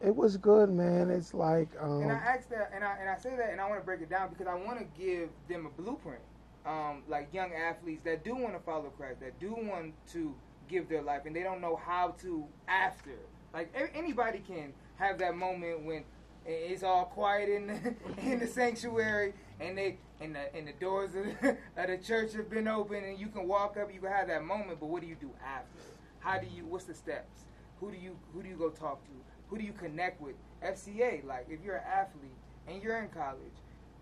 it 0.00 0.14
was 0.14 0.36
good, 0.36 0.70
man. 0.70 1.10
It's 1.10 1.34
like, 1.34 1.68
um, 1.80 2.02
And 2.02 2.12
I 2.12 2.16
asked 2.16 2.50
that, 2.50 2.70
and 2.72 2.84
I 2.84 2.96
and 3.00 3.08
I 3.08 3.16
say 3.16 3.34
that, 3.36 3.50
and 3.50 3.60
I 3.60 3.68
want 3.68 3.80
to 3.80 3.84
break 3.84 4.00
it 4.00 4.10
down 4.10 4.28
because 4.28 4.46
I 4.46 4.54
want 4.54 4.78
to 4.78 4.86
give 5.00 5.30
them 5.48 5.66
a 5.66 5.82
blueprint, 5.82 6.20
um, 6.64 7.02
like 7.08 7.32
young 7.34 7.52
athletes 7.52 8.02
that 8.04 8.24
do 8.24 8.36
want 8.36 8.54
to 8.54 8.60
follow 8.60 8.90
Christ, 8.90 9.20
that 9.20 9.40
do 9.40 9.54
want 9.54 9.94
to 10.12 10.34
give 10.68 10.88
their 10.88 11.02
life, 11.02 11.22
and 11.26 11.34
they 11.34 11.42
don't 11.42 11.60
know 11.60 11.76
how 11.76 12.14
to 12.22 12.44
after. 12.68 13.18
Like 13.52 13.74
anybody 13.94 14.40
can 14.46 14.72
have 14.96 15.18
that 15.18 15.34
moment 15.34 15.84
when 15.84 16.04
it's 16.46 16.82
all 16.82 17.06
quiet 17.06 17.48
in 17.48 17.66
the, 17.66 17.94
in 18.30 18.38
the 18.38 18.46
sanctuary, 18.46 19.34
and 19.60 19.76
they 19.76 19.98
and 20.20 20.34
the 20.34 20.54
and 20.56 20.68
the 20.68 20.72
doors 20.72 21.14
of 21.14 21.24
the, 21.40 21.56
of 21.76 21.88
the 21.88 21.98
church 21.98 22.32
have 22.34 22.50
been 22.50 22.68
open, 22.68 23.04
and 23.04 23.18
you 23.18 23.28
can 23.28 23.46
walk 23.46 23.76
up, 23.76 23.92
you 23.92 24.00
can 24.00 24.10
have 24.10 24.28
that 24.28 24.44
moment. 24.44 24.80
But 24.80 24.86
what 24.86 25.02
do 25.02 25.08
you 25.08 25.16
do 25.20 25.30
after? 25.44 25.78
How 26.20 26.38
do 26.38 26.46
you? 26.54 26.64
What's 26.66 26.84
the 26.84 26.94
steps? 26.94 27.44
Who 27.80 27.90
do 27.90 27.96
you 27.96 28.16
who 28.34 28.42
do 28.42 28.48
you 28.48 28.56
go 28.56 28.70
talk 28.70 29.04
to? 29.04 29.10
Who 29.48 29.58
do 29.58 29.64
you 29.64 29.72
connect 29.72 30.20
with? 30.20 30.34
FCA, 30.62 31.24
like 31.24 31.46
if 31.48 31.62
you're 31.64 31.76
an 31.76 31.84
athlete 31.86 32.32
and 32.66 32.82
you're 32.82 32.98
in 32.98 33.08
college 33.08 33.38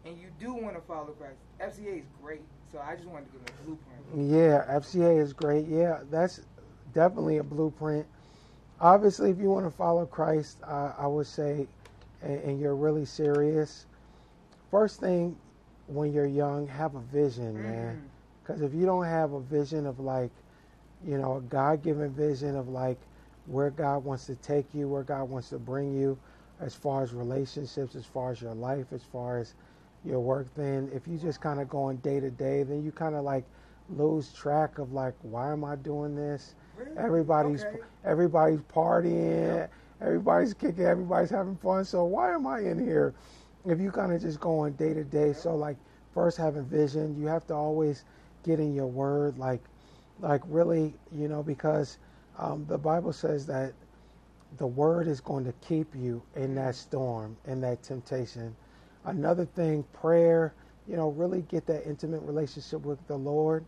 and 0.05 0.19
you 0.19 0.29
do 0.41 0.55
want 0.55 0.75
to 0.75 0.81
follow 0.83 1.13
Christ, 1.13 1.39
FCA 1.61 2.01
is 2.01 2.07
great. 2.23 2.41
So 2.73 2.79
I 2.79 2.97
just 2.97 3.07
wanted 3.09 3.27
to 3.27 3.33
give 3.33 3.43
a 3.43 3.65
blueprint. 3.65 4.31
yeah, 4.33 4.79
FCA 4.79 5.21
is 5.21 5.33
great. 5.33 5.67
Yeah, 5.67 6.01
that's 6.11 6.41
definitely 6.95 7.39
a 7.39 7.43
blueprint. 7.45 8.07
Obviously, 8.81 9.31
if 9.31 9.39
you 9.39 9.51
want 9.51 9.67
to 9.67 9.71
follow 9.71 10.07
Christ, 10.07 10.59
uh, 10.65 10.93
I 10.99 11.07
would 11.07 11.27
say, 11.27 11.67
and, 12.23 12.41
and 12.43 12.61
you're 12.61 12.75
really 12.75 13.05
serious. 13.05 13.87
First 14.71 15.01
thing, 15.01 15.37
when 15.89 16.13
you're 16.13 16.27
young, 16.27 16.67
have 16.67 16.95
a 16.95 17.01
vision, 17.01 17.63
man. 17.63 17.97
Mhm. 17.97 18.01
Because 18.43 18.63
if 18.63 18.75
you 18.75 18.87
don't 18.87 19.05
have 19.05 19.33
a 19.33 19.41
vision 19.41 19.87
of 19.87 20.01
like, 20.01 20.31
you 21.05 21.19
know, 21.19 21.37
a 21.37 21.41
God 21.43 21.83
given 21.83 22.11
vision 22.11 22.57
of 22.57 22.69
like 22.69 22.99
where 23.47 23.71
God 23.71 24.05
wants 24.05 24.27
to 24.27 24.35
take 24.37 24.75
you, 24.75 24.89
where 24.89 25.03
God 25.03 25.29
wants 25.29 25.51
to 25.51 25.59
bring 25.59 25.95
you, 25.95 26.19
as 26.61 26.75
far 26.75 27.03
as 27.03 27.13
relationships, 27.13 27.95
as 27.95 28.07
far 28.07 28.31
as 28.31 28.41
your 28.41 28.55
life, 28.55 28.93
as 28.93 29.05
far 29.05 29.39
as 29.39 29.55
your 30.05 30.21
work, 30.21 30.47
then 30.55 30.91
if 30.95 31.07
you 31.07 31.19
just 31.19 31.41
kind 31.41 31.61
of 31.61 31.69
going 31.69 31.97
day 31.99 32.19
to 32.21 32.31
day, 32.31 32.63
then 32.63 32.83
you 32.83 32.93
kind 32.93 33.15
of 33.15 33.25
like 33.25 33.45
lose 33.91 34.33
track 34.33 34.79
of 34.79 34.93
like, 34.93 35.15
why 35.23 35.53
am 35.53 35.65
I 35.65 35.77
doing 35.77 36.17
this? 36.17 36.55
Really? 36.79 36.97
Everybody's 36.97 37.65
Okay. 37.65 37.79
everybody's 38.05 38.61
partying, 38.63 39.69
everybody's 40.01 40.55
kicking, 40.55 40.85
everybody's 40.85 41.31
having 41.31 41.57
fun. 41.57 41.85
So 41.85 42.05
why 42.05 42.33
am 42.33 42.47
I 42.47 42.61
in 42.61 42.79
here? 42.79 43.15
If 43.67 43.81
you 43.81 43.91
kind 43.91 44.13
of 44.13 44.21
just 44.21 44.41
going 44.41 44.75
day 44.75 44.95
to 44.95 45.05
day, 45.05 45.33
so 45.33 45.57
like 45.57 45.77
first 46.15 46.39
having 46.39 46.65
vision, 46.65 47.21
you 47.21 47.27
have 47.27 47.47
to 47.49 47.55
always 47.55 48.05
get 48.45 48.61
in 48.61 48.75
your 48.75 48.87
word, 48.87 49.39
like 49.39 49.61
like 50.21 50.43
really, 50.49 50.95
you 51.13 51.29
know, 51.29 51.43
because 51.43 51.99
um, 52.39 52.65
the 52.69 52.79
Bible 52.79 53.13
says 53.13 53.47
that 53.47 53.73
the 54.59 54.67
word 54.67 55.09
is 55.09 55.21
going 55.21 55.45
to 55.45 55.53
keep 55.67 55.95
you 55.95 56.23
in 56.35 56.55
that 56.55 56.75
storm, 56.75 57.37
in 57.47 57.61
that 57.61 57.83
temptation. 57.83 58.55
Another 59.05 59.45
thing, 59.45 59.85
prayer, 59.93 60.55
you 60.89 60.97
know, 60.97 61.11
really 61.11 61.43
get 61.43 61.67
that 61.67 61.87
intimate 61.87 62.23
relationship 62.23 62.83
with 62.83 63.05
the 63.09 63.17
Lord. 63.17 63.65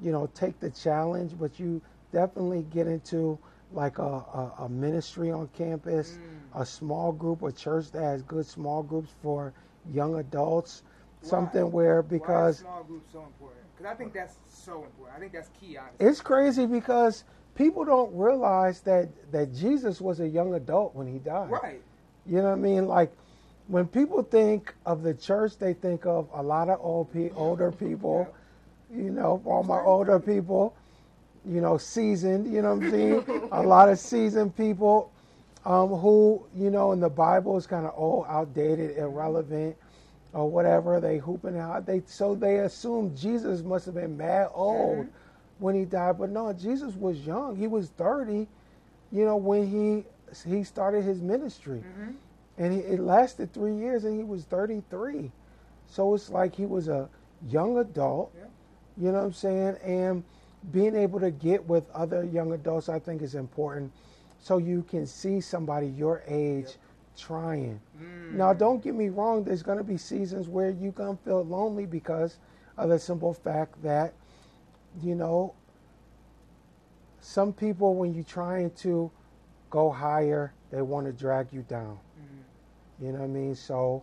You 0.00 0.12
know, 0.12 0.28
take 0.34 0.58
the 0.60 0.70
challenge, 0.70 1.32
but 1.38 1.60
you 1.60 1.80
definitely 2.12 2.64
get 2.72 2.86
into 2.86 3.38
like 3.72 3.98
a, 3.98 4.02
a, 4.02 4.54
a 4.60 4.68
ministry 4.68 5.30
on 5.30 5.48
campus, 5.56 6.18
a 6.54 6.64
small 6.66 7.12
group, 7.12 7.42
a 7.42 7.52
church 7.52 7.90
that 7.92 8.02
has 8.02 8.22
good 8.22 8.46
small 8.46 8.82
groups 8.82 9.10
for 9.22 9.52
young 9.92 10.16
adults. 10.18 10.82
Something 11.22 11.64
Why? 11.64 11.70
where 11.70 12.02
Why 12.02 12.08
because 12.08 12.58
small 12.58 12.82
groups 12.82 13.12
so 13.12 13.22
important? 13.22 13.60
Because 13.76 13.92
I 13.92 13.94
think 13.94 14.12
that's 14.12 14.36
so 14.48 14.84
important. 14.84 15.16
I 15.16 15.20
think 15.20 15.32
that's 15.32 15.50
key. 15.60 15.76
Honestly. 15.76 16.06
it's 16.06 16.20
crazy 16.20 16.66
because 16.66 17.24
people 17.54 17.84
don't 17.84 18.12
realize 18.16 18.80
that 18.80 19.08
that 19.30 19.54
Jesus 19.54 20.00
was 20.00 20.18
a 20.18 20.28
young 20.28 20.54
adult 20.54 20.94
when 20.96 21.06
he 21.06 21.18
died. 21.20 21.50
right. 21.50 21.80
You 22.26 22.38
know 22.38 22.50
what 22.50 22.52
I 22.52 22.56
mean? 22.56 22.88
Like 22.88 23.12
when 23.68 23.86
people 23.86 24.22
think 24.22 24.74
of 24.84 25.02
the 25.02 25.14
church, 25.14 25.58
they 25.58 25.74
think 25.74 26.06
of 26.06 26.28
a 26.34 26.42
lot 26.42 26.68
of 26.68 26.80
old 26.80 27.12
pe- 27.12 27.30
older 27.30 27.70
people. 27.70 28.26
You 28.92 29.10
know, 29.10 29.40
all 29.44 29.62
my 29.62 29.80
older 29.80 30.18
people. 30.18 30.74
You 31.48 31.60
know, 31.60 31.78
seasoned. 31.78 32.52
You 32.52 32.62
know 32.62 32.74
what 32.74 32.84
I'm 32.84 32.90
saying? 32.90 33.48
a 33.52 33.62
lot 33.62 33.88
of 33.88 33.98
seasoned 33.98 34.56
people 34.56 35.11
um, 35.64 35.90
who, 35.90 36.46
you 36.56 36.70
know, 36.70 36.92
in 36.92 37.00
the 37.00 37.10
Bible 37.10 37.56
is 37.56 37.66
kind 37.66 37.86
of 37.86 37.92
old, 37.96 38.26
outdated, 38.28 38.96
irrelevant, 38.98 39.76
or 40.32 40.48
whatever. 40.50 41.00
They 41.00 41.18
hooping 41.18 41.58
out. 41.58 41.86
They 41.86 42.02
so 42.06 42.34
they 42.34 42.58
assume 42.58 43.14
Jesus 43.16 43.62
must 43.62 43.86
have 43.86 43.94
been 43.94 44.16
mad 44.16 44.48
old 44.54 45.06
when 45.58 45.74
he 45.74 45.84
died, 45.84 46.18
but 46.18 46.30
no, 46.30 46.52
Jesus 46.52 46.94
was 46.96 47.26
young. 47.26 47.56
He 47.56 47.66
was 47.68 47.90
30. 47.90 48.48
You 49.12 49.24
know, 49.24 49.36
when 49.36 49.66
he 49.68 50.04
he 50.48 50.64
started 50.64 51.04
his 51.04 51.20
ministry 51.20 51.84
Mm-hmm. 51.84 52.10
and 52.58 52.72
he, 52.72 52.80
it 52.80 53.00
lasted 53.00 53.52
three 53.52 53.74
years 53.76 54.04
and 54.04 54.16
he 54.16 54.24
was 54.24 54.44
33 54.44 55.30
So 55.86 56.14
it's 56.14 56.30
like 56.30 56.54
he 56.54 56.66
was 56.66 56.88
a 56.88 57.08
young 57.48 57.78
adult. 57.78 58.32
Yeah. 58.36 58.44
You 58.96 59.12
know 59.12 59.18
what 59.20 59.24
I'm 59.26 59.32
saying? 59.32 59.76
And 59.84 60.24
being 60.72 60.94
able 60.96 61.20
to 61.20 61.30
get 61.30 61.66
with 61.66 61.88
other 61.92 62.24
young 62.24 62.52
adults, 62.52 62.88
I 62.88 62.98
think, 62.98 63.22
is 63.22 63.34
important. 63.34 63.92
So 64.42 64.58
you 64.58 64.82
can 64.82 65.06
see 65.06 65.40
somebody 65.40 65.86
your 65.86 66.24
age 66.26 66.76
trying. 67.16 67.80
Mm. 67.96 68.32
Now, 68.32 68.52
don't 68.52 68.82
get 68.82 68.92
me 68.92 69.08
wrong. 69.08 69.44
There's 69.44 69.62
going 69.62 69.78
to 69.78 69.84
be 69.84 69.96
seasons 69.96 70.48
where 70.48 70.70
you're 70.70 70.90
going 70.90 71.16
to 71.16 71.22
feel 71.22 71.44
lonely 71.44 71.86
because 71.86 72.38
of 72.76 72.88
the 72.88 72.98
simple 72.98 73.32
fact 73.32 73.80
that, 73.84 74.14
you 75.00 75.14
know, 75.14 75.54
some 77.20 77.52
people, 77.52 77.94
when 77.94 78.12
you're 78.12 78.24
trying 78.24 78.72
to 78.72 79.12
go 79.70 79.90
higher, 79.90 80.52
they 80.72 80.82
want 80.82 81.06
to 81.06 81.12
drag 81.12 81.52
you 81.52 81.62
down. 81.62 81.96
Mhm. 82.18 83.04
You 83.04 83.12
know 83.12 83.20
what 83.20 83.24
I 83.26 83.28
mean? 83.28 83.54
So, 83.54 84.02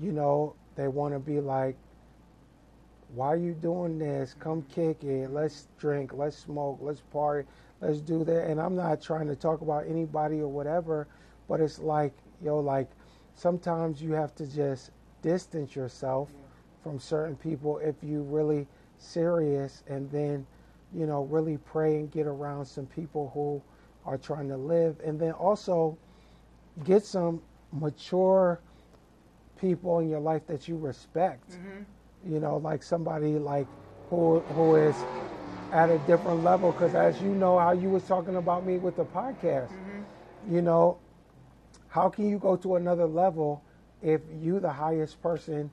you 0.00 0.10
know, 0.10 0.54
they 0.74 0.88
want 0.88 1.14
to 1.14 1.20
be 1.20 1.40
like, 1.40 1.76
why 3.14 3.28
are 3.28 3.36
you 3.36 3.54
doing 3.54 3.98
this? 3.98 4.34
Come 4.34 4.62
kick 4.62 5.04
it. 5.04 5.30
Let's 5.30 5.68
drink. 5.78 6.12
Let's 6.12 6.36
smoke. 6.36 6.78
Let's 6.82 7.02
party. 7.12 7.48
Let's 7.80 8.00
do 8.00 8.24
that. 8.24 8.48
And 8.50 8.60
I'm 8.60 8.74
not 8.74 9.00
trying 9.00 9.28
to 9.28 9.36
talk 9.36 9.60
about 9.60 9.86
anybody 9.86 10.40
or 10.40 10.48
whatever, 10.48 11.06
but 11.48 11.60
it's 11.60 11.78
like, 11.78 12.12
yo, 12.42 12.58
like 12.58 12.90
sometimes 13.34 14.02
you 14.02 14.12
have 14.12 14.34
to 14.36 14.46
just 14.46 14.90
distance 15.22 15.76
yourself 15.76 16.30
Yeah. 16.32 16.38
from 16.82 16.98
certain 16.98 17.36
people 17.36 17.78
if 17.78 18.02
you 18.02 18.22
really 18.22 18.66
serious 18.98 19.82
and 19.86 20.10
then, 20.10 20.46
you 20.92 21.06
know, 21.06 21.24
really 21.24 21.58
pray 21.58 21.96
and 21.96 22.10
get 22.10 22.26
around 22.26 22.66
some 22.66 22.86
people 22.86 23.30
who 23.34 23.62
are 24.04 24.18
trying 24.18 24.48
to 24.48 24.56
live. 24.56 24.98
And 25.04 25.18
then 25.20 25.32
also 25.32 25.96
get 26.84 27.04
some 27.04 27.42
mature 27.72 28.60
people 29.60 29.98
in 30.00 30.08
your 30.08 30.20
life 30.20 30.46
that 30.46 30.68
you 30.68 30.76
respect 30.76 31.50
Mhm. 31.50 31.84
you 32.24 32.40
know, 32.40 32.56
like 32.56 32.82
somebody 32.82 33.38
like 33.38 33.66
who 34.10 34.40
who 34.40 34.74
is 34.76 35.06
at 35.72 35.90
a 35.90 35.98
different 35.98 36.42
level. 36.42 36.72
Because 36.72 36.94
as 36.94 37.20
you 37.20 37.34
know, 37.34 37.58
how 37.58 37.72
you 37.72 37.90
was 37.90 38.06
talking 38.06 38.36
about 38.36 38.64
me 38.64 38.78
with 38.78 38.96
the 38.96 39.04
podcast, 39.04 39.70
Mhm. 39.72 40.04
you 40.46 40.62
know, 40.62 40.98
how 41.88 42.08
can 42.08 42.28
you 42.28 42.38
go 42.38 42.56
to 42.56 42.76
another 42.76 43.06
level 43.06 43.62
if 44.02 44.20
you 44.40 44.60
the 44.60 44.70
highest 44.70 45.20
person 45.22 45.70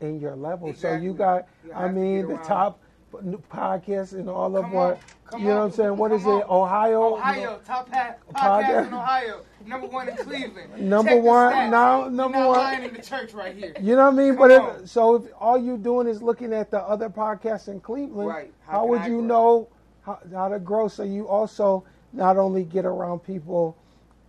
in 0.00 0.20
your 0.20 0.36
level? 0.36 0.72
So 0.72 0.92
you 0.94 1.12
got, 1.14 1.46
You 1.64 1.72
I 1.74 1.88
to 1.88 1.92
mean, 1.92 2.26
the 2.26 2.38
top 2.38 2.80
podcast 3.12 4.12
and 4.12 4.28
all 4.28 4.56
of 4.56 4.64
Come 4.64 4.72
what 4.72 5.00
on, 5.32 5.40
you 5.40 5.48
know 5.48 5.56
what 5.58 5.62
I'm 5.64 5.72
saying. 5.72 5.96
What 5.96 6.12
is 6.12 6.22
it? 6.22 6.28
Ohio. 6.28 7.14
Ohio, 7.14 7.60
top 7.66 7.88
hat, 7.92 8.20
Podcast. 8.34 8.88
in 8.88 8.94
Ohio, 8.94 9.40
number 9.66 9.86
one 9.86 10.08
in 10.08 10.16
Cleveland. 10.16 10.78
Number 10.78 11.16
one, 11.20 11.70
now 11.70 12.02
You're 12.02 12.10
number 12.10 12.38
not 12.38 12.48
one. 12.48 12.58
lying 12.58 12.84
in 12.84 12.92
the 12.94 13.02
church 13.02 13.32
right 13.32 13.54
here. 13.56 13.74
You 13.80 13.96
know 13.96 14.10
what 14.10 14.14
I 14.14 14.16
mean? 14.16 14.36
Come 14.36 14.48
but 14.48 14.50
if, 14.82 14.88
so 14.88 15.16
if 15.16 15.22
all 15.38 15.58
you're 15.62 15.78
doing 15.78 16.06
is 16.06 16.22
looking 16.22 16.52
at 16.52 16.70
the 16.70 16.80
other 16.80 17.08
podcasts 17.08 17.68
in 17.68 17.80
Cleveland, 17.80 18.28
Right. 18.28 18.52
How 18.66 18.72
how, 18.80 18.86
would 18.86 19.00
I 19.02 19.06
you 19.06 19.18
grow? 19.18 19.26
know 19.26 19.68
how, 20.02 20.18
how 20.34 20.48
to 20.48 20.58
grow? 20.58 20.88
So 20.88 21.02
you 21.02 21.28
also 21.28 21.84
not 22.12 22.36
only 22.36 22.64
get 22.64 22.84
around 22.84 23.20
people 23.20 23.76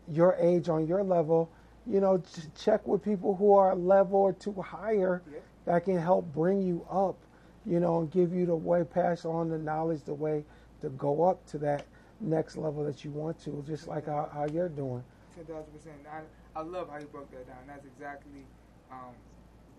your 0.07 0.36
age 0.39 0.69
on 0.69 0.86
your 0.88 1.03
level, 1.03 1.49
you 1.86 1.99
know, 1.99 2.17
ch- 2.19 2.61
check 2.63 2.86
with 2.88 3.03
people 3.03 3.36
who 3.36 3.53
are 3.53 3.71
a 3.71 3.75
level 3.75 4.19
or 4.19 4.31
two 4.34 4.53
higher 4.61 5.21
Yeah. 5.31 5.39
that 5.65 5.84
can 5.86 5.97
help 5.97 6.31
bring 6.34 6.61
you 6.61 6.86
up, 6.89 7.17
you 7.66 7.80
know, 7.80 7.99
and 7.99 8.11
give 8.11 8.34
you 8.34 8.45
the 8.45 8.55
way, 8.55 8.84
pass 8.84 9.26
on 9.26 9.49
the 9.49 9.57
knowledge, 9.57 10.03
the 10.03 10.14
way 10.14 10.43
to 10.82 10.89
go 10.89 11.24
up 11.24 11.45
to 11.47 11.57
that 11.59 11.86
next 12.20 12.57
level 12.57 12.84
that 12.86 13.03
you 13.03 13.11
want 13.11 13.41
to, 13.43 13.64
just 13.68 13.88
like 13.88 14.07
how, 14.07 14.30
how 14.34 14.45
you're 14.45 14.70
doing. 14.70 15.03
Ten 15.36 15.45
thousand 15.45 15.74
percent. 15.74 15.95
I 16.11 16.59
I 16.59 16.64
love 16.64 16.89
how 16.89 16.99
you 16.99 17.07
broke 17.07 17.32
that 17.32 17.47
down. 17.47 17.57
That's 17.68 17.86
exactly 17.86 18.45
um, 18.91 19.16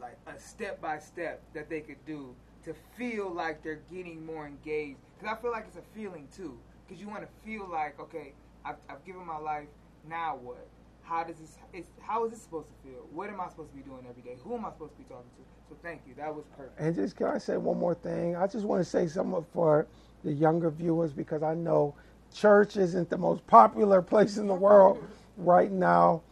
like 0.00 0.16
a 0.26 0.38
step 0.38 0.80
by 0.80 0.98
step 0.98 1.42
that 1.54 1.68
they 1.68 1.80
could 1.80 2.04
do 2.04 2.34
to 2.64 2.74
feel 2.96 3.30
like 3.30 3.62
they're 3.62 3.82
getting 3.92 4.24
more 4.24 4.46
engaged. 4.46 4.98
Because 5.18 5.36
I 5.36 5.40
feel 5.40 5.52
like 5.52 5.66
it's 5.68 5.76
a 5.76 5.82
feeling 5.94 6.26
too. 6.34 6.58
Because 6.86 7.00
you 7.00 7.08
want 7.08 7.22
to 7.22 7.28
feel 7.44 7.68
like, 7.70 8.00
okay, 8.00 8.32
I've, 8.64 8.76
I've 8.88 9.04
given 9.04 9.24
my 9.24 9.38
life. 9.38 9.68
Now 10.08 10.36
what? 10.42 10.66
How 11.02 11.22
does 11.22 11.36
this? 11.36 11.58
How 12.00 12.24
is 12.24 12.32
this 12.32 12.42
supposed 12.42 12.68
to 12.68 12.88
feel? 12.88 13.06
What 13.12 13.28
am 13.30 13.40
I 13.40 13.48
supposed 13.48 13.70
to 13.70 13.76
be 13.76 13.82
doing 13.82 14.04
every 14.08 14.22
day? 14.22 14.36
Who 14.42 14.54
am 14.54 14.64
I 14.64 14.70
supposed 14.70 14.92
to 14.92 14.98
be 14.98 15.04
talking 15.04 15.30
to? 15.36 15.42
So 15.68 15.76
thank 15.82 16.02
you. 16.06 16.14
That 16.14 16.34
was 16.34 16.44
perfect. 16.56 16.80
And 16.80 16.94
just 16.94 17.16
can 17.16 17.26
I 17.26 17.38
say 17.38 17.56
one 17.56 17.78
more 17.78 17.94
thing? 17.94 18.36
I 18.36 18.46
just 18.46 18.64
want 18.64 18.82
to 18.82 18.88
say 18.88 19.06
something 19.06 19.44
for 19.52 19.86
the 20.22 20.32
younger 20.32 20.70
viewers 20.70 21.12
because 21.12 21.42
I 21.42 21.54
know 21.54 21.94
church 22.34 22.76
isn't 22.76 23.08
the 23.10 23.18
most 23.18 23.46
popular 23.46 24.02
place 24.02 24.36
in 24.36 24.46
the 24.46 24.54
world 24.54 25.02
right 25.36 25.70
now. 25.70 26.22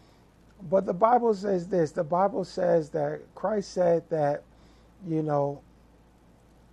But 0.70 0.86
the 0.86 0.94
Bible 0.94 1.34
says 1.34 1.66
this 1.68 1.92
the 1.92 2.04
Bible 2.04 2.44
says 2.44 2.90
that 2.90 3.20
Christ 3.34 3.72
said 3.72 4.08
that, 4.10 4.42
you 5.06 5.22
know, 5.22 5.60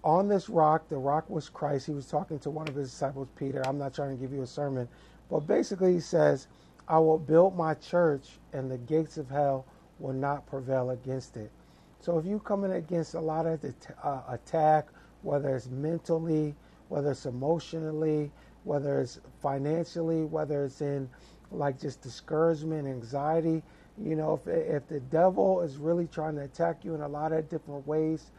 on 0.04 0.28
this 0.28 0.50
rock, 0.50 0.88
the 0.90 0.98
rock 0.98 1.30
was 1.30 1.50
Christ. 1.50 1.88
He 1.88 1.94
was 1.94 2.08
talking 2.08 2.40
to 2.40 2.50
one 2.50 2.68
of 2.68 2.76
his 2.76 2.92
disciples, 2.92 3.28
Peter. 3.36 3.66
I'm 3.68 3.78
not 3.78 3.94
trying 3.94 4.16
to 4.16 4.22
give 4.22 4.32
you 4.32 4.44
a 4.44 4.48
sermon, 4.48 4.88
but 5.30 5.42
basically 5.42 5.94
he 5.94 6.00
says, 6.00 6.48
I 6.88 7.00
will 7.00 7.20
build 7.20 7.56
my 7.58 7.74
church 7.76 8.40
and 8.54 8.70
the 8.72 8.78
gates 8.78 9.18
of 9.18 9.30
hell 9.30 9.66
will 10.00 10.14
not 10.14 10.48
prevail 10.48 10.92
against 10.92 11.38
it. 11.38 11.52
So 12.00 12.18
if 12.18 12.26
you're 12.26 12.40
coming 12.40 12.72
against 12.74 13.14
a 13.14 13.20
lot 13.20 13.46
of 13.46 13.62
the 13.62 13.74
uh, 14.04 14.22
attack, 14.30 14.88
whether 15.22 15.56
it's 15.56 15.68
mentally, 15.68 16.56
whether 16.88 17.12
it's 17.12 17.26
emotionally, 17.26 18.32
whether 18.64 19.02
it's 19.02 19.20
financially, 19.42 20.24
whether 20.24 20.66
it's 20.66 20.82
in 20.82 21.10
like 21.52 21.80
just 21.80 22.02
discouragement, 22.02 22.88
anxiety, 22.88 23.62
you 24.02 24.16
know, 24.16 24.40
if 24.42 24.48
if 24.48 24.88
the 24.88 25.00
devil 25.02 25.62
is 25.62 25.78
really 25.78 26.08
trying 26.08 26.36
to 26.36 26.44
attack 26.44 26.86
you 26.86 26.96
in 26.96 27.02
a 27.02 27.08
lot 27.08 27.34
of 27.34 27.50
different 27.50 27.86
ways, 27.86 28.32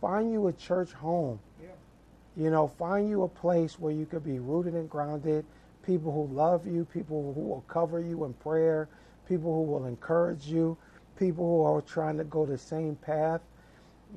find 0.00 0.30
you 0.32 0.46
a 0.46 0.52
church 0.52 0.92
home. 0.92 1.40
Yeah. 1.60 1.70
You 2.36 2.50
know, 2.50 2.68
find 2.68 3.08
you 3.08 3.24
a 3.24 3.28
place 3.28 3.80
where 3.80 3.92
you 3.92 4.06
could 4.06 4.22
be 4.22 4.38
rooted 4.38 4.74
and 4.74 4.88
grounded, 4.88 5.44
people 5.84 6.12
who 6.12 6.32
love 6.32 6.66
you, 6.66 6.84
people 6.84 7.32
who 7.34 7.40
will 7.40 7.64
cover 7.66 8.00
you 8.00 8.24
in 8.24 8.34
prayer, 8.34 8.88
people 9.26 9.52
who 9.52 9.62
will 9.62 9.86
encourage 9.86 10.46
you, 10.46 10.76
people 11.18 11.44
who 11.44 11.62
are 11.64 11.82
trying 11.82 12.16
to 12.18 12.24
go 12.24 12.46
the 12.46 12.58
same 12.58 12.96
path. 12.96 13.40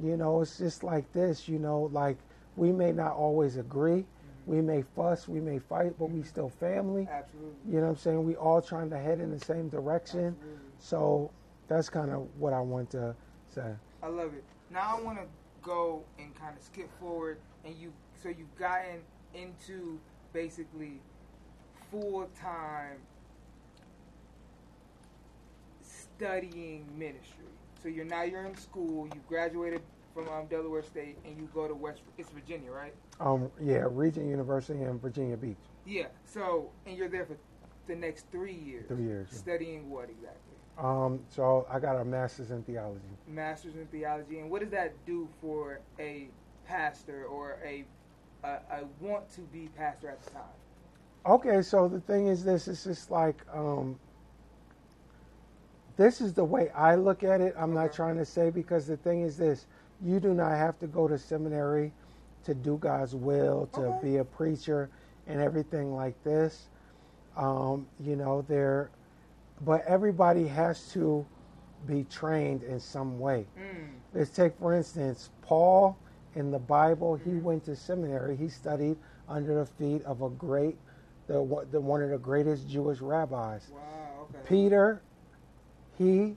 You 0.02 0.16
know, 0.16 0.42
it's 0.42 0.58
just 0.58 0.84
like 0.84 1.12
this, 1.12 1.50
you 1.50 1.60
know, 1.60 1.90
like 1.92 2.18
we 2.56 2.72
may 2.72 2.92
not 2.92 3.14
always 3.14 3.58
agree, 3.58 4.06
mm-hmm. 4.06 4.52
we 4.52 4.62
may 4.62 4.84
fuss, 4.96 5.28
we 5.28 5.40
may 5.40 5.60
fight, 5.60 5.94
but 6.00 6.10
we 6.10 6.20
mm-hmm. 6.20 6.30
still 6.30 6.50
family. 6.50 7.08
Absolutely. 7.12 7.52
You 7.68 7.80
know 7.80 7.88
what 7.88 7.90
I'm 7.90 7.98
saying? 7.98 8.24
We 8.24 8.36
all 8.36 8.62
trying 8.62 8.90
to 8.92 8.98
head 8.98 9.20
in 9.20 9.32
the 9.32 9.40
same 9.44 9.68
direction. 9.68 10.28
Absolutely. 10.28 10.60
So 10.80 11.32
that's 11.68 11.90
kind 11.90 12.12
of 12.12 12.28
what 12.38 12.54
I 12.54 12.62
want 12.62 12.92
to 12.92 13.16
say. 13.54 13.74
I 14.02 14.08
love 14.08 14.34
it. 14.34 14.44
Now 14.70 14.98
I 14.98 15.02
want 15.02 15.18
to 15.18 15.26
go 15.62 16.04
and 16.18 16.34
kind 16.36 16.56
of 16.58 16.64
skip 16.64 16.90
forward, 17.00 17.38
and 17.66 17.76
you 17.76 17.92
so 18.22 18.30
you've 18.30 18.56
gotten 18.58 19.02
into 19.34 20.00
basically 20.34 21.02
full 21.90 22.30
time 22.40 22.98
studying 26.22 26.86
ministry. 26.98 27.46
So 27.82 27.90
you're 27.90 28.06
now 28.06 28.24
you're 28.24 28.46
in 28.46 28.56
school. 28.56 29.08
You 29.08 29.22
graduated 29.28 29.82
from 30.14 30.28
um, 30.30 30.46
Delaware 30.48 30.84
State, 30.84 31.18
and 31.26 31.36
you 31.38 31.50
go 31.54 31.68
to 31.68 31.74
West. 31.74 32.02
It's 32.18 32.30
Virginia, 32.30 32.72
right? 32.72 32.94
Um, 33.20 33.50
yeah, 33.60 33.86
Regent 33.90 34.28
University 34.28 34.82
in 34.82 35.00
Virginia 35.00 35.36
Beach. 35.36 35.58
Yeah. 35.86 36.08
So 36.26 36.70
and 36.86 36.96
you're 36.96 37.10
there 37.10 37.26
for 37.26 37.38
the 37.88 37.96
next 37.96 38.28
three 38.32 38.54
years. 38.54 38.88
Three 38.88 39.04
years, 39.04 39.30
yeah. 39.32 39.38
Studying 39.40 39.90
what 39.90 40.10
exactly? 40.10 40.38
Um, 40.78 41.22
so 41.28 41.66
I 41.72 41.80
got 41.80 42.00
a 42.00 42.06
master's 42.06 42.52
in 42.52 42.62
theology. 42.64 43.02
Masters 43.28 43.76
in 43.76 43.88
theology, 43.88 44.40
and 44.40 44.50
what 44.52 44.62
does 44.62 44.72
that 44.72 44.94
do 45.06 45.28
for 45.42 45.80
a 46.00 46.28
pastor 46.66 47.26
or 47.26 47.58
a 47.66 47.84
want 49.00 49.32
to 49.34 49.42
be 49.42 49.70
pastor 49.76 50.10
at 50.10 50.24
the 50.24 50.32
time? 50.32 50.44
Okay, 51.26 51.62
so 51.62 51.88
the 51.88 52.00
thing 52.00 52.28
is 52.28 52.44
this, 52.44 52.68
it's 52.68 52.84
just 52.84 53.12
like, 53.12 53.36
um, 53.54 54.00
this 55.98 56.22
is 56.22 56.34
the 56.34 56.44
way 56.44 56.70
I 56.70 56.96
look 56.96 57.24
at 57.24 57.42
it. 57.42 57.54
I'm 57.58 57.74
not 57.74 57.94
trying 57.94 58.18
to 58.18 58.26
say 58.26 58.50
because 58.50 58.88
the 58.88 58.98
thing 58.98 59.22
is 59.22 59.38
this, 59.38 59.66
you 60.04 60.20
do 60.20 60.34
not 60.34 60.52
have 60.52 60.80
to 60.80 60.88
go 60.88 61.08
to 61.08 61.18
seminary 61.18 61.92
to 62.46 62.54
do 62.54 62.78
God's 62.78 63.16
will, 63.16 63.68
to 63.74 63.82
Okay. 63.82 64.00
be 64.02 64.18
a 64.18 64.24
preacher 64.24 64.90
and 65.28 65.40
everything 65.40 65.94
like 65.96 66.22
this. 66.24 66.68
Um, 67.38 67.88
you 68.00 68.16
know, 68.16 68.44
there, 68.48 68.90
but 69.62 69.84
everybody 69.86 70.48
has 70.48 70.92
to 70.94 71.26
be 71.88 72.04
trained 72.06 72.64
in 72.64 72.80
some 72.80 73.20
way. 73.20 73.46
Mm. 73.58 73.90
Let's 74.14 74.32
take, 74.32 74.58
for 74.58 74.74
instance, 74.74 75.30
Paul 75.42 75.98
in 76.36 76.52
the 76.52 76.60
Bible. 76.60 77.16
He 77.16 77.32
went 77.36 77.64
to 77.66 77.76
seminary. 77.76 78.36
He 78.36 78.50
studied 78.50 78.98
under 79.30 79.56
the 79.56 79.66
feet 79.66 80.04
of 80.04 80.22
a 80.22 80.30
great, 80.30 80.78
the, 81.28 81.42
one- 81.42 81.68
the 81.72 81.80
one 81.80 82.02
of 82.02 82.10
the 82.10 82.18
greatest 82.18 82.68
Jewish 82.68 83.00
rabbis. 83.02 83.70
Wow. 83.72 84.28
Okay. 84.30 84.40
Peter, 84.48 85.02
he 86.02 86.36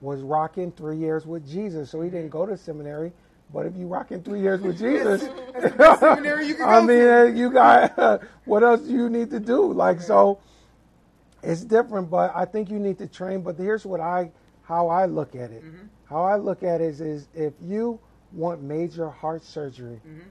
was 0.00 0.20
rocking 0.20 0.72
three 0.72 0.96
years 0.96 1.26
with 1.26 1.48
Jesus, 1.48 1.90
so 1.90 2.00
he 2.00 2.10
didn't 2.10 2.30
go 2.30 2.44
to 2.46 2.56
seminary. 2.56 3.12
But 3.54 3.66
if 3.66 3.76
you 3.76 3.86
rocking 3.86 4.22
three 4.22 4.40
years 4.40 4.60
with 4.62 4.78
Jesus, 4.78 5.22
That's 5.22 5.64
the 5.64 5.70
best 5.78 6.00
seminary 6.00 6.46
you 6.46 6.54
can 6.54 6.64
I 6.68 6.80
mean, 6.80 6.88
to. 6.88 7.20
uh, 7.20 7.24
you 7.24 7.50
got 7.50 8.22
what 8.44 8.62
else 8.62 8.80
do 8.80 8.92
you 8.92 9.08
need 9.10 9.30
to 9.30 9.38
do? 9.40 9.72
Like 9.72 10.00
so, 10.00 10.38
it's 11.42 11.62
different. 11.64 12.10
But 12.10 12.32
I 12.34 12.44
think 12.44 12.70
you 12.70 12.78
need 12.78 12.98
to 12.98 13.06
train. 13.06 13.42
But 13.42 13.56
here's 13.58 13.84
what 13.86 14.00
I 14.00 14.30
how 14.62 14.88
I 14.88 15.06
look 15.06 15.34
at 15.34 15.50
it. 15.50 15.62
Mhm. 15.64 15.88
How 16.04 16.22
I 16.24 16.36
look 16.36 16.62
at 16.62 16.80
it 16.80 16.84
is, 16.84 17.00
is 17.00 17.28
if 17.34 17.52
you 17.60 17.98
want 18.32 18.62
major 18.62 19.10
heart 19.10 19.42
surgery, 19.42 20.00
Mhm. 20.06 20.24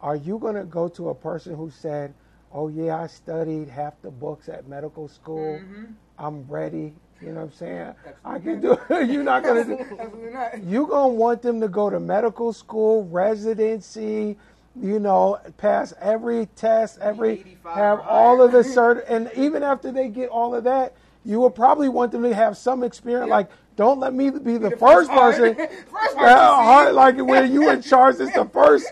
are 0.00 0.16
you 0.16 0.38
going 0.38 0.54
to 0.56 0.64
go 0.64 0.88
to 0.88 1.08
a 1.08 1.14
person 1.14 1.54
who 1.54 1.70
said, 1.70 2.12
"Oh 2.52 2.68
yeah, 2.68 3.00
I 3.00 3.06
studied 3.06 3.68
half 3.68 4.00
the 4.02 4.10
books 4.10 4.48
at 4.48 4.68
medical 4.68 5.08
school. 5.08 5.60
Mhm. 5.60 5.94
I'm 6.18 6.44
ready." 6.48 6.94
You 7.24 7.32
know 7.32 7.40
what 7.40 7.46
I'm 7.46 7.52
saying? 7.52 7.94
I 8.24 8.38
can 8.38 8.60
do 8.60 8.72
it. 8.90 9.08
You're 9.08 9.22
not 9.22 9.42
going 9.42 9.64
to 9.64 9.76
do 9.76 9.82
Absolutely 9.82 10.30
not. 10.30 10.62
you 10.62 10.86
gonna 10.86 11.08
want 11.08 11.42
them 11.42 11.60
to 11.60 11.68
go 11.68 11.88
to 11.88 11.98
medical 11.98 12.52
school, 12.52 13.04
residency, 13.06 14.36
you 14.80 14.98
know, 14.98 15.38
pass 15.56 15.94
every 16.00 16.46
test, 16.56 16.98
every 16.98 17.56
have 17.64 18.00
all 18.00 18.42
of 18.42 18.52
the 18.52 18.58
cert, 18.58 19.04
and 19.08 19.30
even 19.36 19.62
after 19.62 19.90
they 19.92 20.08
get 20.08 20.28
all 20.28 20.54
of 20.54 20.64
that, 20.64 20.94
you 21.24 21.40
will 21.40 21.50
probably 21.50 21.88
want 21.88 22.12
them 22.12 22.22
to 22.22 22.34
have 22.34 22.56
some 22.56 22.82
experience. 22.82 23.28
Yep. 23.28 23.30
Like, 23.30 23.50
don't 23.76 23.98
let 23.98 24.14
me 24.14 24.30
be 24.30 24.52
the, 24.58 24.70
the 24.70 24.76
first 24.76 25.10
first 25.10 25.10
person. 25.10 25.54
first 25.90 26.14
to 26.18 26.20
hard, 26.20 26.94
like 26.94 27.16
when 27.16 27.52
you 27.52 27.70
in 27.70 27.82
charge, 27.82 28.16
it's 28.20 28.34
the 28.34 28.44
first 28.46 28.86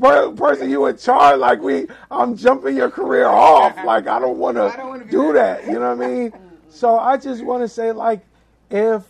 per- 0.00 0.32
person 0.32 0.70
you 0.70 0.86
in 0.86 0.96
charge. 0.96 1.38
Like 1.38 1.60
we, 1.60 1.86
I'm 2.10 2.36
jumping 2.36 2.76
your 2.76 2.90
career 2.90 3.26
off. 3.26 3.76
Like 3.84 4.06
I 4.06 4.18
don't 4.18 4.38
want 4.38 4.56
wanna 4.56 5.04
do 5.04 5.32
that. 5.34 5.66
You 5.66 5.74
know 5.74 5.94
what 5.94 6.04
I 6.04 6.08
mean? 6.08 6.32
So 6.76 6.98
I 6.98 7.16
just 7.16 7.42
want 7.42 7.62
to 7.62 7.68
say, 7.68 7.90
like, 7.90 8.20
if 8.70 9.02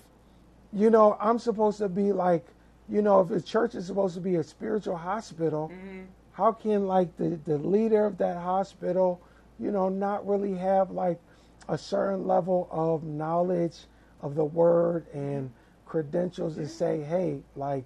you 0.73 0.89
know, 0.89 1.17
I'm 1.21 1.39
supposed 1.41 1.79
to 1.79 1.89
be 1.89 2.13
like, 2.13 2.47
you 2.89 3.03
know, 3.03 3.21
if 3.21 3.29
the 3.29 3.41
church 3.41 3.75
is 3.75 3.87
supposed 3.87 4.15
to 4.15 4.21
be 4.21 4.37
a 4.37 4.45
spiritual 4.45 4.97
hospital, 4.97 5.73
Mm-hmm. 5.75 6.05
how 6.33 6.53
can 6.53 6.87
like 6.87 7.17
the, 7.17 7.41
the 7.45 7.59
leader 7.59 8.05
of 8.07 8.19
that 8.19 8.37
hospital, 8.37 9.21
you 9.59 9.73
know, 9.73 9.89
not 9.89 10.25
really 10.29 10.55
have 10.55 10.93
like 10.93 11.19
a 11.69 11.77
certain 11.77 12.27
level 12.29 12.69
of 12.71 13.03
knowledge 13.03 13.79
of 14.21 14.37
the 14.37 14.45
word 14.45 15.05
and 15.13 15.51
credentials 15.87 16.59
and 16.59 16.71
say, 16.71 17.01
hey, 17.03 17.41
like, 17.57 17.85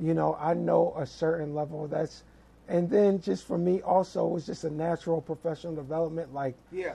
you 0.00 0.14
know, 0.14 0.38
I 0.40 0.54
know 0.54 0.94
a 0.96 1.04
certain 1.06 1.54
level 1.54 1.86
that's 1.86 2.22
and 2.68 2.88
then 2.88 3.20
just 3.20 3.46
for 3.46 3.58
me 3.58 3.82
also 3.82 4.26
it 4.26 4.30
was 4.30 4.46
just 4.46 4.64
a 4.64 4.70
natural 4.70 5.20
professional 5.20 5.74
development 5.74 6.32
like 6.32 6.54
Yeah. 6.70 6.94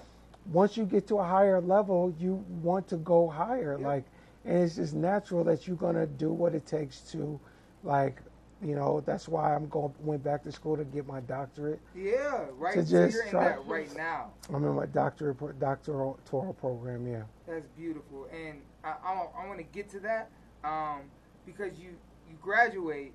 Once 0.52 0.78
you 0.78 0.86
get 0.86 1.08
to 1.08 1.20
a 1.20 1.24
higher 1.24 1.60
level, 1.62 2.14
you 2.20 2.36
want 2.62 2.88
to 2.90 2.98
go 2.98 3.28
higher. 3.28 3.78
Yeah. 3.80 3.88
Like, 3.88 4.06
and 4.46 4.64
it's 4.64 4.76
just 4.76 4.94
natural 4.94 5.44
that 5.46 5.68
you're 5.68 5.76
gonna 5.76 6.08
do 6.08 6.32
what 6.32 6.56
it 6.56 6.66
takes 6.66 7.02
to, 7.12 7.40
like, 7.84 8.22
you 8.62 8.76
know. 8.76 9.02
That's 9.06 9.28
why 9.28 9.54
I'm 9.54 9.68
going 9.68 9.94
went 10.00 10.24
back 10.24 10.44
to 10.44 10.52
school 10.52 10.78
to 10.78 10.86
get 10.86 11.06
my 11.06 11.20
doctorate. 11.22 11.80
Yeah. 11.96 12.46
Right. 12.58 12.76
To 12.76 12.86
so 12.86 12.90
just 12.90 13.16
you're 13.16 13.24
in 13.26 13.30
try- 13.30 13.50
that 13.50 13.66
right 13.66 13.94
now. 13.96 14.32
I'm 14.54 14.64
in 14.64 14.74
my 14.74 14.86
doctorate 14.86 15.38
doctoral 15.60 16.14
doctoral 16.24 16.54
program. 16.54 17.08
Yeah. 17.08 17.24
That's 17.46 17.68
beautiful, 17.78 18.28
and 18.32 18.62
I, 18.84 18.94
I, 19.04 19.28
I 19.44 19.48
want 19.48 19.58
to 19.60 19.66
get 19.66 19.90
to 19.90 20.00
that 20.02 20.30
um, 20.64 21.02
because 21.46 21.78
you 21.78 21.90
you 22.30 22.38
graduate. 22.42 23.14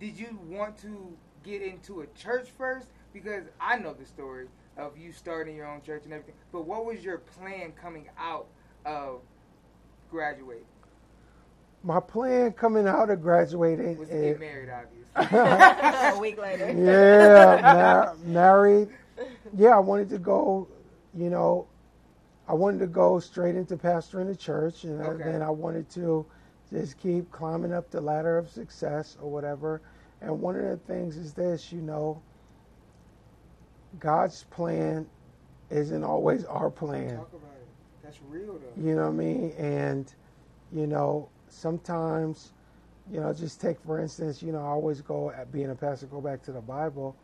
Did 0.00 0.18
you 0.18 0.38
want 0.48 0.76
to 0.78 1.16
get 1.44 1.62
into 1.62 2.02
a 2.02 2.06
church 2.08 2.48
first? 2.56 2.88
Because 3.12 3.44
I 3.58 3.78
know 3.78 3.94
the 3.94 4.04
story 4.04 4.48
of 4.78 4.96
you 4.96 5.12
starting 5.12 5.56
your 5.56 5.66
own 5.66 5.82
church 5.82 6.02
and 6.04 6.12
everything. 6.12 6.34
But 6.52 6.66
what 6.66 6.86
was 6.86 7.04
your 7.04 7.18
plan 7.18 7.72
coming 7.72 8.08
out 8.18 8.46
of 8.86 9.20
graduate? 10.10 10.64
My 11.82 12.00
plan 12.00 12.52
coming 12.52 12.86
out 12.88 13.10
of 13.10 13.22
graduating 13.22 13.98
Was 13.98 14.08
to 14.08 14.14
is 14.16 14.38
get 14.38 14.40
married, 14.40 14.68
obviously. 14.70 15.04
a 16.16 16.18
week 16.20 16.38
later. 16.40 16.68
yeah, 16.70 17.60
mar- 17.62 18.16
married. 18.24 18.88
Yeah, 19.56 19.76
I 19.76 19.80
wanted 19.80 20.08
to 20.10 20.18
go. 20.18 20.68
You 21.16 21.30
know, 21.30 21.66
I 22.48 22.54
wanted 22.54 22.78
to 22.80 22.86
go 22.86 23.18
straight 23.20 23.54
into 23.56 23.76
pastoring 23.76 24.26
the 24.26 24.36
church, 24.36 24.84
and 24.84 25.00
Okay. 25.00 25.24
then 25.24 25.42
I 25.42 25.50
wanted 25.50 25.88
to 25.90 26.24
just 26.70 26.98
keep 26.98 27.30
climbing 27.30 27.72
up 27.72 27.90
the 27.90 28.00
ladder 28.00 28.38
of 28.38 28.48
success 28.50 29.16
or 29.20 29.30
whatever. 29.30 29.80
And 30.20 30.40
one 30.40 30.56
of 30.56 30.62
the 30.62 30.76
things 30.76 31.16
is 31.16 31.32
this, 31.32 31.72
you 31.72 31.80
know, 31.80 32.20
God's 34.00 34.44
plan 34.44 35.06
isn't 35.70 36.04
always 36.04 36.44
our 36.44 36.70
plan. 36.70 37.16
Talk 37.16 37.32
about 37.32 37.56
it. 37.60 37.68
That's 38.02 38.18
real 38.28 38.58
though. 38.58 38.82
You 38.82 38.94
know 38.94 39.02
what 39.02 39.08
I 39.08 39.12
mean? 39.12 39.52
And, 39.58 40.12
you 40.72 40.86
know, 40.86 41.28
sometimes, 41.48 42.52
you 43.12 43.20
know, 43.20 43.32
just 43.32 43.60
take 43.60 43.80
for 43.80 44.00
instance, 44.00 44.42
you 44.42 44.52
know, 44.52 44.60
I 44.60 44.68
always 44.68 45.00
go 45.00 45.30
at 45.30 45.52
being 45.52 45.70
a 45.70 45.74
pastor, 45.74 46.06
go 46.06 46.20
back 46.20 46.42
to 46.44 46.52
the 46.52 46.60
Bible. 46.60 47.16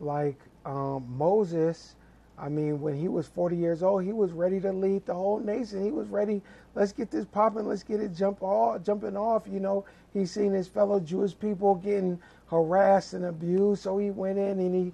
Like 0.00 0.38
um, 0.64 1.04
Moses, 1.16 1.96
I 2.38 2.48
mean, 2.48 2.80
when 2.80 2.98
he 2.98 3.08
was 3.08 3.26
40 3.26 3.56
years 3.56 3.82
old, 3.82 4.04
he 4.04 4.12
was 4.12 4.32
ready 4.32 4.60
to 4.60 4.72
lead 4.72 5.06
the 5.06 5.14
whole 5.14 5.40
nation. 5.40 5.82
He 5.82 5.90
was 5.90 6.08
ready, 6.08 6.42
let's 6.74 6.92
get 6.92 7.10
this 7.10 7.24
popping, 7.24 7.66
let's 7.66 7.82
get 7.82 8.00
it 8.00 8.14
jump 8.14 8.42
off, 8.42 8.82
jumping 8.82 9.16
off. 9.16 9.46
You 9.46 9.60
know, 9.60 9.86
he 10.12 10.26
seen 10.26 10.52
his 10.52 10.68
fellow 10.68 11.00
Jewish 11.00 11.38
people 11.38 11.76
getting 11.76 12.20
harassed 12.48 13.14
and 13.14 13.24
abused, 13.24 13.82
so 13.82 13.96
he 13.96 14.10
went 14.10 14.38
in 14.38 14.58
and 14.58 14.74
he 14.74 14.92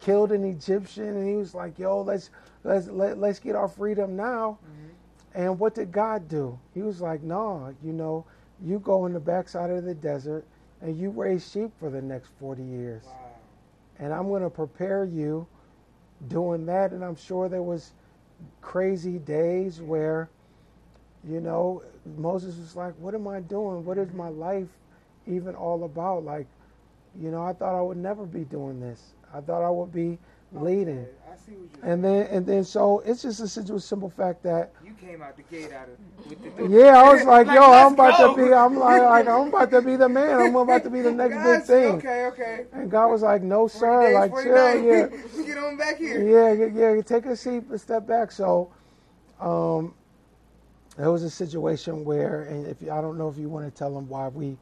killed 0.00 0.32
an 0.32 0.44
Egyptian, 0.44 1.08
and 1.08 1.28
he 1.28 1.36
was 1.36 1.54
like, 1.54 1.78
"Yo, 1.78 2.00
let's 2.02 2.30
let's 2.64 2.88
let, 2.88 3.18
let's 3.18 3.38
get 3.38 3.54
our 3.54 3.68
freedom 3.68 4.16
now." 4.16 4.58
Mm-hmm. 4.64 5.42
And 5.42 5.58
what 5.58 5.74
did 5.74 5.92
God 5.92 6.28
do? 6.28 6.58
He 6.74 6.82
was 6.82 7.00
like, 7.00 7.22
"No, 7.22 7.74
you 7.84 7.92
know, 7.92 8.24
you 8.64 8.78
go 8.78 9.06
in 9.06 9.12
the 9.12 9.20
backside 9.20 9.70
of 9.70 9.84
the 9.84 9.94
desert 9.94 10.44
and 10.80 10.96
you 10.98 11.10
raise 11.10 11.50
sheep 11.50 11.70
for 11.78 11.90
the 11.90 12.02
next 12.02 12.30
40 12.40 12.62
years." 12.62 13.04
Wow. 13.04 13.18
and 13.98 14.12
I'm 14.12 14.28
going 14.28 14.42
to 14.42 14.50
prepare 14.50 15.04
you 15.04 15.46
doing 16.28 16.66
that. 16.66 16.92
And 16.92 17.04
I'm 17.04 17.16
sure 17.16 17.48
there 17.48 17.62
was 17.62 17.92
crazy 18.60 19.18
days 19.18 19.80
where, 19.80 20.28
you 21.28 21.40
know, 21.40 21.82
Moses 22.16 22.56
was 22.56 22.74
like, 22.74 22.94
"What 22.98 23.14
am 23.14 23.28
I 23.28 23.40
doing? 23.40 23.84
What 23.84 23.98
is 23.98 24.08
mm-hmm. 24.08 24.16
my 24.16 24.28
life 24.28 24.68
even 25.26 25.54
all 25.54 25.84
about?" 25.84 26.24
Like, 26.24 26.46
you 27.20 27.30
know, 27.30 27.42
I 27.42 27.52
thought 27.52 27.76
I 27.76 27.82
would 27.82 27.98
never 27.98 28.24
be 28.24 28.44
doing 28.44 28.80
this. 28.80 29.12
I 29.34 29.40
thought 29.40 29.62
I 29.62 29.70
would 29.70 29.92
be 29.92 30.18
leading. 30.52 30.98
Okay, 30.98 31.08
I 31.32 31.36
see 31.36 31.52
what 31.52 31.82
you're 31.82 31.92
And 31.92 32.04
then, 32.04 32.26
and 32.26 32.46
then, 32.46 32.64
so 32.64 33.00
it's 33.00 33.22
just 33.22 33.40
a 33.40 33.48
simple, 33.48 33.80
simple 33.80 34.10
fact 34.10 34.42
that 34.42 34.72
You 34.84 34.92
came 34.92 35.22
out 35.22 35.36
the 35.36 35.42
gate 35.44 35.72
out 35.72 35.88
of 35.88 36.28
with 36.28 36.56
the 36.56 36.68
yeah, 36.68 37.00
I 37.00 37.12
was 37.12 37.24
like, 37.24 37.46
yo, 37.46 37.72
I'm 37.72 37.94
about 37.94 38.18
to 38.18 38.42
be, 38.42 38.52
I'm 38.52 38.76
like, 38.76 39.02
like, 39.02 39.26
I'm 39.26 39.48
about 39.48 39.70
to 39.70 39.82
be 39.82 39.96
the 39.96 40.08
man. 40.08 40.40
I'm 40.40 40.56
about 40.56 40.84
to 40.84 40.90
be 40.90 41.00
the 41.00 41.12
next 41.12 41.42
big 41.42 41.62
thing. 41.62 41.94
Okay, 41.96 42.26
okay. 42.26 42.66
And 42.72 42.90
God 42.90 43.08
was 43.08 43.22
like, 43.22 43.42
no, 43.42 43.66
sir, 43.68 44.02
days, 44.02 44.14
like, 44.14 44.30
40 44.30 44.48
chill, 44.48 44.84
yeah. 44.84 45.06
Get 45.46 45.58
on 45.58 45.76
back 45.76 45.98
here. 45.98 46.22
Yeah, 46.22 46.66
yeah, 46.66 46.94
yeah. 46.94 47.02
Take 47.02 47.26
a 47.26 47.36
seat, 47.36 47.64
a 47.72 47.78
step 47.78 48.06
back. 48.06 48.30
So, 48.30 48.70
um, 49.40 49.94
there 50.96 51.10
was 51.10 51.22
a 51.22 51.30
situation 51.30 52.04
where, 52.04 52.44
and 52.44 52.66
if 52.66 52.82
I 52.82 53.00
don't 53.00 53.16
know 53.16 53.28
if 53.28 53.38
you 53.38 53.48
want 53.48 53.64
to 53.64 53.76
tell 53.76 53.94
them 53.94 54.08
why 54.08 54.28
we 54.28 54.56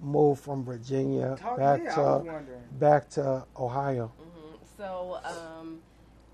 moved 0.00 0.42
from 0.42 0.64
Virginia 0.64 1.36
Talk, 1.38 1.58
back 1.58 1.80
yeah, 1.84 1.94
to 1.94 2.42
back 2.78 3.08
to 3.10 3.44
Ohio. 3.58 4.10
Mhm. 4.20 4.58
So 4.76 5.18
um, 5.24 5.80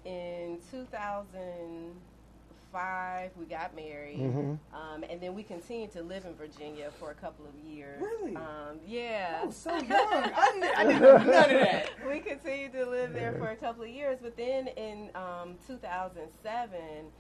in 0.05 0.59
2005, 0.71 3.31
we 3.37 3.45
got 3.47 3.75
married, 3.77 4.19
Mhm. 4.21 4.59
um, 4.73 5.05
and 5.09 5.21
then 5.21 5.35
we 5.35 5.43
continued 5.43 5.91
to 5.93 6.03
live 6.03 6.25
in 6.25 6.35
Virginia 6.35 6.91
for 6.99 7.11
a 7.11 7.15
couple 7.15 7.47
of 7.47 7.55
years. 7.57 8.01
Really? 8.01 8.35
Um, 8.37 8.81
yeah. 8.87 9.41
I 9.43 9.47
was 9.47 9.57
so 9.57 9.75
young. 9.77 9.91
I 9.91 10.51
didn't, 10.55 10.65
I 10.79 10.85
didn't 10.85 11.03
know 11.03 11.17
none 11.19 11.29
of 11.29 11.51
that. 11.61 11.91
we 12.09 12.21
continued 12.21 12.73
to 12.73 12.87
live 12.87 13.13
there 13.13 13.33
for 13.35 13.51
a 13.51 13.57
couple 13.57 13.83
of 13.83 13.91
years, 13.91 14.19
but 14.23 14.37
then 14.37 14.69
in 14.69 15.11
um, 15.15 15.57
2007, 15.67 17.13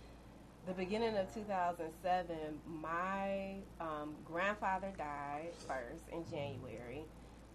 the 0.66 0.72
beginning 0.74 1.16
of 1.16 1.32
2007, 1.34 2.61
my 2.66 3.57
um, 3.80 3.88
grandfather 4.71 4.97
died 4.97 5.51
first 5.66 6.05
in 6.12 6.25
January 6.31 7.05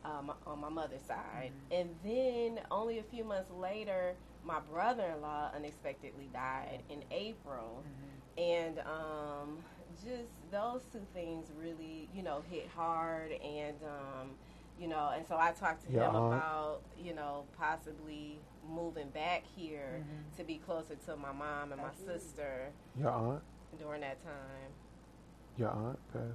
um, 0.04 0.32
on 0.46 0.60
my 0.60 0.70
mother's 0.70 1.02
side, 1.02 1.52
and 1.72 1.90
then 2.04 2.60
only 2.72 3.00
a 3.00 3.04
few 3.04 3.24
months 3.24 3.50
later, 3.52 4.14
my 4.46 4.60
brother-in-law 4.72 5.52
unexpectedly 5.56 6.30
died 6.34 6.82
in 6.90 7.02
April, 7.12 7.84
and 8.38 8.80
um, 8.80 9.58
just 10.04 10.32
those 10.52 10.82
two 10.92 11.02
things 11.14 11.48
really, 11.60 12.08
you 12.14 12.22
know, 12.22 12.44
hit 12.52 12.68
hard, 12.76 13.32
and 13.32 13.78
um, 13.84 14.30
you 14.80 14.88
know, 14.88 15.12
and 15.16 15.26
so 15.26 15.38
I 15.38 15.54
talked 15.54 15.86
to 15.88 15.92
Your 15.94 16.04
him 16.04 16.16
aunt? 16.16 16.34
about, 16.34 16.82
you 17.02 17.16
know, 17.16 17.46
possibly 17.58 18.38
moving 18.70 19.10
back 19.10 19.44
here 19.56 20.04
to 20.38 20.44
be 20.44 20.56
closer 20.66 20.96
to 21.06 21.16
my 21.16 21.32
mom 21.32 21.72
and 21.72 21.82
my 21.82 21.94
sister 22.06 22.70
Your 23.00 23.10
aunt, 23.10 23.42
during 23.80 24.02
that 24.02 24.22
time. 24.24 24.70
your 25.58 25.70
aunt 25.70 25.98
passed. 26.12 26.26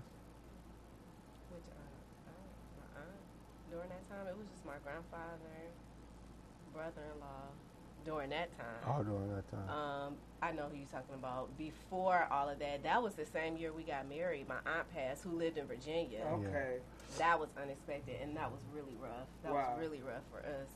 Which 1.51 1.65
aunt? 1.69 2.01
aunt? 2.27 2.37
My 2.79 3.01
aunt. 3.03 3.21
During 3.71 3.89
that 3.89 4.09
time, 4.11 4.27
it 4.27 4.37
was 4.37 4.47
just 4.53 4.65
my 4.67 4.79
grandfather, 4.83 5.55
brother-in-law. 6.75 7.55
During 8.05 8.31
that 8.31 8.49
time. 8.57 8.81
Oh, 8.89 9.03
during 9.03 9.29
that 9.35 9.45
time. 9.51 9.69
Um, 9.69 10.15
I 10.41 10.53
know 10.53 10.69
who 10.73 10.79
you're 10.79 10.87
talking 10.89 11.15
about. 11.15 11.57
Before 11.59 12.27
all 12.33 12.49
of 12.49 12.59
that, 12.59 12.83
that 12.83 13.03
was 13.03 13.15
the 13.15 13.27
same 13.27 13.59
year 13.59 13.73
we 13.75 13.83
got 13.83 14.09
married. 14.09 14.49
My 14.49 14.57
aunt 14.65 14.91
passed, 14.95 15.23
who 15.23 15.37
lived 15.37 15.59
in 15.59 15.67
Virginia. 15.67 16.25
Okay. 16.33 16.79
That 17.19 17.39
was 17.39 17.51
unexpected, 17.61 18.17
and 18.23 18.35
that 18.39 18.51
was 18.51 18.61
really 18.75 18.97
rough. 19.01 19.29
That 19.43 19.53
Wow. 19.53 19.73
was 19.77 19.81
really 19.81 20.01
rough 20.01 20.23
for 20.33 20.39
us. 20.41 20.69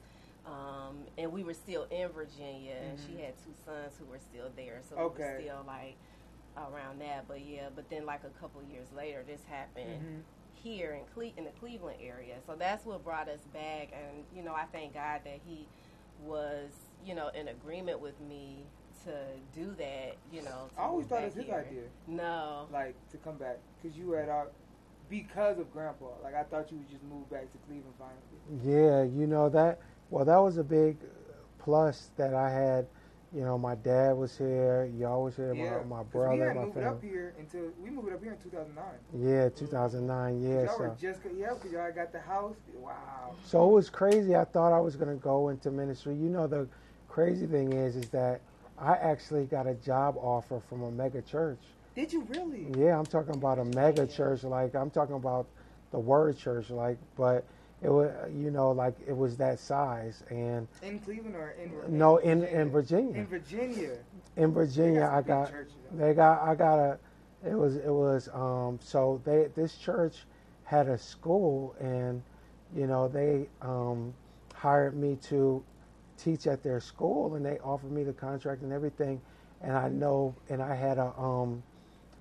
Um, 0.44 0.98
and 1.16 1.32
we 1.32 1.42
were 1.42 1.54
still 1.54 1.84
in 1.90 2.08
Virginia, 2.10 2.74
and 2.74 3.00
she 3.00 3.12
Mhm. 3.14 3.24
had 3.24 3.34
two 3.38 3.54
sons 3.64 3.96
who 3.98 4.04
were 4.04 4.18
still 4.18 4.50
there, 4.54 4.82
so 4.82 4.96
Okay. 4.96 5.22
we 5.22 5.34
were 5.34 5.40
still 5.40 5.62
like 5.66 5.96
around 6.58 7.00
that. 7.00 7.26
But 7.26 7.40
yeah, 7.40 7.70
but 7.74 7.88
then 7.88 8.04
like 8.04 8.22
a 8.24 8.30
couple 8.38 8.62
years 8.64 8.92
later, 8.92 9.22
this 9.22 9.42
happened 9.46 10.02
Mhm. 10.02 10.22
Here 10.64 10.92
in 10.94 11.04
Cle- 11.14 11.34
in 11.36 11.44
the 11.44 11.50
Cleveland 11.60 11.98
area. 12.02 12.36
So 12.46 12.54
that's 12.58 12.84
what 12.86 13.04
brought 13.04 13.28
us 13.28 13.40
back, 13.52 13.90
and 13.92 14.24
you 14.34 14.42
know 14.42 14.54
I 14.54 14.64
thank 14.72 14.94
God 14.94 15.20
that 15.24 15.38
He 15.46 15.66
was 16.24 16.70
you 17.04 17.14
know 17.14 17.28
in 17.28 17.48
agreement 17.48 18.00
with 18.00 18.18
me 18.20 18.64
to 19.04 19.12
do 19.54 19.74
that. 19.78 20.16
You 20.32 20.42
know, 20.42 20.70
I 20.78 20.82
always 20.82 21.06
thought 21.06 21.22
it 21.22 21.26
was 21.26 21.34
his 21.34 21.50
idea, 21.52 21.82
No, 22.08 22.66
like 22.72 22.94
to 23.12 23.18
come 23.18 23.36
back, 23.36 23.58
because 23.82 23.96
you 23.96 24.12
had 24.12 24.28
our. 24.30 24.48
because 25.10 25.58
of 25.58 25.70
Grandpa. 25.72 26.06
Like 26.22 26.34
I 26.34 26.42
thought 26.44 26.72
you 26.72 26.78
would 26.78 26.88
just 26.90 27.02
move 27.04 27.28
back 27.30 27.52
to 27.52 27.58
Cleveland 27.68 27.94
finally. 27.98 28.64
Yeah, 28.64 29.02
you 29.02 29.26
know 29.26 29.48
that. 29.50 29.78
Well, 30.10 30.24
that 30.24 30.38
was 30.38 30.56
a 30.56 30.64
big 30.64 30.96
plus 31.58 32.10
that 32.16 32.34
I 32.34 32.50
had. 32.50 32.86
You 33.34 33.40
know, 33.44 33.58
my 33.58 33.74
dad 33.74 34.16
was 34.16 34.38
here. 34.38 34.88
Y'all 34.96 35.24
was 35.24 35.34
here. 35.34 35.52
yeah, 35.54 35.78
My, 35.78 35.82
my 35.84 35.96
'Cause 35.96 36.06
we 36.06 36.10
brother, 36.12 36.48
hadn't 36.48 36.56
my 36.56 36.64
moved 36.66 36.78
up 36.78 37.00
family. 37.00 37.08
here 37.08 37.34
until 37.38 37.62
we 37.82 37.90
moved 37.90 38.12
up 38.12 38.22
here 38.22 38.32
in 38.32 38.38
2009. 38.38 38.84
Yeah, 39.12 39.48
2009. 39.48 40.40
Yeah, 40.42 40.48
y'all 40.50 40.78
were 40.78 40.88
so 40.88 40.96
just 41.00 41.20
yeah, 41.36 41.52
because 41.54 41.72
y'all 41.72 41.90
got 41.92 42.12
the 42.12 42.20
house. 42.20 42.54
Wow. 42.80 43.34
so 43.44 43.68
it 43.68 43.72
was 43.72 43.90
crazy. 43.90 44.36
I 44.36 44.44
thought 44.44 44.72
I 44.72 44.78
was 44.80 44.94
gonna 44.94 45.16
go 45.16 45.48
into 45.48 45.72
ministry. 45.72 46.14
You 46.14 46.28
know, 46.30 46.46
the 46.46 46.68
crazy 47.08 47.46
thing 47.46 47.72
is, 47.72 47.96
is 47.96 48.08
that 48.10 48.40
I 48.78 48.92
actually 48.96 49.46
got 49.46 49.66
a 49.66 49.74
job 49.74 50.16
offer 50.18 50.60
from 50.68 50.82
a 50.82 50.90
mega 50.92 51.20
church. 51.22 51.58
Did 51.96 52.12
you 52.12 52.22
really? 52.30 52.68
Yeah, 52.76 52.96
I'm 52.98 53.06
talking 53.06 53.34
about 53.34 53.58
a 53.58 53.64
mega 53.64 54.06
church. 54.06 54.44
Like 54.44 54.76
I'm 54.76 54.90
talking 54.90 55.16
about 55.16 55.46
the 55.90 55.98
Word 55.98 56.38
Church. 56.38 56.70
Like, 56.70 56.98
but 57.16 57.44
it 57.82 57.88
was, 57.90 58.10
you 58.34 58.50
know, 58.50 58.70
like 58.70 58.94
it 59.06 59.16
was 59.16 59.36
that 59.38 59.58
size. 59.58 60.22
And 60.30 60.66
In 60.82 60.98
Cleveland 61.00 61.36
or 61.36 61.54
in? 61.62 61.98
no, 61.98 62.18
in 62.18 62.44
in 62.44 62.70
Virginia, 62.70 63.20
In 63.20 63.26
Virginia. 63.26 63.90
in 64.36 64.52
Virginia, 64.52 65.00
They 65.00 65.28
got 65.28 65.48
some 65.48 65.56
I 65.56 65.58
got. 65.60 65.98
They 65.98 66.14
got. 66.14 66.42
I 66.42 66.54
got 66.54 66.78
a. 66.78 66.98
It 67.46 67.54
was. 67.54 67.76
It 67.76 67.92
was. 67.92 68.28
Um. 68.32 68.78
So 68.82 69.20
they. 69.24 69.48
This 69.54 69.76
church 69.76 70.24
had 70.64 70.88
a 70.88 70.96
school, 70.96 71.74
and 71.80 72.22
you 72.74 72.86
know 72.86 73.06
they 73.08 73.48
um, 73.60 74.14
hired 74.54 74.96
me 74.96 75.16
to 75.24 75.62
teach 76.16 76.46
at 76.46 76.62
their 76.62 76.80
school, 76.80 77.34
and 77.34 77.44
they 77.44 77.58
offered 77.58 77.92
me 77.92 78.02
the 78.02 78.12
contract 78.14 78.62
and 78.62 78.72
everything. 78.72 79.20
And 79.60 79.76
I 79.76 79.88
know. 79.88 80.34
And 80.48 80.62
I 80.62 80.74
had 80.74 80.96
a 80.96 81.12
um 81.18 81.62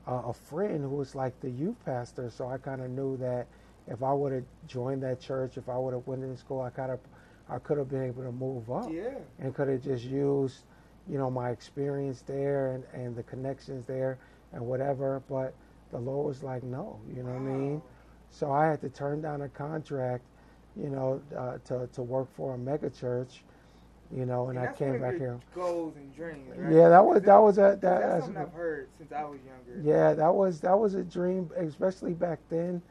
a, 0.08 0.14
a 0.14 0.34
friend 0.34 0.82
who 0.82 0.89
was 0.97 1.16
like 1.16 1.39
the 1.39 1.49
youth 1.49 1.78
pastor, 1.86 2.30
so 2.30 2.49
I 2.49 2.58
kind 2.58 2.82
of 2.82 2.89
knew 2.89 3.16
that 3.18 3.47
if 3.88 4.02
I 4.04 4.14
would 4.14 4.32
have 4.32 4.44
joined 4.68 5.04
that 5.04 5.20
church, 5.20 5.58
if 5.58 5.70
I 5.70 5.78
would 5.78 5.94
have 5.94 6.08
went 6.08 6.24
into 6.24 6.38
school, 6.38 6.62
I 6.62 6.70
kind 6.70 6.92
of 6.92 7.00
I 7.50 7.60
could 7.60 7.78
have 7.78 7.90
been 7.90 8.04
able 8.04 8.24
to 8.24 8.32
move 8.32 8.72
up 8.72 8.90
Yeah. 8.92 9.18
and 9.40 9.54
could 9.54 9.68
have 9.68 9.84
just 9.84 10.06
used, 10.06 10.64
you 11.10 11.18
know, 11.18 11.30
my 11.30 11.50
experience 11.50 12.22
there 12.22 12.72
and, 12.74 12.84
and 12.94 13.16
the 13.16 13.24
connections 13.24 13.86
there 13.86 14.18
and 14.54 14.66
whatever. 14.66 15.22
But 15.30 15.54
the 15.92 16.00
Lord 16.00 16.28
was 16.28 16.42
like, 16.44 16.64
no, 16.64 17.00
you 17.14 17.22
know 17.24 17.32
what 17.32 17.52
I 17.52 17.56
mean? 17.58 17.82
So 18.32 18.52
I 18.52 18.66
had 18.68 18.80
to 18.82 18.90
turn 18.90 19.22
down 19.22 19.42
a 19.42 19.50
contract, 19.50 20.24
you 20.76 20.90
know, 20.90 21.22
uh, 21.38 21.58
to, 21.66 21.88
to 21.94 22.02
work 22.02 22.34
for 22.34 22.56
a 22.56 22.58
mega 22.58 22.90
church, 22.90 23.44
you 24.16 24.26
know, 24.26 24.50
and, 24.50 24.58
I 24.58 24.66
that's 24.66 24.80
came 24.80 25.00
back 25.02 25.18
here. 25.18 25.40
Goals 25.54 25.96
and 25.98 26.16
dreams. 26.16 26.50
Right? 26.58 26.74
Yeah, 26.74 26.90
that 26.90 27.04
was 27.06 27.22
that 27.24 27.38
was 27.42 27.58
a 27.58 27.62
that, 27.62 27.82
That's 27.82 28.04
that's 28.04 28.26
something 28.26 28.42
I've 28.42 28.54
heard 28.54 28.88
since 28.98 29.12
I 29.12 29.24
was 29.26 29.40
younger. 29.46 29.82
yeah, 29.88 30.14
that 30.14 30.34
was 30.34 30.62
that 30.62 30.80
was 30.80 30.96
a 30.96 31.04
dream, 31.04 31.50
especially 31.58 32.14
back 32.14 32.40
then. 32.50 32.82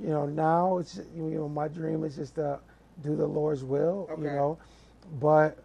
You 0.00 0.08
know, 0.08 0.26
now 0.26 0.78
it's 0.78 0.96
you 1.14 1.22
know 1.22 1.48
my 1.48 1.68
dream 1.68 2.04
is 2.04 2.16
just 2.16 2.34
to 2.36 2.58
do 3.02 3.14
the 3.16 3.26
Lord's 3.26 3.64
will. 3.64 4.06
You 4.10 4.24
know, 4.36 4.58
but 5.20 5.62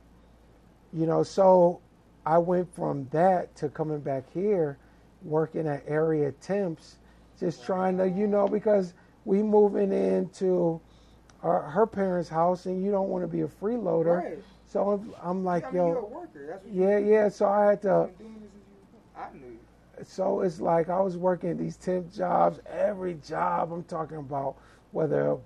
you 0.93 1.05
know, 1.05 1.23
so 1.23 1.81
I 2.25 2.37
went 2.37 2.73
from 2.75 3.07
that 3.11 3.55
to 3.57 3.69
coming 3.69 3.99
back 3.99 4.23
here, 4.33 4.77
working 5.23 5.67
at 5.67 5.83
area 5.87 6.31
temps, 6.33 6.97
just 7.39 7.65
trying 7.65 7.97
to 7.97 8.07
you 8.09 8.27
know 8.27 8.47
because 8.47 8.93
we 9.25 9.41
moving 9.43 9.91
into 9.91 10.79
our, 11.43 11.61
her 11.63 11.85
parents' 11.85 12.29
house 12.29 12.65
and 12.65 12.83
you 12.83 12.91
don't 12.91 13.09
want 13.09 13.23
to 13.23 13.27
be 13.27 13.41
a 13.41 13.47
freeloader. 13.47 14.23
Right. 14.23 14.37
So 14.67 14.91
I'm, 14.91 15.13
I'm 15.21 15.43
like, 15.45 15.63
I 15.65 15.67
mean, 15.71 15.77
yo, 15.77 15.87
you're 15.87 15.97
a 15.99 16.05
worker. 16.05 16.45
That's 16.49 16.65
what 16.65 16.73
yeah, 16.73 16.97
yeah. 16.97 17.29
So 17.29 17.45
I 17.47 17.65
had 17.67 17.81
to. 17.83 18.09
You've 18.09 18.17
been 18.17 18.27
doing 18.27 18.41
this 18.41 18.51
since 18.51 18.91
you- 18.93 19.21
I 19.21 19.33
knew. 19.33 19.56
So 20.03 20.41
it's 20.41 20.61
like 20.61 20.89
I 20.89 20.99
was 20.99 21.17
working 21.17 21.57
these 21.57 21.77
temp 21.77 22.11
jobs. 22.13 22.59
Every 22.67 23.15
job 23.15 23.71
I'm 23.71 23.83
talking 23.83 24.17
about, 24.17 24.55
whether 24.91 25.37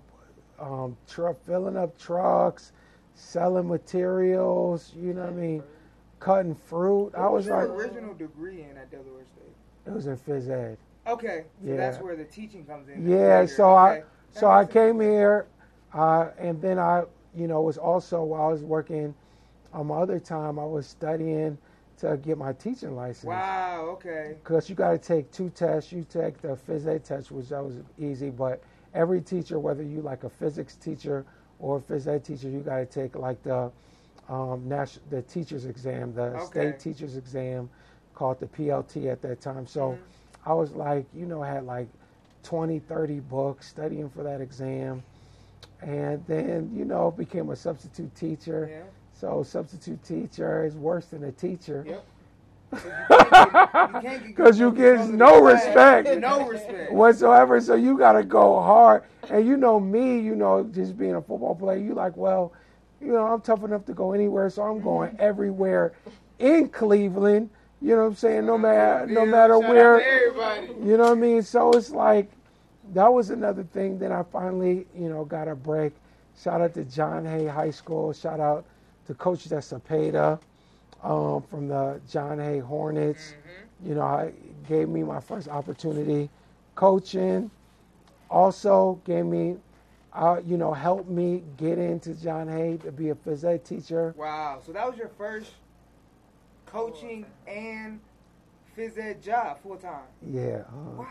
um, 0.60 0.97
truck 1.08 1.39
filling 1.45 1.78
up 1.78 1.97
trucks, 1.97 2.72
selling 3.16 3.68
materials, 3.68 4.93
you 4.95 5.14
know 5.14 5.22
what 5.22 5.30
I 5.34 5.36
mean, 5.36 5.64
cutting 6.20 6.56
fruit. 6.56 7.14
I 7.16 7.22
What 7.22 7.34
was 7.34 7.45
your 7.47 7.58
like, 7.58 7.70
original 7.70 8.14
degree 8.14 8.64
in 8.64 8.78
at 8.78 8.91
Delaware 8.91 9.26
State. 9.26 9.56
it 9.86 9.91
was 9.91 10.08
in 10.08 10.18
phys 10.18 10.49
ed. 10.49 10.78
Okay, 11.08 11.45
so 11.64 11.70
Yeah. 11.72 11.78
that's 11.78 11.99
where 11.99 12.16
the 12.16 12.26
teaching 12.26 12.66
comes 12.66 12.88
in. 12.89 13.08
Yeah. 13.08 13.45
So 13.45 13.72
I, 13.74 13.91
Okay. 13.91 14.04
That 14.34 14.39
so 14.39 14.47
I 14.49 14.64
makes 14.64 14.74
sense. 14.74 14.84
came 14.86 14.99
here, 14.99 15.47
uh, 15.93 16.30
and 16.38 16.62
then 16.62 16.80
I, 16.80 17.04
you 17.36 17.47
know, 17.47 17.62
was 17.62 17.78
also 17.78 18.24
while 18.24 18.43
I 18.49 18.52
was 18.52 18.64
working 18.64 19.14
on 19.74 19.88
my 19.88 19.95
other 19.97 20.20
time, 20.20 20.60
I 20.60 20.66
was 20.66 20.86
studying 20.88 21.58
to 22.02 22.18
get 22.18 22.38
my 22.38 22.54
teaching 22.54 22.95
license. 22.95 23.26
Wow. 23.26 23.86
Okay. 23.93 24.36
because 24.38 24.70
you 24.70 24.76
got 24.76 24.91
to 24.91 24.97
take 24.97 25.32
two 25.32 25.49
tests. 25.49 25.91
You 25.91 26.04
take 26.04 26.41
the 26.41 26.49
phys 26.49 26.88
ed 26.88 27.04
test, 27.06 27.32
which 27.32 27.49
that 27.49 27.64
was 27.64 27.76
easy, 27.97 28.30
but 28.30 28.64
every 28.93 29.22
teacher, 29.22 29.60
whether 29.60 29.84
you 29.84 30.02
like 30.02 30.24
a 30.24 30.30
physics 30.30 30.76
teacher 30.76 31.26
or 31.60 31.78
a 31.78 31.82
phys 31.82 32.08
ed 32.08 32.24
teacher, 32.24 32.49
you 32.49 32.60
got 32.60 32.78
to 32.78 32.86
take 32.86 33.16
like 33.16 33.41
the 33.43 33.72
um, 34.30 34.68
national 34.68 35.06
the 35.10 35.22
teachers 35.24 35.66
exam, 35.66 36.14
the 36.14 36.22
Okay. 36.22 36.45
state 36.45 36.80
teachers 36.80 37.18
exam, 37.18 37.70
called 38.14 38.39
the 38.39 38.47
PLT 38.47 39.12
at 39.12 39.22
that 39.22 39.41
time. 39.41 39.66
So 39.68 39.97
I 40.45 40.54
was 40.54 40.74
like, 40.74 41.06
you 41.14 41.26
know, 41.26 41.41
I 41.43 41.47
had 41.49 41.66
like 41.66 41.88
20, 42.43 42.80
30 42.80 43.20
books 43.22 43.68
studying 43.68 44.10
for 44.10 44.24
that 44.24 44.41
exam, 44.41 45.04
and 45.82 46.26
then 46.28 46.72
you 46.74 46.86
know 46.86 47.12
became 47.12 47.49
a 47.49 47.56
substitute 47.56 48.14
teacher. 48.16 48.68
Yeah. 48.72 48.84
So 49.22 49.43
substitute 49.43 50.03
teacher 50.03 50.65
is 50.65 50.74
worse 50.74 51.05
than 51.05 51.26
a 51.26 51.32
teacher. 51.32 51.86
Yep. 51.88 52.05
Because 52.72 54.22
Because 54.26 54.59
you 54.59 54.72
get 54.72 55.09
no 55.09 55.43
respect. 55.43 56.17
No 56.17 56.47
respect. 56.47 56.91
whatsoever. 56.91 57.61
So 57.61 57.76
you 57.76 57.99
got 57.99 58.13
to 58.13 58.24
go 58.24 58.59
hard. 58.59 59.03
And 59.30 59.47
you 59.47 59.57
know 59.57 59.80
me, 59.80 60.19
you 60.19 60.36
know, 60.36 60.63
just 60.63 60.97
being 60.97 61.13
a 61.13 61.22
football 61.22 61.53
player, 61.53 61.78
you 61.78 61.93
like, 61.93 62.17
well, 62.17 62.51
you 62.99 63.11
know, 63.11 63.28
I'm 63.28 63.41
tough 63.41 63.63
enough 63.63 63.86
to 63.86 63.93
go 63.93 64.13
anywhere, 64.13 64.49
so 64.49 64.63
I'm 64.63 64.82
going 64.82 65.15
everywhere 65.19 65.93
in 66.39 66.69
Cleveland. 66.69 67.51
You 67.80 67.89
know 67.89 68.01
what 68.01 68.07
I'm 68.07 68.15
saying? 68.15 68.47
No 68.47 68.57
matter 68.57 69.05
no 69.05 69.24
matter 69.24 69.59
where. 69.59 70.01
You 70.84 70.97
know 70.97 71.03
what 71.03 71.11
I 71.11 71.15
mean? 71.15 71.43
So 71.43 71.69
it's 71.74 71.91
like 71.91 72.32
that 72.93 73.13
was 73.13 73.30
another 73.30 73.63
thing. 73.65 73.99
Then 73.99 74.11
I 74.11 74.24
finally, 74.24 74.88
you 74.97 75.09
know, 75.09 75.26
got 75.26 75.47
a 75.47 75.55
break. 75.55 75.93
Shout 76.41 76.59
out 76.61 76.74
to 76.74 76.84
John 76.86 77.24
Hay 77.24 77.45
High 77.45 77.72
School. 77.72 78.13
Shout 78.13 78.39
out 78.39 78.65
to 79.08 79.14
Coach 79.14 79.49
Cepeda 79.49 80.39
um, 81.04 81.41
from 81.43 81.68
the 81.68 81.99
John 82.10 82.39
Hay 82.39 82.60
Hornets. 82.60 83.36
You 83.84 83.95
know, 83.95 84.02
I 84.02 84.32
gave 84.68 84.89
me 84.89 85.04
my 85.04 85.20
first 85.20 85.47
opportunity 85.47 86.30
coaching. 86.76 87.49
Also 88.30 88.99
gave 89.06 89.26
me, 89.26 89.58
uh, 90.14 90.39
you 90.45 90.58
know, 90.58 90.74
helped 90.74 91.10
me 91.10 91.43
get 91.58 91.78
into 91.78 92.14
John 92.14 92.47
Hay 92.47 92.78
to 92.84 92.91
be 92.91 93.10
a 93.10 93.16
phys 93.16 93.43
ed 93.43 93.66
teacher. 93.66 94.14
Wow. 94.18 94.62
So 94.66 94.72
that 94.72 94.88
was 94.88 94.97
your 94.97 95.10
first 95.10 95.52
coaching 96.66 97.26
and 97.47 97.99
phys 98.78 98.97
ed 98.97 99.22
job 99.22 99.61
full 99.61 99.78
time. 99.78 100.03
Yeah. 100.26 100.63
uh, 100.69 100.97
Wow. 100.97 101.07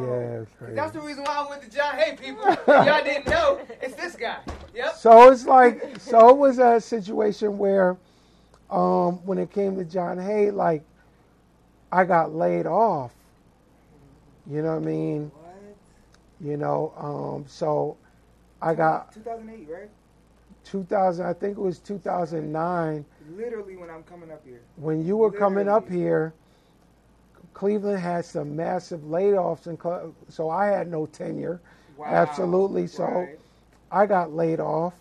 Yeah. 0.00 0.44
That's 0.70 0.92
the 0.92 1.00
reason 1.00 1.24
why 1.24 1.44
I 1.44 1.48
went 1.50 1.62
to 1.62 1.70
John 1.70 1.94
Hay, 1.96 2.16
people. 2.16 2.44
Y'all 2.66 3.04
didn't 3.04 3.26
know. 3.28 3.60
It's 3.82 3.94
this 3.94 4.16
guy. 4.16 4.38
Yep. 4.74 4.94
So 4.96 5.30
it's 5.30 5.44
like, 5.44 6.00
so 6.00 6.30
it 6.30 6.36
was 6.38 6.58
a 6.58 6.80
situation 6.80 7.58
where, 7.58 7.96
um, 8.70 9.16
when 9.26 9.36
it 9.36 9.50
came 9.50 9.76
to 9.76 9.84
John 9.84 10.18
Hay, 10.18 10.50
like, 10.50 10.82
I 11.90 12.04
got 12.04 12.34
laid 12.34 12.66
off. 12.66 13.12
You 14.46 14.62
know 14.62 14.76
what 14.76 14.82
I 14.82 14.86
mean? 14.86 15.30
What? 15.34 15.76
You 16.40 16.56
know, 16.56 16.92
um, 16.96 17.44
so 17.46 17.96
I 18.62 18.74
got 18.74 19.12
2008, 19.12 19.68
right? 19.68 19.90
2000, 20.64 21.26
I 21.26 21.32
think 21.34 21.58
it 21.58 21.60
was 21.60 21.80
2009, 21.80 23.04
Literally 23.36 23.76
when 23.76 23.90
I'm 23.90 24.02
coming 24.04 24.30
up 24.30 24.42
here. 24.46 24.62
when 24.76 25.04
you 25.04 25.16
were 25.18 25.30
coming 25.30 25.68
up 25.68 25.88
here, 25.88 26.32
Cleveland 27.54 27.98
had 27.98 28.24
some 28.24 28.56
massive 28.56 29.00
layoffs, 29.00 29.66
and 29.66 29.78
so 30.28 30.48
I 30.50 30.66
had 30.66 30.90
no 30.90 31.06
tenure. 31.06 31.60
Wow. 31.96 32.06
Absolutely. 32.06 32.86
So 32.86 33.04
Right. 33.04 33.38
I 33.90 34.06
got 34.06 34.32
laid 34.32 34.58
off, 34.60 34.94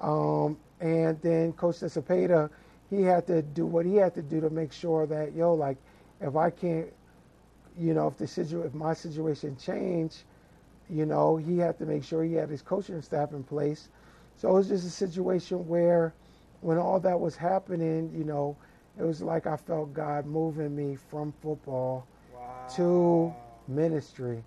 um, 0.00 0.56
and 0.80 1.20
then 1.20 1.52
Coach 1.52 1.76
Cepeda, 1.76 2.50
he 2.88 3.02
had 3.02 3.26
to 3.26 3.42
do 3.42 3.66
what 3.66 3.84
he 3.86 3.96
had 3.96 4.14
to 4.14 4.22
do 4.22 4.40
to 4.40 4.50
make 4.50 4.72
sure 4.72 5.06
that 5.06 5.34
yo, 5.34 5.54
like, 5.54 5.76
if 6.20 6.36
I 6.36 6.50
can't, 6.50 6.92
you 7.78 7.94
know, 7.94 8.08
if 8.08 8.16
the 8.16 8.26
situ- 8.26 8.62
if 8.62 8.74
my 8.74 8.94
situation 8.94 9.56
changed, 9.56 10.24
you 10.88 11.06
know, 11.06 11.36
he 11.36 11.58
had 11.58 11.78
to 11.78 11.86
make 11.86 12.02
sure 12.02 12.24
he 12.24 12.34
had 12.34 12.48
his 12.48 12.62
coaching 12.62 13.00
staff 13.02 13.32
in 13.32 13.44
place. 13.44 13.88
So 14.36 14.48
it 14.50 14.52
was 14.54 14.68
just 14.68 14.86
a 14.86 14.90
situation 14.90 15.68
where, 15.68 16.14
when 16.62 16.78
all 16.78 16.98
that 17.00 17.20
was 17.20 17.36
happening, 17.36 18.10
you 18.16 18.24
know, 18.24 18.56
it 18.98 19.02
was 19.02 19.22
like 19.22 19.46
I 19.46 19.56
felt 19.56 19.92
God 19.94 20.26
moving 20.26 20.74
me 20.74 20.96
from 20.96 21.32
football 21.42 22.06
Wow. 22.34 22.66
to 22.76 23.34
ministry. 23.68 24.42